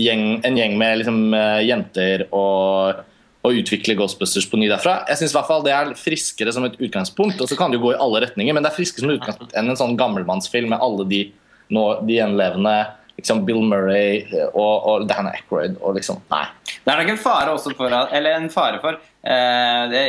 gjeng, 0.00 0.40
en 0.44 0.56
gjeng 0.56 0.76
med 0.78 1.02
liksom, 1.02 1.34
eh, 1.36 1.62
jenter 1.68 2.26
og, 2.30 3.02
og 3.44 3.58
utvikler 3.60 3.98
Ghostbusters 3.98 4.46
på 4.48 4.56
ny 4.56 4.70
derfra. 4.70 5.02
Jeg 5.10 5.28
fall 5.44 5.64
Det 5.64 5.72
er 5.72 5.94
friskere 6.00 6.52
som 6.52 6.64
et 6.64 6.78
utgangspunkt, 6.80 7.40
og 7.40 7.48
så 7.48 7.56
kan 7.56 7.70
det 7.70 7.76
jo 7.76 7.88
gå 7.88 7.92
i 7.92 8.00
alle 8.00 8.22
retninger, 8.24 8.54
men 8.54 8.64
det 8.64 8.72
er 8.72 8.76
friskere 8.78 9.04
som 9.04 9.12
et 9.12 9.20
utgangspunkt 9.20 9.52
enn 9.56 9.68
en 9.68 9.76
sånn 9.76 9.96
gammelmannsfilm 9.98 10.72
med 10.72 10.80
alle 10.80 11.04
de, 11.10 11.20
nå, 11.68 11.84
de 12.06 12.16
gjenlevende 12.16 12.76
liksom 13.16 13.44
Bill 13.48 13.62
Murray 13.64 14.24
og, 14.52 14.74
og 14.86 15.06
Dan 15.08 15.30
Aykroyd 15.30 15.78
og 15.80 15.96
liksom 15.96 16.20
Nei. 16.32 16.44
Det 16.84 16.92
er 16.92 17.00
nok 17.00 17.12
en 17.14 17.20
fare 17.20 17.54
også 17.54 17.72
for 17.76 17.92
at 17.96 18.12
Eller 18.14 18.36
en 18.36 18.50
fare 18.52 18.80
for 18.82 18.98
eh, 18.98 19.82
det, 19.92 20.02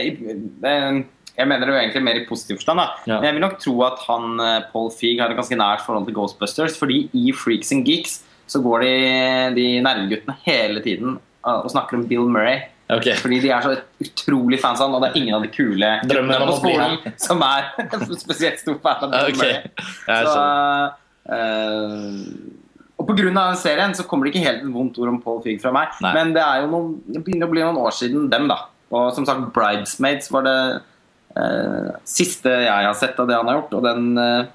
det, 0.63 0.73
Jeg 1.37 1.49
mener 1.49 1.67
det 1.67 1.73
jo 1.73 1.79
egentlig 1.79 2.01
mer 2.05 2.17
i 2.17 2.25
positiv 2.25 2.57
forstand. 2.57 2.81
da 2.81 2.87
Ja. 3.05 3.19
Men 3.19 3.27
jeg 3.29 3.35
vil 3.35 3.45
nok 3.45 3.59
tro 3.61 3.75
at 3.85 3.99
han 4.07 4.39
eh, 4.41 4.63
Paul 4.71 4.89
Feig 4.91 5.19
har 5.21 5.29
et 5.29 5.37
ganske 5.37 5.59
nært 5.59 5.85
forhold 5.85 6.07
til 6.07 6.15
Ghostbusters. 6.17 6.77
Fordi 6.79 7.09
i 7.13 7.31
Freaks 7.31 7.71
and 7.71 7.85
Geeks 7.85 8.23
så 8.47 8.61
går 8.63 8.85
de, 8.85 8.95
de 9.57 9.67
nerdeguttene 9.83 10.35
hele 10.47 10.81
tiden 10.81 11.19
eh, 11.45 11.59
og 11.59 11.69
snakker 11.69 11.99
om 11.99 12.07
Bill 12.09 12.25
Murray. 12.25 12.65
Okay. 12.89 13.17
Fordi 13.19 13.41
de 13.43 13.49
er 13.51 13.61
så 13.61 13.73
utrolig 13.99 14.61
fans 14.63 14.79
av 14.79 14.87
han, 14.87 14.95
og 14.95 15.03
det 15.03 15.09
er 15.11 15.19
ingen 15.19 15.35
av 15.35 15.43
de 15.43 15.49
kule 15.51 15.89
guttene 16.07 16.37
på 16.47 16.53
skolen 16.61 16.93
som 17.27 17.41
er 17.43 17.73
spesielt 18.23 18.61
stor 18.63 18.77
fan 18.83 19.03
av 19.03 19.11
Bill 19.11 19.35
okay. 19.35 19.57
Murray. 20.07 20.29
Så, 20.31 20.45
uh, 21.27 22.63
og 22.97 23.09
pga. 23.11 23.43
serien 23.59 23.93
så 23.93 24.07
kommer 24.07 24.25
det 24.25 24.33
ikke 24.33 24.45
helt 24.47 24.63
et 24.63 24.71
vondt 24.73 24.97
ord 25.03 25.11
om 25.11 25.19
Paul 25.21 25.43
Feig 25.43 25.59
fra 25.61 25.73
meg. 25.75 25.91
Nei. 26.01 26.13
Men 26.15 26.31
det 26.33 26.41
er 26.41 26.63
jo 26.63 26.71
noen, 26.71 26.93
det 27.11 27.25
begynner 27.25 27.51
å 27.51 27.53
bli 27.53 27.65
noen 27.65 27.81
år 27.83 27.93
siden 27.93 28.31
dem, 28.31 28.47
da. 28.49 28.63
Og 28.87 29.11
som 29.13 29.27
sagt, 29.27 29.51
'Bridesmaids' 29.51 30.31
var 30.31 30.47
det 30.47 30.57
siste 32.07 32.49
jeg 32.49 32.87
har 32.87 32.95
sett 32.97 33.19
av 33.19 33.27
det 33.29 33.35
han 33.37 33.49
har 33.49 33.59
gjort. 33.59 33.75
Og 33.77 33.83
den 33.85 34.21
eh, 34.21 34.47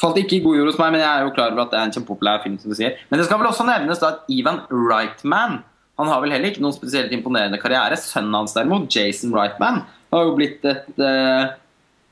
falt 0.00 0.20
ikke 0.20 0.38
i 0.38 0.42
god 0.44 0.58
jord 0.58 0.72
hos 0.72 0.80
meg, 0.80 0.92
men 0.94 1.04
jeg 1.04 1.10
er 1.10 1.26
jo 1.26 1.34
klar 1.36 1.54
over 1.54 1.64
at 1.64 1.72
det 1.72 1.80
er 1.80 1.88
en 1.88 1.94
kjempepopulær 1.96 2.42
film. 2.44 2.58
som 2.60 2.74
du 2.74 2.78
sier 2.78 2.98
Men 3.08 3.20
det 3.20 3.28
skal 3.28 3.40
vel 3.40 3.50
også 3.50 3.66
nevnes 3.68 4.02
da 4.02 4.12
at 4.16 4.28
Ivan 4.32 4.62
Reitman 4.70 5.62
han 5.98 6.06
har 6.06 6.20
vel 6.22 6.30
heller 6.30 6.52
ikke 6.52 6.62
noen 6.62 6.76
spesielt 6.76 7.10
imponerende 7.10 7.58
karriere. 7.58 7.96
Sønnen 7.98 8.36
hans 8.36 8.52
derimot, 8.54 8.86
Jason 8.94 9.32
Reitman, 9.34 9.80
har 10.14 10.28
jo 10.28 10.36
blitt 10.36 10.62
et 10.68 11.00
eh, 11.02 11.56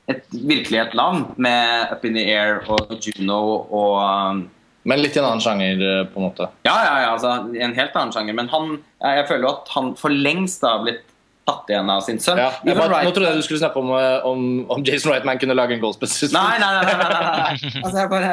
et 0.07 0.23
virkelig 0.31 0.79
et 0.79 0.93
land 0.95 1.33
med 1.35 1.91
Up 1.91 2.05
in 2.07 2.15
the 2.15 2.23
Air 2.31 2.61
og 2.71 2.93
Juno 3.03 3.39
og 3.75 3.97
um, 3.99 4.45
Men 4.87 5.01
litt 5.03 5.17
i 5.17 5.19
en 5.19 5.25
annen 5.27 5.43
sjanger, 5.43 5.81
eh, 5.83 6.05
på 6.07 6.15
en 6.21 6.25
måte. 6.29 6.45
Ja, 6.63 6.77
ja, 6.79 6.93
ja, 7.03 7.07
altså 7.11 7.31
en 7.51 7.73
helt 7.75 7.95
annen 7.99 8.13
sjanger. 8.15 8.37
Men 8.37 8.47
han, 8.53 8.77
jeg 9.03 9.25
føler 9.27 9.43
jo 9.43 9.49
at 9.51 9.71
han 9.73 9.89
for 9.99 10.15
lengst 10.15 10.63
har 10.63 10.79
blitt 10.85 11.03
tatt 11.47 11.71
igjen 11.71 11.89
av 11.91 12.01
sin 12.03 12.19
sønn. 12.21 12.39
Ja, 12.41 12.51
bare, 12.75 13.01
nå 13.07 13.11
trodde 13.15 13.31
jeg 13.31 13.39
du 13.39 13.45
skulle 13.45 13.61
snakke 13.61 13.79
om, 13.79 13.91
eh, 13.95 14.25
om, 14.27 14.47
om 14.73 14.83
Jason 14.85 15.13
Reitman 15.13 15.39
kunne 15.41 15.55
lage 15.55 15.77
en 15.77 15.83
Ghostbusters. 15.83 16.33
Nei, 16.35 16.57
nei, 16.61 16.71
nei. 16.75 16.85
nei, 16.87 17.11
nei, 17.13 17.35
nei. 17.41 17.73
Altså, 17.85 18.07
bare, 18.11 18.31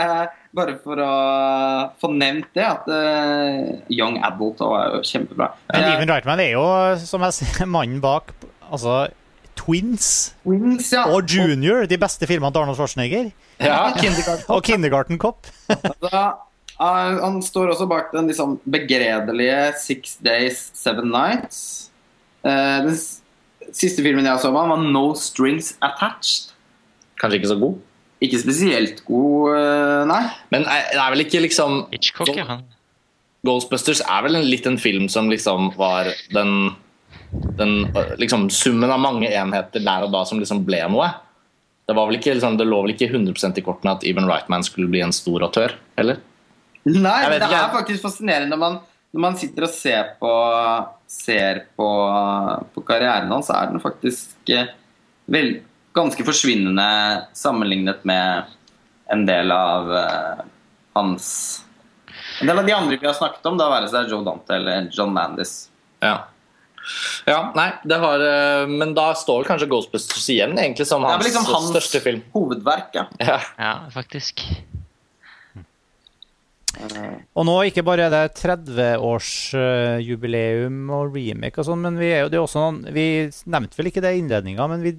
bare 0.59 0.77
for 0.83 1.03
å 1.05 1.11
få 2.03 2.11
nevnt 2.15 2.51
det, 2.57 2.67
at 2.67 2.89
uh, 2.91 3.75
Young 3.93 4.19
Adult 4.27 4.63
var 4.65 4.97
jo 4.97 5.03
kjempebra. 5.07 5.53
Men 5.73 5.91
Even 5.93 6.15
Reitman 6.15 6.43
er 6.43 6.57
jo, 6.57 6.65
som 7.05 7.23
jeg 7.29 7.39
sier, 7.39 7.69
mannen 7.71 8.03
bak 8.05 8.35
altså 8.65 9.05
Twins 9.55 10.35
Twins, 10.43 10.89
ja. 10.91 11.05
og 11.07 11.31
Junior, 11.31 11.85
de 11.87 11.99
beste 12.01 12.27
filmene 12.27 12.51
til 12.51 12.65
Arnold 12.65 12.81
Schwarzenegger. 12.81 13.31
Ja, 13.63 13.93
Kindergarten. 13.95 14.49
Og 14.51 14.67
Kindergarten 14.67 15.23
Cop. 15.23 15.47
Eh, 16.75 17.21
han 17.23 17.37
står 17.39 17.71
også 17.71 17.87
bak 17.87 18.09
den 18.11 18.27
liksom 18.27 18.57
begredelige 18.67 19.73
Six 19.79 20.17
Days, 20.27 20.71
Seven 20.75 21.13
Nights. 21.15 21.91
Eh, 22.45 22.79
den 22.85 23.75
siste 23.75 24.05
filmen 24.05 24.27
jeg 24.29 24.43
så 24.43 24.53
med 24.53 24.65
ham, 24.65 24.75
var 24.75 24.93
No 24.95 25.07
Strings 25.19 25.75
Attached. 25.85 26.53
Kanskje 27.21 27.41
ikke 27.41 27.53
så 27.55 27.59
god. 27.61 27.83
Ikke 28.25 28.41
spesielt 28.41 29.03
god, 29.09 29.57
eh, 29.57 30.05
nei. 30.09 30.23
Men 30.55 30.65
det 30.69 31.01
er 31.01 31.13
vel 31.13 31.25
ikke 31.25 31.43
liksom 31.45 31.85
Hitchcock, 31.93 32.33
ja. 32.37 32.47
Han. 32.49 32.65
Ghostbusters 33.45 34.01
er 34.01 34.25
vel 34.25 34.39
en, 34.39 34.47
litt 34.49 34.67
en 34.69 34.79
film 34.81 35.09
som 35.13 35.29
liksom 35.29 35.75
var 35.77 36.09
den, 36.33 36.71
den 37.59 37.75
øh, 37.91 38.15
liksom 38.21 38.49
summen 38.53 38.93
av 38.93 39.03
mange 39.03 39.29
enheter 39.29 39.85
der 39.85 40.07
og 40.07 40.15
da 40.15 40.23
som 40.29 40.41
liksom 40.41 40.63
ble 40.65 40.81
noe. 40.89 41.11
Det, 41.85 41.93
var 41.93 42.09
vel 42.09 42.17
ikke, 42.17 42.39
liksom, 42.39 42.57
det 42.57 42.65
lå 42.69 42.79
vel 42.87 42.95
ikke 42.95 43.11
100 43.11 43.61
i 43.61 43.65
kortene 43.67 43.93
at 43.99 44.07
Even 44.09 44.29
Rightman 44.31 44.65
skulle 44.65 44.89
bli 44.89 45.03
en 45.05 45.13
stor 45.13 45.45
autør? 45.45 45.77
Eller? 46.01 46.23
Nei, 46.89 47.19
det 47.29 47.43
ikke. 47.43 47.61
er 47.61 47.75
faktisk 47.75 48.05
fascinerende 48.05 48.55
når 48.55 48.63
man, 48.63 48.81
når 49.15 49.23
man 49.23 49.37
sitter 49.39 49.69
og 49.69 49.71
ser 49.73 50.15
på 50.21 50.33
Ser 51.15 51.61
på, 51.79 51.89
på 52.75 52.83
karrieren 52.83 53.31
hans, 53.31 53.47
så 53.47 53.55
er 53.55 53.69
den 53.71 53.79
faktisk 53.79 54.51
eh, 54.51 54.73
vel, 55.31 55.61
ganske 55.95 56.25
forsvinnende 56.27 56.87
sammenlignet 57.39 58.01
med 58.09 58.49
en 59.15 59.23
del 59.29 59.53
av 59.55 59.93
uh, 59.95 60.43
hans 60.99 61.29
En 62.41 62.51
del 62.51 62.59
av 62.59 62.67
de 62.67 62.75
andre 62.75 62.99
vi 62.99 63.07
har 63.07 63.15
snakket 63.15 63.47
om, 63.47 63.61
da 63.61 63.71
være 63.71 63.93
seg 63.93 64.11
Joe 64.11 64.27
Dante 64.27 64.57
eller 64.57 64.89
John 64.91 65.15
Landis. 65.15 65.55
Ja. 66.03 66.17
ja 67.31 67.39
nei, 67.55 67.69
det 67.87 68.01
har 68.03 68.27
øh, 68.27 68.75
Men 68.75 68.97
da 68.97 69.13
står 69.15 69.45
vel 69.45 69.51
kanskje 69.53 69.71
Ghostbusters 69.71 70.27
igjen 70.35 70.59
egentlig 70.59 70.89
som 70.91 71.07
hans, 71.07 71.23
liksom 71.23 71.47
hans 71.53 71.71
største 71.77 72.03
film. 72.03 72.25
hovedverk. 72.35 72.91
Ja. 72.97 73.07
Ja. 73.23 73.39
Ja, 73.61 73.75
faktisk. 73.95 74.43
Og 77.35 77.43
nå 77.47 77.63
ikke 77.69 77.85
bare 77.87 78.03
er 78.07 78.11
det 78.13 78.37
30-årsjubileum 78.41 80.77
og 80.95 81.03
remake 81.15 81.59
og 81.61 81.67
sånn, 81.69 81.83
men 81.85 81.95
vi 82.01 82.09
er 82.13 82.21
jo 82.25 82.31
det 82.33 82.39
er 82.39 82.45
også 82.45 82.61
noen 82.63 82.79
Vi 82.95 83.07
nevnte 83.51 83.77
vel 83.79 83.89
ikke 83.91 84.05
det 84.05 84.13
i 84.15 84.19
innledninga, 84.23 84.65
men 84.71 84.81
vi 84.85 84.91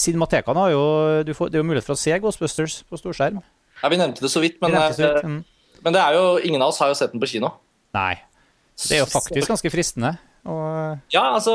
Cinematekene 0.00 0.60
har 0.62 0.70
jo 0.72 0.84
du 1.28 1.32
får, 1.36 1.46
Det 1.52 1.58
er 1.58 1.62
jo 1.62 1.68
mulighet 1.68 1.86
for 1.86 1.96
å 1.96 2.00
se 2.00 2.18
Ghostbusters 2.18 2.74
på 2.88 2.94
storskjerm. 2.98 3.38
ja, 3.82 3.86
vi 3.92 3.98
nevnte 4.00 4.20
det 4.24 4.32
så 4.32 4.40
vidt, 4.40 4.56
Vi 4.60 4.64
men, 4.64 4.72
nevnte 4.72 4.96
så 4.96 5.02
vidt, 5.02 5.24
øh, 5.24 5.30
mm. 5.30 5.40
men 5.84 5.92
det 5.92 6.02
er 6.02 6.12
jo 6.16 6.24
ingen 6.40 6.62
av 6.62 6.68
oss 6.72 6.80
har 6.80 6.88
jo 6.88 6.94
sett 6.98 7.12
den 7.12 7.20
på 7.20 7.26
kino. 7.34 7.48
Nei. 7.94 8.14
Det 8.74 8.96
er 8.96 9.00
jo 9.04 9.10
faktisk 9.10 9.48
ganske 9.52 9.70
fristende. 9.70 10.10
Og 10.44 10.98
Ja, 11.14 11.22
altså 11.34 11.52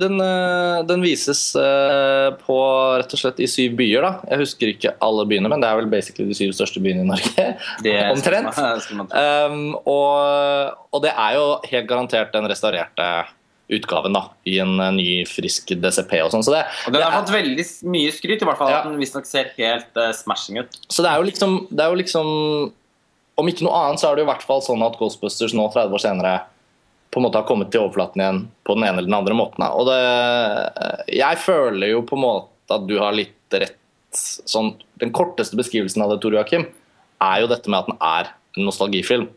Den, 0.00 0.20
øh, 0.20 0.80
den 0.88 1.02
vises 1.04 1.42
øh, 1.58 2.30
på 2.40 2.56
rett 2.96 3.12
og 3.12 3.20
slett 3.20 3.40
i 3.44 3.48
syv 3.50 3.74
byer, 3.76 4.00
da. 4.06 4.12
Jeg 4.30 4.40
husker 4.44 4.72
ikke 4.72 4.94
alle 5.04 5.26
byene, 5.28 5.50
men 5.52 5.60
det 5.60 5.68
er 5.68 5.76
vel 5.80 5.90
basically 5.92 6.28
de 6.30 6.36
syv 6.38 6.54
største 6.56 6.80
byene 6.80 7.04
i 7.04 7.10
Norge. 7.10 7.44
Det 7.84 7.96
Omtrent. 8.10 8.52
skal 8.54 8.64
man- 8.64 8.80
skal 8.80 8.96
man. 9.02 9.12
Um, 9.12 9.74
og, 9.84 10.78
og 10.96 11.02
det 11.04 11.12
er 11.12 11.36
jo 11.36 11.44
helt 11.70 11.88
garantert 11.90 12.32
den 12.32 12.48
restaurerte 12.50 13.10
utgaven, 13.70 14.16
da. 14.16 14.24
I 14.50 14.56
en 14.64 14.72
øh, 14.80 14.88
ny, 14.96 15.08
frisk 15.30 15.68
DCP 15.78 16.16
og 16.24 16.32
sånn. 16.32 16.42
Så 16.42 16.56
det, 16.56 16.64
Og 16.88 16.94
den 16.94 16.98
det 16.98 17.04
har 17.06 17.12
er- 17.12 17.20
fått 17.20 17.34
veldig 17.36 17.66
mye 17.92 18.10
skryt, 18.16 18.40
i 18.42 18.48
hvert 18.48 18.58
fall. 18.58 18.72
Ja. 18.72 18.80
At 18.80 18.88
den 18.90 18.98
visstnok 18.98 19.28
ser 19.28 19.52
helt 19.60 19.92
uh, 20.00 20.08
smashing 20.16 20.58
ut. 20.64 20.80
Så 20.90 21.04
det 21.04 21.12
er 21.12 21.20
jo 21.20 21.28
liksom, 21.28 21.58
det 21.70 21.84
er 21.84 21.92
jo 21.92 22.00
liksom 22.00 22.32
om 23.40 23.48
ikke 23.48 23.64
noe 23.64 23.76
annet, 23.86 24.00
så 24.02 24.08
er 24.10 24.16
det 24.18 24.24
jo 24.24 24.26
i 24.26 24.32
hvert 24.32 24.42
fall 24.44 24.60
sånn 24.64 24.82
at 24.84 24.96
Ghostbusters 25.00 25.54
nå 25.56 25.68
30 25.72 25.94
år 25.96 26.02
senere 26.02 26.32
på 27.10 27.18
en 27.20 27.26
måte 27.26 27.40
har 27.40 27.46
kommet 27.48 27.72
til 27.74 27.82
overflaten 27.82 28.22
igjen 28.22 28.40
på 28.66 28.76
den 28.76 28.84
ene 28.86 29.00
eller 29.00 29.08
den 29.10 29.18
andre 29.18 29.34
måten. 29.34 29.64
Og 29.66 29.88
det, 29.88 29.98
jeg 31.18 31.40
føler 31.42 31.90
jo 31.94 32.04
på 32.06 32.18
en 32.18 32.22
måte 32.26 32.76
at 32.76 32.86
du 32.86 32.96
har 33.00 33.16
litt 33.16 33.56
rett. 33.58 33.76
Sånn, 34.14 34.72
den 35.02 35.12
korteste 35.14 35.58
beskrivelsen 35.58 36.02
av 36.04 36.12
det, 36.14 36.20
Tor 36.22 36.34
Joakim, 36.34 36.68
er 37.22 37.42
jo 37.42 37.50
dette 37.50 37.70
med 37.70 37.82
at 37.82 37.90
den 37.90 37.98
er 38.02 38.30
en 38.58 38.66
nostalgifilm. 38.66 39.28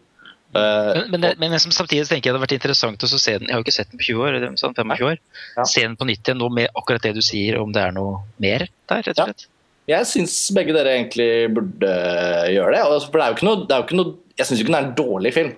Eh, 0.54 0.60
Men, 0.60 1.08
men, 1.12 1.22
det, 1.22 1.32
men 1.42 1.54
liksom, 1.56 1.74
samtidig 1.74 2.06
tenker 2.10 2.30
jeg 2.30 2.36
det 2.36 2.40
har 2.40 2.46
vært 2.46 2.56
interessant 2.60 3.06
å 3.06 3.10
se 3.10 3.38
den. 3.40 3.48
Jeg 3.50 3.56
har 3.56 3.62
jo 3.62 3.66
ikke 3.66 3.76
sett 3.76 3.90
den 3.90 4.02
på 4.02 4.08
20 4.10 4.22
år, 4.28 4.38
sånn, 4.62 4.76
25 4.78 5.08
år. 5.10 5.18
Ja. 5.58 5.66
Se 5.70 5.82
den 5.86 5.98
på 5.98 6.08
nytt 6.10 6.30
igjen 6.30 6.42
nå 6.42 6.50
med 6.54 6.70
akkurat 6.78 7.06
det 7.06 7.16
du 7.18 7.24
sier, 7.26 7.58
om 7.62 7.74
det 7.74 7.82
er 7.88 7.96
noe 7.98 8.22
mer 8.42 8.68
der, 8.70 9.02
rett 9.02 9.18
og 9.18 9.32
slett. 9.32 9.48
Jeg 9.90 10.08
syns 10.08 10.36
begge 10.56 10.72
dere 10.78 10.94
egentlig 10.96 11.32
burde 11.58 11.90
gjøre 12.54 12.78
det. 12.78 12.84
Altså, 12.86 13.10
For 13.10 13.20
det 13.20 13.26
er 13.26 13.34
jo 13.34 13.38
ikke 13.40 13.50
noe, 13.50 13.64
det 13.68 13.74
er 13.76 13.82
jo 13.82 13.88
ikke 13.90 13.98
noe 14.00 14.14
Jeg 14.40 14.48
syns 14.50 14.62
ikke 14.64 14.72
den 14.72 14.78
er 14.80 14.86
en 14.88 14.96
dårlig 14.98 15.34
film. 15.36 15.50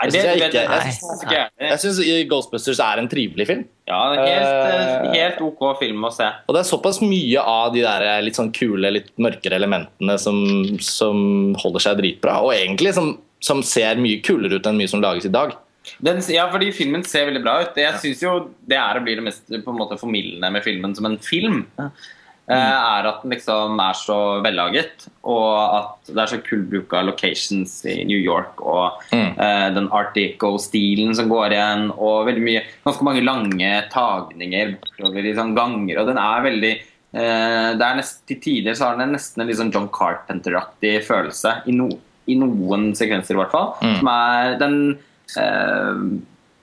Nei, 0.00 0.08
Jeg 0.08 0.12
det, 0.12 0.20
synes 0.20 0.40
jeg 0.40 0.48
ikke- 0.48 0.60
jeg 0.70 0.92
synes 0.92 1.32
jeg. 1.32 1.50
Jeg 1.60 1.78
syns 1.82 2.28
Ghostbusters 2.30 2.80
er 2.80 2.98
en 2.98 3.08
trivelig 3.08 3.46
film. 3.46 3.64
Ja, 3.86 3.98
det 4.14 4.18
er 4.18 4.26
helt, 4.26 4.46
eh, 4.46 5.10
Eh, 5.10 5.12
helt 5.20 5.40
ok 5.42 5.78
film 5.78 6.00
å 6.02 6.12
se. 6.12 6.24
Og 6.48 6.54
det 6.54 6.60
er 6.64 6.68
såpass 6.76 7.00
mye 7.02 7.38
av 7.38 7.74
de 7.74 7.82
der 7.82 8.22
litt 8.22 8.34
sånn 8.34 8.52
kule, 8.52 8.90
litt 8.90 9.10
mørkere 9.18 9.58
elementene 9.60 10.18
som, 10.18 10.78
som 10.78 11.54
holder 11.54 11.80
seg 11.80 11.98
dritbra, 11.98 12.40
og 12.42 12.52
egentlig 12.54 12.94
som, 12.94 13.18
som 13.40 13.62
ser 13.62 13.96
mye 13.96 14.22
kulere 14.22 14.54
ut 14.56 14.66
enn 14.66 14.76
mye 14.78 14.88
som 14.88 15.02
lages 15.02 15.26
i 15.26 15.28
dag. 15.28 15.52
Den, 16.00 16.20
ja, 16.28 16.48
fordi 16.52 16.72
filmen 16.72 17.02
ser 17.04 17.26
veldig 17.26 17.42
bra 17.42 17.60
ut. 17.62 17.74
Jeg 17.76 17.94
synes 18.00 18.20
jo 18.22 18.50
det 18.68 18.76
er 18.78 18.96
og 18.96 19.04
blir 19.04 19.16
det 19.16 19.24
mest 19.24 19.46
på 19.48 19.68
en 19.72 19.78
måte 19.80 19.98
formildende 20.00 20.50
med 20.52 20.62
filmen 20.62 20.94
som 20.96 21.06
en 21.06 21.18
film. 21.18 21.66
Eh, 22.50 22.74
Er 22.98 23.06
at 23.08 23.22
den 23.22 23.32
liksom 23.34 23.80
er 23.80 23.96
så 23.98 24.16
vellaget, 24.44 25.06
og 25.24 25.76
at 25.78 26.10
det 26.10 26.18
er 26.22 26.30
så 26.32 26.38
kul 26.42 26.64
bruk 26.70 26.92
av 26.98 27.06
locations 27.08 27.72
i 27.86 28.02
New 28.04 28.18
York. 28.18 28.60
Og 28.60 29.00
Mm. 29.12 29.32
uh, 29.38 29.68
den 29.74 29.88
art 29.92 30.14
deco-stilen 30.14 31.14
som 31.16 31.28
går 31.30 31.54
igjen, 31.54 31.90
og 31.96 32.26
veldig 32.28 32.42
mye 32.44 32.62
Ganske 32.84 33.06
mange 33.06 33.24
lange 33.24 33.70
tagninger 33.92 34.76
bortover 34.80 35.22
liksom, 35.22 35.54
ganger. 35.56 36.00
Og 36.00 36.06
den 36.10 36.18
er 36.18 36.44
veldig 36.46 36.72
uh, 37.14 37.70
det 37.78 37.86
er 37.86 37.96
nest, 37.98 38.26
Til 38.26 38.40
tider 38.40 38.74
så 38.74 38.90
har 38.90 38.98
den 38.98 39.14
nesten 39.16 39.42
en 39.42 39.54
sånn 39.62 39.72
John 39.74 39.88
Carpenter-aktig 39.88 41.04
følelse. 41.06 41.62
I, 41.66 41.72
no, 41.72 41.88
I 42.26 42.36
noen 42.38 42.92
sekvenser, 42.94 43.34
i 43.34 43.40
hvert 43.40 43.54
fall. 43.54 43.72
Som 43.98 44.10
er 44.12 44.58
den 44.60 44.76
uh, 45.38 46.20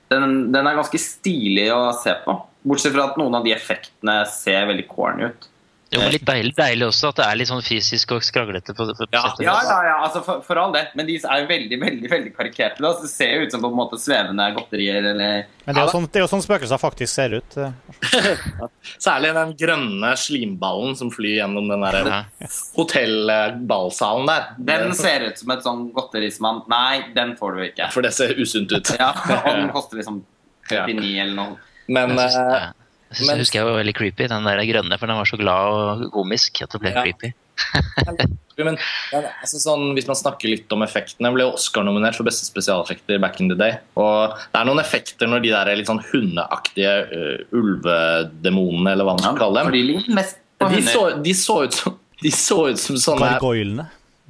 den, 0.07 0.51
den 0.53 0.67
er 0.67 0.77
ganske 0.77 0.99
stilig 1.01 1.67
å 1.75 1.91
se 1.99 2.13
på. 2.23 2.35
Bortsett 2.67 2.93
fra 2.95 3.09
at 3.09 3.17
noen 3.19 3.35
av 3.35 3.43
de 3.43 3.51
effektene 3.55 4.21
ser 4.31 4.67
veldig 4.69 4.85
corny 4.87 5.27
ut. 5.27 5.47
Jo, 5.89 6.01
men 6.01 6.11
litt 6.11 6.25
deilig, 6.27 6.51
deilig 6.57 6.83
også 6.89 7.09
at 7.13 7.19
det 7.21 7.25
er 7.29 7.37
litt 7.39 7.47
sånn 7.47 7.61
fysisk 7.63 8.11
og 8.11 8.23
skranglete. 8.27 8.73
på, 8.75 8.87
på 8.91 9.05
Ja, 9.13 9.21
Ja, 9.39 9.53
ja, 9.63 9.77
ja, 9.87 9.93
altså 10.03 10.19
for, 10.25 10.41
for 10.43 10.59
all 10.59 10.73
det. 10.75 10.81
Men 10.99 11.07
de 11.07 11.15
er 11.15 11.43
jo 11.43 11.47
veldig 11.47 11.77
veldig, 11.79 12.09
veldig 12.11 12.31
karikerte. 12.35 12.81
da. 12.83 12.91
Det 13.01 13.07
ser 13.09 13.31
jo 13.37 13.45
ut 13.45 13.51
som 13.55 13.61
på 13.63 13.69
en 13.71 13.77
måte 13.79 13.99
svevende 14.03 14.49
godterier 14.57 14.97
eller 15.13 15.45
Men 15.63 15.75
det 15.75 15.77
er 15.77 15.85
jo 15.85 15.93
sånn, 15.95 16.09
det 16.11 16.19
er 16.19 16.25
jo 16.25 16.31
sånn 16.33 16.43
spøkelser 16.43 16.81
faktisk 16.81 17.13
ser 17.13 17.37
ut. 17.39 17.57
eh. 17.57 17.71
Særlig 19.07 19.31
den 19.39 19.53
grønne 19.63 20.11
slimballen 20.19 20.97
som 20.99 21.11
flyr 21.13 21.37
gjennom 21.39 21.71
den 21.71 21.85
der 21.87 21.99
Ja. 22.11 22.19
hotellballsalen 22.75 24.27
der. 24.27 24.43
Den 24.57 24.93
ser 24.95 25.23
ut 25.29 25.39
som 25.39 25.51
et 25.55 25.63
sånn 25.65 25.85
godteri 25.95 26.29
som 26.33 26.43
man 26.49 26.61
Nei, 26.71 27.13
den 27.15 27.35
får 27.39 27.55
du 27.55 27.63
ikke. 27.69 27.89
For 27.93 28.01
det 28.05 28.11
ser 28.17 28.35
usunt 28.39 28.71
ut. 28.75 28.91
Ja, 28.99 29.13
Og 29.13 29.53
den 29.55 29.69
koster 29.75 29.97
liksom 30.01 30.23
Ja. 30.69 30.83
39 30.83 31.15
eller 31.23 31.35
noe. 31.35 31.57
Men 31.87 32.09
Jeg 32.11 32.17
synes, 32.19 32.35
eh, 32.35 32.59
ja. 32.59 32.71
Jeg 33.09 33.17
synes, 33.17 33.27
men- 33.27 33.39
husker 33.43 33.59
jeg 33.59 33.67
var 33.69 33.77
veldig 33.83 33.95
creepy, 33.95 34.27
den 34.27 34.43
der 34.47 34.63
grønne, 34.71 34.99
for 34.99 35.07
den 35.07 35.17
var 35.17 35.25
så 35.29 35.37
glad 35.39 35.77
og 35.77 36.11
komisk 36.11 36.61
at 36.63 36.71
det 36.71 36.81
ble 36.81 36.93
Ja. 36.95 37.03
creepy. 37.03 37.33
Men 38.57 38.77
ja, 39.13 39.19
altså 39.41 39.59
sånn, 39.61 39.91
hvis 39.93 40.07
man 40.09 40.17
snakker 40.17 40.49
litt 40.49 40.71
om 40.73 40.81
effektene, 40.81 41.29
ble 41.33 41.45
Oscar-nominert 41.45 42.17
for 42.17 42.25
beste 42.25 42.45
spesialeffekter 42.47 43.19
back 43.21 43.39
in 43.39 43.49
the 43.51 43.57
day. 43.57 43.77
Og 43.95 44.33
det 44.33 44.57
er 44.61 44.65
noen 44.65 44.81
effekter 44.81 45.29
når 45.29 45.43
de 45.45 45.51
der 45.53 45.75
litt 45.77 45.89
sånn 45.89 46.01
hundeaktige 46.09 46.93
uh, 47.11 47.43
ulvedemonene, 47.53 48.95
eller 48.95 49.05
hva 49.05 49.13
man 49.17 49.23
skal 49.27 49.37
kalle 49.43 49.63
de 49.67 49.77
dem, 49.77 49.87
ligner 49.91 50.17
mest 50.17 50.41
de 50.57 50.81
så, 50.81 51.03
de 51.21 51.33
så 51.37 51.59
ut 51.67 51.77
som 51.77 51.99
de 52.17 52.31
så 52.33 52.57
ut 52.71 52.79
som 52.81 52.97
sånne 52.97 53.27
Gargoylene. 53.35 53.83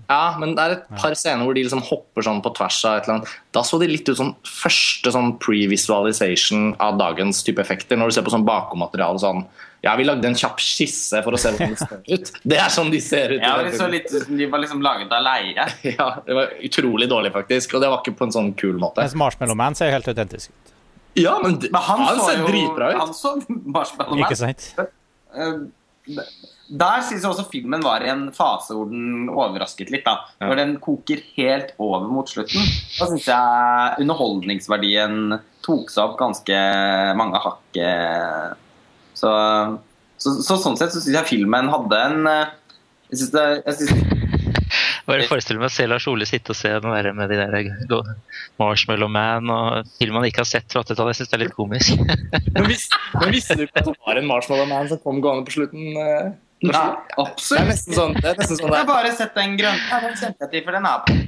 Ja, 0.07 0.37
men 0.39 0.53
det 0.55 0.63
er 0.63 0.73
et 0.77 0.83
par 0.95 1.15
scener 1.19 1.43
hvor 1.43 1.55
de 1.57 1.65
liksom 1.65 1.81
hopper 1.83 2.23
sånn 2.23 2.37
på 2.43 2.53
tvers 2.55 2.77
av 2.87 2.97
et 2.97 3.07
eller 3.07 3.17
annet. 3.17 3.31
Da 3.55 3.63
så 3.67 3.79
de 3.81 3.89
litt 3.91 4.07
ut 4.07 4.15
som 4.15 4.29
første 4.47 5.11
sånn 5.11 5.33
pre-visualization 5.43 6.69
av 6.83 6.95
dagens 7.01 7.41
type 7.43 7.59
effekter. 7.59 7.99
Når 7.99 8.11
du 8.11 8.15
ser 8.15 8.27
på 8.27 8.31
sånn 8.31 8.45
bakommateriale 8.47 9.19
sånn 9.23 9.43
Ja, 9.83 9.91
vi 9.99 10.07
lagde 10.07 10.25
en 10.25 10.35
kjapp 10.35 10.57
skisse 10.63 11.19
for 11.25 11.35
å 11.35 11.39
se 11.39 11.51
hvordan 11.53 11.75
det 11.75 11.83
ser 11.83 11.99
ut. 12.07 12.31
Det 12.53 12.57
er 12.63 12.71
sånn 12.73 12.89
de 12.91 13.01
ser 13.03 13.35
ut. 13.35 13.43
Ja, 13.43 13.59
det 13.67 13.75
så 13.77 13.89
litt 13.91 14.07
ut 14.09 14.23
som 14.23 14.39
de 14.39 14.47
var 14.49 14.63
liksom 14.63 14.81
laget 14.81 15.11
av 15.13 15.27
leie. 15.27 15.67
Ja, 15.99 16.07
det 16.25 16.39
var 16.39 16.55
utrolig 16.69 17.09
dårlig, 17.11 17.33
faktisk. 17.35 17.75
Og 17.77 17.83
det 17.83 17.91
var 17.91 18.01
ikke 18.01 18.15
på 18.17 18.29
en 18.29 18.33
sånn 18.33 18.53
kul 18.57 18.79
måte. 18.81 19.03
Mens 19.03 19.15
Marshmallow 19.19 19.59
Man 19.59 19.77
ser 19.77 19.91
helt 19.93 20.07
autentisk 20.09 20.49
ut. 20.55 20.73
Ja, 21.17 21.35
men, 21.43 21.59
Men 21.67 21.81
han, 21.81 22.03
han 22.07 22.19
så 22.19 22.29
ser 22.29 22.41
jo 22.45 22.49
dritbra 22.49 22.91
ut. 22.93 22.99
Han 23.03 23.13
så 23.17 23.35
Marshmallow 23.49 24.15
Man. 24.15 24.25
Ikke 24.25 24.39
sant? 24.39 24.71
Eh, 25.35 25.53
Der 26.67 27.01
syns 27.05 27.23
jeg 27.23 27.31
også 27.31 27.45
filmen 27.51 27.83
var 27.85 28.03
i 28.03 28.09
en 28.11 28.25
fase 28.35 28.75
hvor 28.75 28.89
den 28.91 29.29
overrasket 29.31 29.91
litt. 29.93 30.03
da 30.03 30.17
Ja. 30.41 30.49
Når 30.49 30.59
den 30.59 30.73
koker 30.83 31.21
helt 31.37 31.71
over 31.79 32.07
mot 32.11 32.27
slutten. 32.27 32.59
Da 32.99 33.07
syns 33.07 33.27
jeg 33.29 34.03
underholdningsverdien 34.03 35.37
tok 35.63 35.89
seg 35.93 36.03
opp 36.03 36.17
ganske 36.19 36.59
mange 37.19 37.39
hakk. 37.43 37.63
eh. 37.79 38.55
Så, 39.17 39.31
så, 40.19 40.35
så 40.43 40.57
sånn 40.61 40.75
sett 40.77 40.91
så 40.93 40.99
syns 41.01 41.15
jeg 41.15 41.29
filmen 41.31 41.71
hadde 41.73 42.01
en 42.09 42.27
eh, 42.29 42.51
Jeg 43.09 43.21
syns 43.23 43.31
det 43.33 43.45
jeg 43.65 43.77
synes, 43.79 44.25
Bare 45.07 45.23
forestille 45.29 45.61
meg 45.61 45.69
å 45.69 45.73
se 45.73 45.85
Lars 45.87 46.05
Ole 46.11 46.25
sitte 46.27 46.51
og 46.51 46.57
se 46.59 46.67
den 46.67 46.91
der 46.91 47.13
med 47.15 47.31
de 47.31 47.37
der 47.39 47.69
Marshmallow 48.59 49.07
Man 49.07 49.47
og 49.53 49.87
film 50.01 50.17
han 50.19 50.27
ikke 50.27 50.43
har 50.43 50.49
sett 50.49 50.67
fra 50.73 50.81
80-tallet. 50.83 51.13
Jeg 51.15 51.21
syns 51.21 51.31
det 51.31 51.37
er 51.37 51.43
litt 51.45 51.55
komisk. 51.55 52.01
Men, 52.57 52.67
vis, 52.67 52.89
men 53.15 53.31
visste 53.31 53.55
du 53.55 53.63
ikke 53.63 53.79
at 53.85 53.87
det 53.87 53.95
var 54.03 54.19
en 54.19 54.27
Marshmallow 54.27 54.67
Man 54.67 54.89
som 54.91 54.99
kom 54.99 55.21
gående 55.23 55.47
på 55.47 55.55
slutten? 55.55 55.95
Eh, 56.63 56.69
Nei, 56.71 56.83
absolutt. 57.17 57.49
Det 57.49 57.63
er 57.63 57.67
nesten 57.71 57.93
sånn, 57.97 58.13
det 58.17 58.29
er 58.31 58.37
nesten 58.41 58.57
sånn 58.59 58.71
Jeg 58.73 58.79
har 58.81 58.87
bare 58.89 59.11
sett 59.15 59.33
den 59.37 59.57
grønne. 59.59 59.81
Ja, 59.91 59.99
den 60.03 60.15
kjente 60.17 60.45
jeg 60.47 60.51
til, 60.55 60.63
for 60.65 60.77
den 60.77 60.85
er 60.89 61.03
på. 61.07 61.17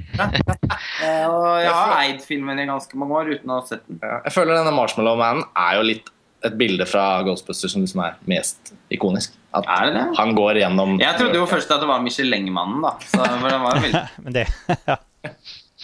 Eh, 1.00 1.24
Og 1.26 1.44
jeg 1.62 1.70
har 1.72 1.92
eid 2.02 2.18
filmen 2.24 2.58
i 2.60 2.64
ganske 2.68 2.96
mange 3.00 3.14
år 3.16 3.28
uten 3.34 3.50
å 3.52 3.56
ha 3.60 3.66
sett 3.66 3.82
den. 3.88 3.98
Jeg 4.02 4.32
føler 4.34 4.54
denne 4.58 4.72
Marshmallow 4.76 5.16
Man 5.18 5.40
er 5.56 5.76
jo 5.78 5.82
litt 5.86 6.08
et 6.44 6.54
bilde 6.60 6.86
fra 6.88 7.20
Ghostbusters 7.26 7.72
som 7.74 7.82
liksom 7.84 8.00
er 8.04 8.14
mest 8.30 8.70
ikonisk. 8.92 9.34
At 9.56 9.66
Er 9.68 9.88
det 9.90 9.94
det? 9.96 10.04
han 10.16 10.34
går 10.36 10.60
gjennom 10.62 10.94
Jeg 11.00 11.16
trodde 11.18 11.36
jo 11.40 11.46
først 11.50 11.72
at 11.74 11.80
det 11.82 11.88
var 11.90 12.00
Michelin-mannen, 12.04 12.80
da. 12.84 12.92
Så, 13.02 13.18
for 13.18 13.48
den 13.50 13.64
var 13.64 13.76
jo 13.76 13.82
veldig 13.82 14.02
Men 14.24 14.36
det 14.38 14.44
ja. 14.86 14.96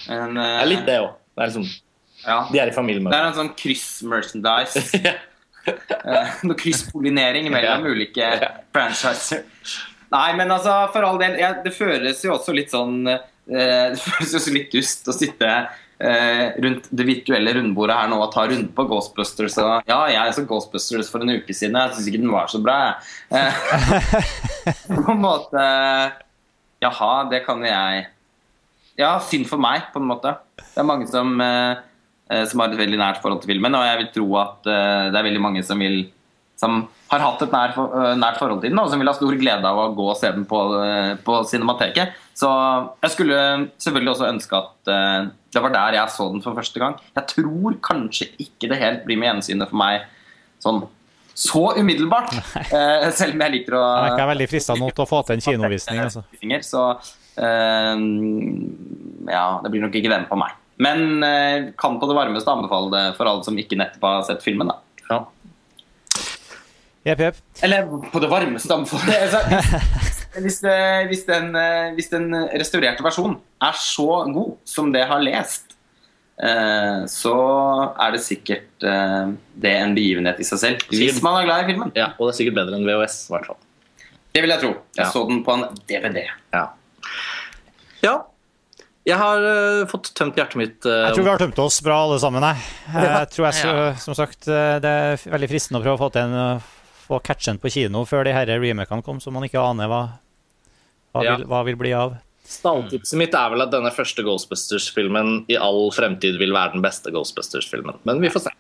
men, 0.09 0.37
Det 0.39 0.47
eh, 0.47 0.61
er 0.63 0.71
litt 0.71 0.85
det 0.87 0.99
òg. 1.03 1.11
Det 1.37 1.43
er 1.43 1.51
liksom, 1.51 1.67
Ja. 2.27 2.39
de 2.53 2.59
er 2.63 2.71
i 2.73 2.77
familie 2.77 3.03
med 3.03 3.13
Det 3.13 3.19
er 3.21 3.27
en 3.33 3.37
sånn 3.41 3.53
kryss-merchandise. 3.59 4.85
Eh, 6.07 6.29
Noe 6.47 6.55
krysspollinering 6.59 7.49
mellom 7.51 7.87
ulike 7.91 8.27
franchiser. 8.75 9.41
Nei, 10.15 10.29
men 10.39 10.53
altså, 10.55 10.75
for 10.95 11.03
all 11.03 11.19
del, 11.19 11.35
det 11.65 11.73
føles 11.75 12.21
jo 12.23 12.37
også 12.37 12.55
litt 12.55 12.71
sånn 12.71 13.09
eh, 13.11 13.89
Det 13.91 13.99
føles 14.05 14.31
jo 14.31 14.39
også 14.39 14.53
litt 14.55 14.69
dust 14.71 15.11
å 15.11 15.15
sitte 15.17 15.49
eh, 15.51 16.45
rundt 16.63 16.87
det 16.95 17.07
virtuelle 17.09 17.57
rundbordet 17.57 17.97
her 17.99 18.13
nå 18.13 18.21
og 18.23 18.31
ta 18.35 18.45
runde 18.47 18.71
på 18.77 18.87
Ghostbusters. 18.93 19.59
Og, 19.65 19.91
ja, 19.91 19.99
jeg 20.15 20.37
så 20.37 20.45
Ghostbusters 20.47 21.11
for 21.11 21.27
en 21.27 21.35
uke 21.35 21.57
siden, 21.57 21.81
jeg 21.81 21.97
syns 21.97 22.11
ikke 22.13 22.23
den 22.23 22.35
var 22.37 22.53
så 22.53 22.63
bra. 22.63 22.77
jeg. 23.35 23.51
På 24.95 25.17
en 25.17 25.23
måte 25.23 25.67
Jaha, 26.87 27.13
det 27.33 27.43
kan 27.47 27.63
jeg 27.67 28.07
Ja, 29.01 29.17
synd 29.27 29.51
for 29.51 29.61
meg, 29.61 29.91
på 29.93 30.01
en 30.01 30.09
måte. 30.09 30.37
Det 30.61 30.81
er 30.81 30.87
mange 30.87 31.11
som 31.11 31.35
som 32.27 32.63
har 32.63 32.73
et 32.73 32.81
veldig 32.81 32.99
nært 33.01 33.23
forhold 33.23 33.43
til 33.43 33.55
filmen. 33.55 33.75
Og 33.79 33.87
jeg 33.87 33.99
vil 34.01 34.13
tro 34.15 34.29
at 34.43 34.69
eh, 34.71 35.09
det 35.13 35.21
er 35.21 35.27
veldig 35.29 35.43
mange 35.45 35.65
som, 35.67 35.83
vil, 35.83 36.05
som 36.59 36.85
har 37.13 37.23
hatt 37.23 37.45
et 37.45 37.55
nær, 37.55 37.75
eh, 37.77 38.15
nært 38.19 38.41
forhold 38.41 38.63
til 38.63 38.73
den, 38.73 38.81
og 38.83 38.91
som 38.91 39.01
vil 39.03 39.11
ha 39.11 39.15
stor 39.15 39.39
glede 39.39 39.71
av 39.71 39.79
å 39.79 39.95
gå 39.95 40.09
og 40.11 40.19
se 40.19 40.33
den 40.35 40.47
på, 40.49 40.61
eh, 40.83 41.15
på 41.23 41.39
Cinemateket. 41.47 42.19
Så 42.35 42.51
jeg 43.03 43.15
skulle 43.15 43.39
selvfølgelig 43.79 44.13
også 44.15 44.31
ønske 44.33 44.59
at 44.59 44.93
eh, 44.93 45.31
det 45.55 45.63
var 45.63 45.73
der 45.73 46.01
jeg 46.01 46.11
så 46.11 46.29
den 46.33 46.43
for 46.43 46.59
første 46.59 46.83
gang. 46.83 46.99
Jeg 47.15 47.27
tror 47.33 47.79
kanskje 47.81 48.29
ikke 48.43 48.69
det 48.73 48.83
helt 48.83 49.07
blir 49.07 49.19
med 49.21 49.31
gjensynet 49.31 49.71
for 49.71 49.79
meg 49.81 50.05
sånn 50.61 50.85
så 51.37 51.75
umiddelbart. 51.77 52.33
Uh, 52.73 53.11
selv 53.13 53.35
om 53.37 53.43
jeg 53.45 53.53
liker 53.59 53.75
å 53.77 53.81
Jeg 54.09 54.23
er 54.25 54.29
veldig 54.31 54.47
frista 54.49 54.73
nå 54.81 54.89
til 54.89 55.05
å 55.05 55.09
få 55.11 55.19
til 55.29 55.37
en 55.37 55.43
kinovisning. 55.45 55.99
Altså. 56.01 56.23
Så 56.65 56.85
uh, 57.45 58.05
ja, 59.29 59.43
det 59.61 59.73
blir 59.73 59.85
nok 59.85 59.99
ikke 60.01 60.15
den 60.15 60.25
på 60.31 60.39
meg. 60.41 60.57
Men 60.83 61.23
eh, 61.25 61.71
kan 61.79 61.97
på 62.01 62.09
det 62.11 62.17
varmeste 62.19 62.53
anbefale 62.53 62.91
det 62.93 63.05
for 63.17 63.29
alle 63.31 63.45
som 63.47 63.57
ikke 63.59 63.79
nettopp 63.81 64.03
har 64.05 64.27
sett 64.29 64.43
filmen. 64.45 64.69
da. 64.69 64.77
Ja. 65.09 65.23
Jepp, 67.07 67.21
jepp. 67.23 67.37
Eller 67.63 67.87
på 68.13 68.21
det 68.21 68.29
varmeste 68.33 68.75
anbefale. 68.75 69.15
Altså, 70.37 70.43
hvis, 70.45 70.59
hvis, 71.09 71.23
den, 71.29 71.55
eh, 71.57 71.95
hvis 71.97 72.11
den 72.13 72.29
restaurerte 72.59 73.05
versjonen 73.07 73.39
er 73.65 73.79
så 73.81 74.09
god 74.35 74.57
som 74.69 74.91
det 74.93 75.01
jeg 75.05 75.09
har 75.13 75.23
lest, 75.25 75.77
eh, 76.43 77.07
så 77.09 77.37
er 77.95 78.13
det 78.13 78.21
sikkert 78.27 78.85
eh, 78.85 79.31
det 79.55 79.73
en 79.81 79.95
begivenhet 79.97 80.43
i 80.43 80.49
seg 80.49 80.61
selv. 80.61 80.85
Hvis 80.93 81.23
man 81.25 81.39
er 81.41 81.47
glad 81.49 81.65
i 81.65 81.71
filmen. 81.73 81.95
ja, 81.97 82.11
og 82.19 82.27
det 82.29 82.35
er 82.35 82.39
sikkert 82.43 82.59
bedre 82.61 82.77
enn 82.77 82.85
VHS, 82.91 83.17
i 83.31 83.37
hvert 83.37 83.49
fall. 83.53 83.63
Det 84.37 84.43
vil 84.45 84.53
jeg 84.53 84.61
tro. 84.67 84.73
Jeg 84.99 85.07
Ja. 85.07 85.11
så 85.15 85.23
den 85.31 85.41
på 85.47 85.55
en 85.57 85.65
DVD. 85.89 86.27
Ja. 86.53 86.67
ja. 88.05 88.17
Jeg 89.07 89.17
har 89.21 89.39
uh, 89.47 89.85
fått 89.87 90.09
tømt 90.19 90.35
hjertet 90.39 90.59
mitt. 90.59 90.79
Uh, 90.87 91.07
Jeg 91.07 91.15
tror 91.15 91.25
vi 91.29 91.31
har 91.31 91.39
tømt 91.45 91.59
oss 91.63 91.77
bra 91.87 92.01
alle 92.09 92.19
sammen. 92.19 92.43
Jeg, 92.43 93.05
jeg 93.07 93.29
tror 93.37 93.47
jeg, 93.47 93.55
så- 93.61 94.01
som 94.03 94.15
sagt, 94.19 94.49
eh, 94.51 94.79
Det 94.83 94.91
er 94.91 95.17
veldig 95.31 95.49
fristende 95.53 95.79
å 95.79 95.85
prøve 95.85 95.95
å 95.99 96.03
få 96.07 96.13
til 96.17 96.23
en 96.27 96.35
eh, 96.57 96.61
få 97.07 97.21
catchen 97.23 97.61
på 97.63 97.71
kino 97.71 98.03
før 98.05 98.25
de 98.27 98.33
her 98.35 98.47
remakene 98.59 99.05
kom, 99.07 99.21
så 99.23 99.31
man 99.31 99.45
ikke 99.47 99.63
aner 99.63 99.87
hva, 99.87 100.01
hva, 101.15 101.23
Ja. 101.23 101.37
vil, 101.37 101.47
hva 101.47 101.61
vil 101.69 101.77
bli 101.79 101.93
av. 101.95 102.17
Stalltipset 102.47 103.15
mitt 103.19 103.35
er 103.35 103.51
vel 103.51 103.63
at 103.63 103.71
denne 103.71 103.91
første 103.95 104.23
Ghostbusters-filmen 104.27 105.45
i 105.51 105.57
all 105.57 105.91
fremtid 105.95 106.37
vil 106.39 106.51
være 106.55 106.73
den 106.75 106.83
beste 106.83 107.11
Ghostbusters-filmen. 107.15 107.99
Men 108.05 108.21
vi 108.21 108.29
får 108.29 108.49
se. 108.49 108.51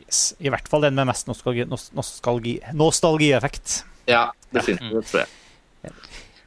Yes. 0.00 0.34
I 0.40 0.48
hvert 0.48 0.68
fall 0.68 0.80
den 0.88 0.94
med 0.96 1.06
mest 1.08 1.28
nostalgi, 1.28 1.64
nos- 1.68 1.90
nostalgi, 1.96 2.58
nostalgieffekt. 2.72 3.82
Ja, 4.08 4.30
definitivt. 4.52 5.04
Det 5.04 5.04
tror 5.12 5.20
jeg. 5.20 5.92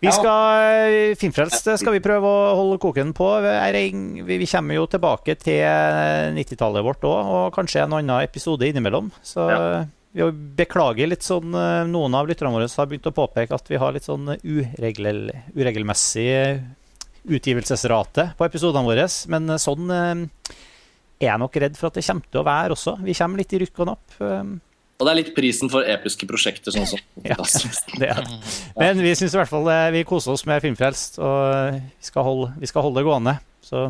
Vi 0.04 0.12
skal, 0.12 1.16
Filmfrelst 1.20 1.70
skal 1.80 1.96
vi 1.96 2.04
prøve 2.04 2.28
å 2.28 2.54
holde 2.60 2.80
koken 2.84 3.14
på. 3.16 3.30
Vi 3.48 4.36
vi 4.44 4.50
kommer 4.52 4.76
jo 4.76 4.86
tilbake 4.92 5.38
til 5.40 5.64
90-tallet 6.36 6.84
vårt 6.84 7.08
òg, 7.08 7.34
og 7.34 7.52
kanskje 7.56 7.86
en 7.86 7.98
annen 8.02 8.24
episode 8.26 8.68
innimellom. 8.68 9.12
Så 9.24 9.48
vi 10.14 10.26
beklager 10.60 11.10
litt 11.10 11.26
sånn 11.26 11.56
eh, 11.58 11.84
Noen 11.90 12.14
av 12.14 12.28
lytterne 12.30 12.54
våre 12.54 12.70
har 12.70 12.90
begynt 12.90 13.10
å 13.10 13.16
påpeke 13.18 13.58
at 13.58 13.70
vi 13.70 13.80
har 13.82 13.96
litt 13.96 14.06
sånn 14.06 14.36
uregel, 14.38 15.32
uregelmessig 15.58 16.28
utgivelsesrate 17.24 18.28
på 18.38 18.46
episodene 18.46 18.86
våre. 18.86 19.08
Men 19.34 19.50
eh, 19.56 19.62
sånn 19.62 19.90
eh, 19.90 20.54
er 21.18 21.32
jeg 21.32 21.42
nok 21.42 21.58
redd 21.64 21.80
for 21.80 21.90
at 21.90 21.98
det 21.98 22.06
kommer 22.06 22.30
til 22.30 22.44
å 22.44 22.46
være 22.46 22.78
også. 22.78 23.00
Vi 23.02 23.18
kommer 23.18 23.42
litt 23.42 23.58
i 23.58 23.64
rykk 23.64 23.82
og 23.82 23.90
napp. 23.90 24.20
Og 25.00 25.08
det 25.08 25.12
er 25.12 25.18
litt 25.18 25.32
prisen 25.36 25.72
for 25.74 25.86
episke 25.90 26.28
prosjekter, 26.30 26.74
sånn 26.76 26.86
som 26.88 27.02
Ja. 27.28 27.38
Det 27.98 28.10
er. 28.14 28.24
Men 28.78 29.02
vi 29.04 29.14
syns 29.18 29.34
i 29.36 29.40
hvert 29.42 29.52
fall 29.52 29.68
eh, 29.74 29.90
vi 29.96 30.04
koser 30.08 30.36
oss 30.36 30.46
med 30.50 30.62
Filmfrelst, 30.64 31.18
og 31.24 31.80
vi 31.80 32.08
skal 32.08 32.28
holde, 32.28 32.52
vi 32.62 32.70
skal 32.70 32.86
holde 32.86 33.02
det 33.02 33.08
gående. 33.10 33.38
Så 33.66 33.88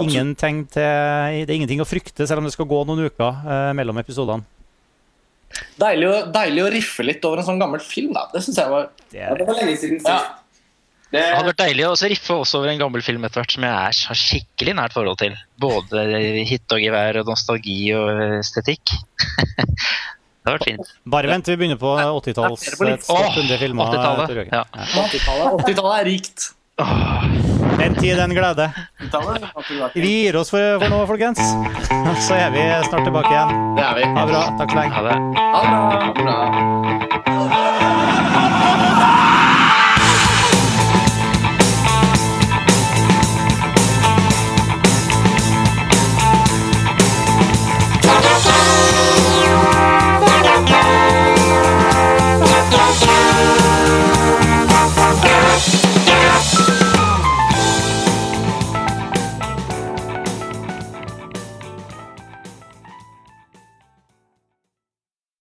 ingen 0.00 0.32
tegn 0.38 0.64
til, 0.70 0.82
det 1.44 1.50
er 1.50 1.56
ingenting 1.58 1.82
å 1.84 1.88
frykte, 1.88 2.26
selv 2.26 2.42
om 2.42 2.48
det 2.48 2.54
skal 2.54 2.68
gå 2.70 2.80
noen 2.88 3.04
uker 3.10 3.42
eh, 3.44 3.70
mellom 3.78 4.00
episodene. 4.00 4.46
Deilig 5.80 6.08
å, 6.08 6.16
deilig 6.32 6.64
å 6.64 6.70
riffe 6.72 7.04
litt 7.06 7.24
over 7.24 7.40
en 7.40 7.46
sånn 7.46 7.60
gammel 7.60 7.80
film, 7.82 8.12
da. 8.16 8.26
Det 8.32 8.42
syns 8.44 8.58
jeg 8.60 8.72
var 8.72 8.90
Det 9.08 9.16
Ja, 9.16 9.30
er, 9.32 9.40
det 9.40 9.46
var 9.48 9.56
lenge 9.60 9.78
siden 9.80 10.00
sist. 10.02 10.10
Ja. 10.10 10.36
Det, 11.08 11.20
Det 11.22 11.36
hadde 11.38 11.48
vært 11.48 11.60
deilig 11.62 11.84
å 11.88 11.94
riffe 12.12 12.34
også 12.36 12.58
over 12.60 12.68
en 12.68 12.80
gammel 12.82 13.00
film 13.04 13.22
etter 13.24 13.40
hvert 13.40 13.54
som 13.54 13.64
jeg 13.64 13.72
er, 13.72 14.00
har 14.10 14.18
skikkelig 14.22 14.74
nært 14.76 14.92
forhold 14.92 15.16
til. 15.22 15.38
Både 15.60 16.02
hit 16.44 16.74
og 16.76 16.82
gevær 16.84 17.22
og 17.22 17.30
nostalgi 17.30 17.78
og 17.96 18.20
estetikk. 18.42 18.92
det 19.56 19.64
hadde 20.44 20.52
vært 20.58 20.68
fint. 20.68 20.92
bare 21.08 21.30
vent 21.32 21.48
til 21.48 21.56
vi 21.56 21.62
begynner 21.62 21.80
på 21.80 21.94
80-talls 21.96 22.66
Ja, 22.68 22.74
det 22.74 22.78
var 22.82 22.92
litt- 22.92 23.08
topp 23.08 23.16
Åh, 23.16 23.40
80-tallet. 23.40 24.52
Ja. 24.52 24.62
80-tallet 24.76 25.64
80-tallet 25.64 25.98
er 25.98 26.08
rikt. 26.12 26.48
Den 27.78 27.94
tid, 27.98 28.16
den 28.20 28.34
glede. 28.36 28.68
Vi 29.96 30.12
gir 30.12 30.36
oss 30.38 30.52
for, 30.52 30.76
for 30.78 30.92
nå, 30.92 31.00
folkens. 31.08 31.40
Så 32.28 32.36
er 32.36 32.52
vi 32.54 32.62
snart 32.86 33.08
tilbake 33.08 33.32
igjen. 33.32 33.56
Det 33.80 33.88
er 33.88 33.98
vi. 33.98 34.06
Ha 34.12 34.28
det 34.28 34.30
bra. 34.36 34.44
Takk 34.60 34.76
for 34.76 34.80
lenge. 34.82 34.94
Ha 34.94 35.02
det. 35.08 35.18
Ha 35.56 35.60
det 35.64 36.22
bra. 36.22 36.38
Bra. 37.48 37.77